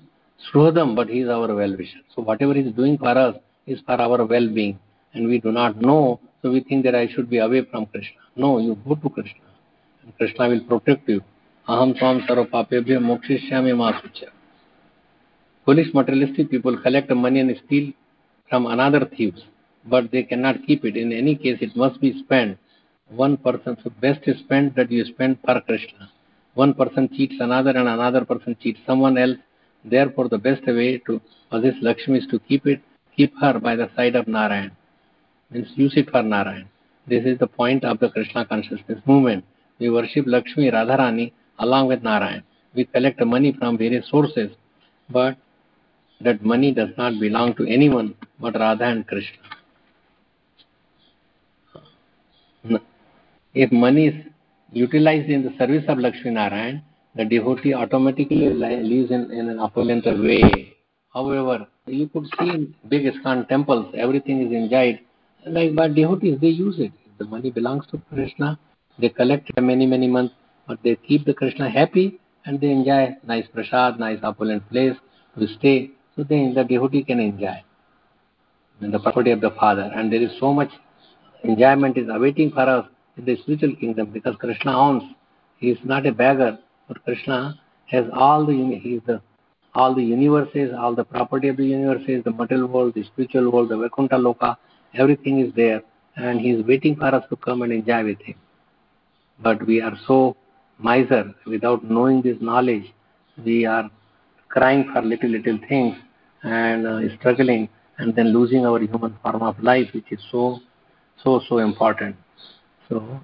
Sruhadam, 0.53 0.96
but 0.96 1.09
he 1.09 1.20
is 1.20 1.28
our 1.28 1.55
well-wisher. 1.55 2.00
So 2.16 2.22
whatever 2.22 2.55
he 2.55 2.62
is 2.62 2.74
doing 2.74 2.98
for 2.98 3.16
us 3.16 3.36
is 3.66 3.78
for 3.86 4.00
our 4.00 4.24
well-being. 4.24 4.78
And 5.14 5.28
we 5.28 5.38
do 5.38 5.53
not 5.53 5.80
know, 5.80 6.18
so 6.40 6.50
we 6.50 6.61
think 6.61 6.84
that 6.84 6.96
I 6.96 7.07
should 7.07 7.30
be 7.30 7.38
away 7.38 7.64
from 7.70 7.86
Krishna. 7.86 8.16
No, 8.34 8.59
you 8.59 8.76
go 8.86 8.96
to 8.96 9.09
Krishna. 9.09 9.40
And 10.03 10.16
Krishna 10.16 10.48
will 10.48 10.64
protect 10.64 11.09
you. 11.09 11.22
Aham 11.69 11.97
Swam 11.97 12.21
Sarvapapebhya 12.23 12.99
Mokshishyami 12.99 13.73
Masucha. 13.73 14.31
Foolish 15.65 15.95
materialistic 15.95 16.51
people 16.51 16.77
collect 16.83 17.09
money 17.11 17.39
and 17.39 17.57
steal 17.65 17.93
from 18.51 18.67
another 18.67 19.09
thieves, 19.17 19.41
but 19.85 20.11
they 20.11 20.25
cannot 20.25 20.57
keep 20.67 20.85
it. 20.85 20.97
In 20.97 21.13
any 21.13 21.37
case, 21.37 21.59
it 21.61 21.77
must 21.77 22.01
be 22.01 22.19
spent. 22.19 22.59
One 23.11 23.37
person, 23.37 23.77
so 23.85 23.91
best 24.01 24.23
is 24.27 24.41
spent 24.41 24.75
that 24.75 24.91
you 24.91 25.05
spend 25.05 25.39
for 25.45 25.61
Krishna. 25.61 26.11
One 26.55 26.75
person 26.75 27.09
cheats 27.17 27.37
another 27.39 27.71
and 27.71 27.89
another 27.89 28.25
person 28.25 28.57
cheats 28.61 28.81
someone 28.85 29.17
else. 29.17 29.39
Therefore, 29.85 30.29
the 30.29 30.39
best 30.39 30.67
way 30.67 30.99
to 31.07 31.21
possess 31.49 31.75
Lakshmi 31.81 32.19
is 32.19 32.27
to 32.33 32.41
keep 32.41 32.67
it, 32.67 32.81
keep 33.17 33.33
her 33.41 33.61
by 33.61 33.77
the 33.77 33.89
side 33.95 34.17
of 34.17 34.27
Narayan. 34.27 34.73
Means 35.53 35.69
use 35.77 35.93
it 35.97 36.11
for 36.11 36.25
Narayan. 36.25 36.69
This 37.07 37.25
is 37.25 37.39
the 37.39 37.47
point 37.47 37.85
of 37.85 38.01
the 38.01 38.11
Krishna 38.11 38.45
consciousness 38.47 38.99
movement. 39.07 39.45
We 39.79 39.91
worship 39.91 40.25
Lakshmi 40.27 40.69
Radharani 40.69 41.33
along 41.59 41.88
with 41.88 42.03
Narayan. 42.03 42.42
We 42.74 42.84
collect 42.86 43.24
money 43.24 43.55
from 43.59 43.78
various 43.78 44.09
sources, 44.09 44.50
but 45.11 45.36
that 46.20 46.44
money 46.44 46.72
does 46.72 46.90
not 46.96 47.18
belong 47.20 47.55
to 47.57 47.66
anyone 47.66 48.14
but 48.40 48.55
Radha 48.55 48.84
and 48.84 49.07
Krishna. 49.07 49.38
If 53.55 53.70
money 53.72 54.07
is 54.07 54.14
utilized 54.72 55.28
in 55.28 55.42
the 55.42 55.55
service 55.59 55.84
of 55.88 55.98
Lakshmi 55.98 56.30
Narayan, 56.30 56.82
the 57.14 57.24
devotee 57.24 57.74
automatically 57.74 58.48
lives 58.48 59.11
in, 59.11 59.30
in 59.30 59.48
an 59.48 59.59
opulent 59.59 60.07
way. 60.07 60.74
However, 61.12 61.66
you 61.86 62.09
could 62.09 62.24
see 62.38 62.48
in 62.48 62.74
big 62.88 63.05
ISKCON 63.05 63.48
temples, 63.48 63.94
everything 63.98 64.46
is 64.46 64.53
enjoyed. 64.53 65.00
Like, 65.46 65.74
but 65.74 65.94
devotees, 65.94 66.38
they 66.40 66.48
use 66.48 66.76
it. 66.78 66.92
The 67.18 67.24
money 67.26 67.50
belongs 67.50 67.84
to 67.90 68.00
Krishna, 68.12 68.59
they 68.98 69.11
collect 69.11 69.50
many, 69.61 69.84
many 69.86 70.09
months, 70.09 70.34
but 70.73 70.83
they 70.83 70.97
keep 70.97 71.27
the 71.27 71.35
Krishna 71.35 71.68
happy 71.68 72.18
and 72.47 72.59
they 72.59 72.70
enjoy 72.70 73.14
nice 73.25 73.47
prasad, 73.53 74.01
nice 74.01 74.20
opulent 74.23 74.66
place 74.70 74.97
to 75.39 75.47
stay. 75.59 75.91
So 76.16 76.25
then 76.25 76.55
the 76.55 76.64
devotee 76.64 77.05
can 77.05 77.20
enjoy 77.20 77.62
the 78.81 78.99
property 78.99 79.33
of 79.33 79.43
the 79.43 79.51
Father. 79.51 79.91
And 79.95 80.11
there 80.11 80.23
is 80.23 80.31
so 80.41 80.51
much 80.51 80.70
enjoyment 81.45 81.99
is 81.99 82.09
awaiting 82.09 82.53
for 82.53 82.62
us 82.62 82.87
in 83.18 83.27
the 83.27 83.37
spiritual 83.43 83.77
kingdom 83.77 84.12
because 84.14 84.35
Krishna 84.37 84.75
owns. 84.75 85.03
He 85.59 85.68
is 85.68 85.79
not 85.85 86.07
a 86.07 86.12
beggar, 86.12 86.59
but 86.89 87.05
Krishna 87.05 87.61
has 87.89 88.07
all 88.14 88.47
the 88.47 88.55
he 88.83 88.95
is 88.95 89.03
the 89.07 89.20
all 89.75 89.95
the 89.95 90.03
universes, 90.03 90.73
all 90.75 90.95
the 90.95 91.05
property 91.05 91.49
of 91.49 91.59
the 91.59 91.66
universes, 91.66 92.25
the 92.25 92.31
material 92.31 92.66
world, 92.66 92.95
the 92.95 93.05
spiritual 93.05 93.51
world, 93.53 93.68
the 93.68 93.77
Vaikuntha 93.77 94.16
Loka, 94.16 94.57
everything 94.95 95.41
is 95.41 95.53
there, 95.55 95.83
and 96.16 96.41
he 96.41 96.51
is 96.51 96.64
waiting 96.66 96.97
for 96.97 97.14
us 97.14 97.25
to 97.29 97.37
come 97.37 97.61
and 97.61 97.73
enjoy 97.73 98.05
with 98.05 98.20
him. 98.23 98.37
But 99.43 99.66
we 99.66 99.81
are 99.81 99.97
so 100.07 100.37
miser 100.83 101.35
without 101.47 101.85
knowing 101.85 102.22
this 102.22 102.37
knowledge, 102.41 102.93
we 103.45 103.64
are 103.66 103.91
crying 104.49 104.91
for 104.93 105.03
little 105.03 105.30
little 105.30 105.59
things 105.68 105.97
and 106.43 106.87
uh, 106.87 107.01
struggling 107.18 107.68
and 107.99 108.14
then 108.16 108.33
losing 108.33 108.66
our 108.66 108.80
human 108.80 109.16
form 109.22 109.43
of 109.43 109.59
life, 109.62 109.89
which 109.95 110.11
is 110.11 110.20
so 110.30 110.61
so 111.22 111.41
so 111.49 111.59
important. 111.59 112.16
So 112.89 113.20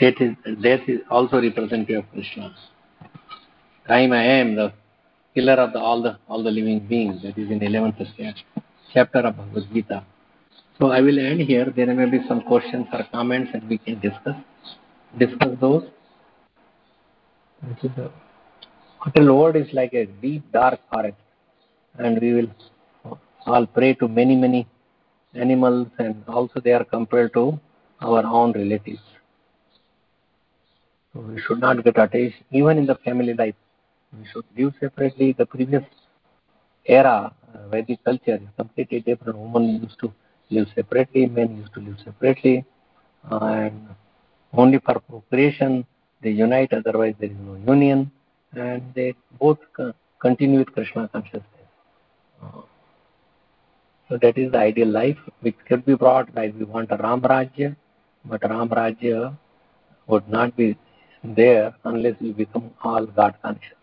death 0.00 0.14
is, 0.20 0.32
death 0.62 0.80
is 0.88 1.00
also 1.10 1.40
representative 1.40 2.04
of 2.04 2.10
Krishna. 2.12 2.54
Time 3.86 4.12
I 4.12 4.24
am 4.24 4.54
the 4.56 4.72
killer 5.34 5.54
of 5.54 5.72
the, 5.72 5.78
all 5.78 6.02
the 6.02 6.18
all 6.28 6.42
the 6.42 6.50
living 6.50 6.80
beings. 6.86 7.22
That 7.22 7.36
is 7.38 7.50
in 7.50 7.60
11th 7.60 8.34
chapter 8.92 9.20
of 9.20 9.36
Bhagavad 9.36 9.72
Gita. 9.72 10.04
So 10.78 10.90
I 10.90 11.00
will 11.00 11.18
end 11.18 11.40
here. 11.40 11.72
There 11.74 11.92
may 11.94 12.10
be 12.10 12.20
some 12.26 12.42
questions 12.42 12.86
or 12.92 13.04
comments 13.12 13.50
and 13.54 13.68
we 13.68 13.78
can 13.78 14.00
discuss 14.00 14.36
discuss 15.18 15.56
those. 15.60 15.84
The 19.14 19.32
world 19.34 19.56
is 19.56 19.72
like 19.72 19.94
a 19.94 20.06
deep 20.06 20.50
dark 20.52 20.80
forest, 20.90 21.16
and 21.98 22.20
we 22.20 22.32
will 22.34 22.50
all 23.46 23.66
prey 23.66 23.94
to 23.94 24.08
many 24.08 24.36
many 24.36 24.66
animals, 25.34 25.88
and 25.98 26.24
also 26.28 26.60
they 26.60 26.72
are 26.72 26.84
compared 26.84 27.32
to 27.34 27.60
our 28.00 28.24
own 28.26 28.52
relatives. 28.52 29.02
So 31.12 31.20
we 31.20 31.40
should 31.40 31.60
not 31.60 31.82
get 31.84 31.96
attached, 31.98 32.42
even 32.50 32.76
in 32.78 32.86
the 32.86 32.96
family 32.96 33.32
life. 33.34 33.54
We 34.12 34.26
should 34.26 34.44
live 34.56 34.74
separately. 34.80 35.32
The 35.32 35.46
previous 35.46 35.84
era, 36.86 37.32
uh, 37.54 37.68
Vedic 37.68 38.02
culture, 38.04 38.36
is 38.36 38.48
completely 38.56 39.00
different. 39.00 39.38
Women 39.38 39.82
used 39.82 39.98
to 40.00 40.12
live 40.50 40.68
separately, 40.74 41.26
men 41.26 41.56
used 41.56 41.72
to 41.74 41.80
live 41.80 41.98
separately, 42.04 42.64
and 43.30 43.88
only 44.52 44.78
for 44.78 45.00
procreation 45.00 45.86
they 46.24 46.30
unite, 46.30 46.72
otherwise 46.72 47.14
there 47.20 47.30
is 47.30 47.36
no 47.46 47.54
union, 47.72 48.10
and 48.54 48.82
they 48.94 49.14
both 49.38 49.58
continue 50.20 50.58
with 50.58 50.72
Krishna 50.72 51.08
consciousness. 51.08 51.68
Uh, 52.42 52.62
so 54.08 54.18
that 54.22 54.36
is 54.36 54.50
the 54.52 54.58
ideal 54.58 54.88
life 54.88 55.18
which 55.40 55.56
could 55.68 55.84
be 55.84 55.94
brought 55.94 56.34
like 56.34 56.54
we 56.58 56.64
want 56.64 56.90
a 56.90 56.96
Ram 56.96 57.20
Rajya, 57.20 57.76
but 58.24 58.42
Ram 58.42 58.68
Rajya 58.68 59.36
would 60.06 60.28
not 60.28 60.56
be 60.56 60.76
there 61.22 61.74
unless 61.84 62.14
we 62.20 62.32
become 62.32 62.70
all 62.82 63.06
God 63.06 63.34
conscious. 63.42 63.82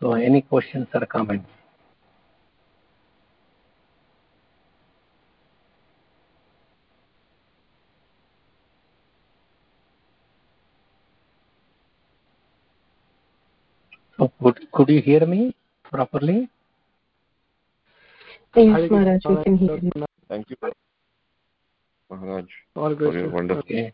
So 0.00 0.12
any 0.12 0.42
questions 0.42 0.88
or 0.94 1.06
comments? 1.06 1.55
So 14.18 14.32
could, 14.42 14.72
could 14.72 14.88
you 14.88 15.02
hear 15.02 15.26
me 15.26 15.54
properly? 15.84 16.48
Yes, 18.54 18.90
Maharaj, 18.90 19.20
we 19.26 19.44
can 19.44 19.56
hear 19.58 19.76
you. 19.76 19.90
Thank 20.28 20.48
you, 20.50 20.56
Maharaj, 22.10 22.46
All 22.74 22.96
for 22.96 23.12
your 23.12 23.12
great. 23.12 23.32
wonderful. 23.32 23.62
Okay. 23.62 23.92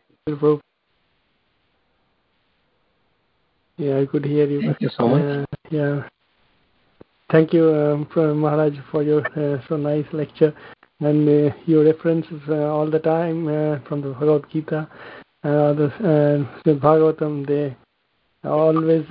Yeah, 3.79 3.99
I 3.99 4.07
could 4.07 4.25
hear 4.25 4.47
you. 4.47 4.63
Thank 4.63 4.81
you 4.81 4.91
so 4.97 5.09
much. 5.09 5.23
Uh, 5.23 5.45
yeah. 5.71 6.03
Thank 7.31 7.53
you, 7.53 7.69
um, 7.75 8.09
for 8.13 8.33
Maharaj, 8.35 8.75
for 8.91 9.03
your 9.03 9.27
uh, 9.37 9.61
so 9.69 9.77
nice 9.77 10.07
lecture 10.13 10.55
and 11.01 11.29
uh, 11.29 11.55
your 11.67 11.85
references 11.85 12.41
uh, 12.49 12.73
all 12.73 12.89
the 12.89 13.01
time 13.01 13.49
uh, 13.49 13.81
from 13.89 14.03
the 14.03 14.11
Bhagavad 14.11 14.45
Gita, 14.53 14.89
uh, 15.43 15.73
the, 15.73 15.87
uh, 15.87 16.61
the 16.65 16.75
Bhagavatam. 16.79 17.47
They 17.47 17.75
always 18.49 19.05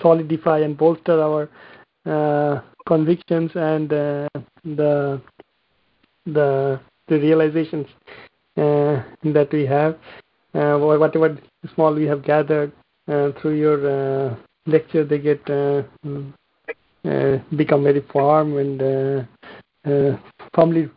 solidify 0.00 0.58
and 0.60 0.76
bolster 0.76 1.20
our 1.20 1.48
uh, 2.06 2.60
convictions 2.86 3.50
and 3.54 3.92
uh, 3.92 4.28
the 4.64 5.20
the 6.26 6.80
the 7.08 7.18
realizations 7.18 7.86
uh, 8.56 9.02
that 9.24 9.48
we 9.52 9.66
have, 9.66 9.98
uh, 10.54 10.76
whatever 10.78 11.38
small 11.74 11.94
we 11.94 12.04
have 12.04 12.22
gathered 12.22 12.72
uh, 13.08 13.30
through 13.40 13.56
your 13.56 13.78
uh, 14.30 14.36
lecture 14.66 15.04
they 15.04 15.18
get 15.18 15.40
uh, 15.50 15.82
uh, 17.04 17.38
become 17.56 17.82
very 17.82 18.02
firm 18.12 18.56
and 18.58 18.82
uh, 18.82 19.22
uh, 19.90 20.16
firmly 20.54 20.88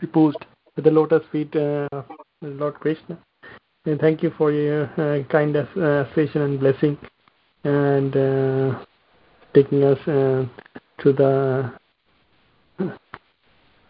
reposed 0.00 0.38
with 0.76 0.84
the 0.84 0.90
lotus 0.90 1.22
feet 1.30 1.54
uh, 1.54 1.86
of 1.92 2.06
Lord 2.40 2.74
Krishna. 2.74 3.18
And 3.86 3.98
thank 3.98 4.22
you 4.22 4.30
for 4.36 4.52
your 4.52 4.84
uh, 5.00 5.24
kind 5.28 5.56
association 5.56 6.42
and 6.42 6.60
blessing 6.60 6.98
and 7.64 8.14
uh, 8.14 8.84
taking 9.54 9.84
us 9.84 9.98
uh, 10.06 10.44
to 10.98 11.12
the 11.12 11.72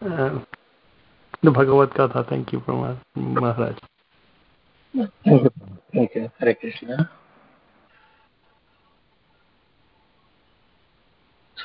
uh, 0.01 0.39
the 1.43 1.51
Bhagavad 1.51 1.89
Gita. 1.91 2.25
Thank 2.29 2.53
you, 2.53 2.63
Maharaj. 3.15 3.77
Thank 4.95 5.11
you. 5.25 5.51
Thank 5.93 6.15
you. 6.15 6.31
Hare 6.39 6.55
Krishna. 6.55 7.09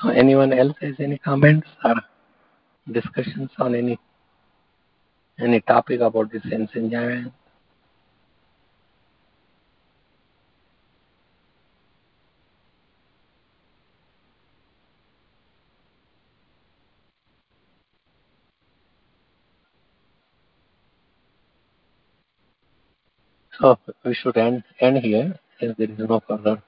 So 0.03 0.09
anyone 0.09 0.53
else 0.53 0.77
has 0.81 0.95
any 0.99 1.19
comments 1.19 1.69
or 1.85 1.95
discussions 2.91 3.51
on 3.59 3.77
any 3.77 3.99
any 5.39 5.61
topic 5.61 6.01
about 6.01 6.33
this 6.33 6.43
sense 6.51 6.71
enjoyment? 6.75 7.33
So 23.61 23.79
we 24.05 24.15
should 24.15 24.37
end, 24.37 24.65
end 24.81 24.99
here. 24.99 25.39
If 25.61 25.77
there 25.77 25.91
is 25.91 25.99
no 25.99 26.21
further 26.29 26.63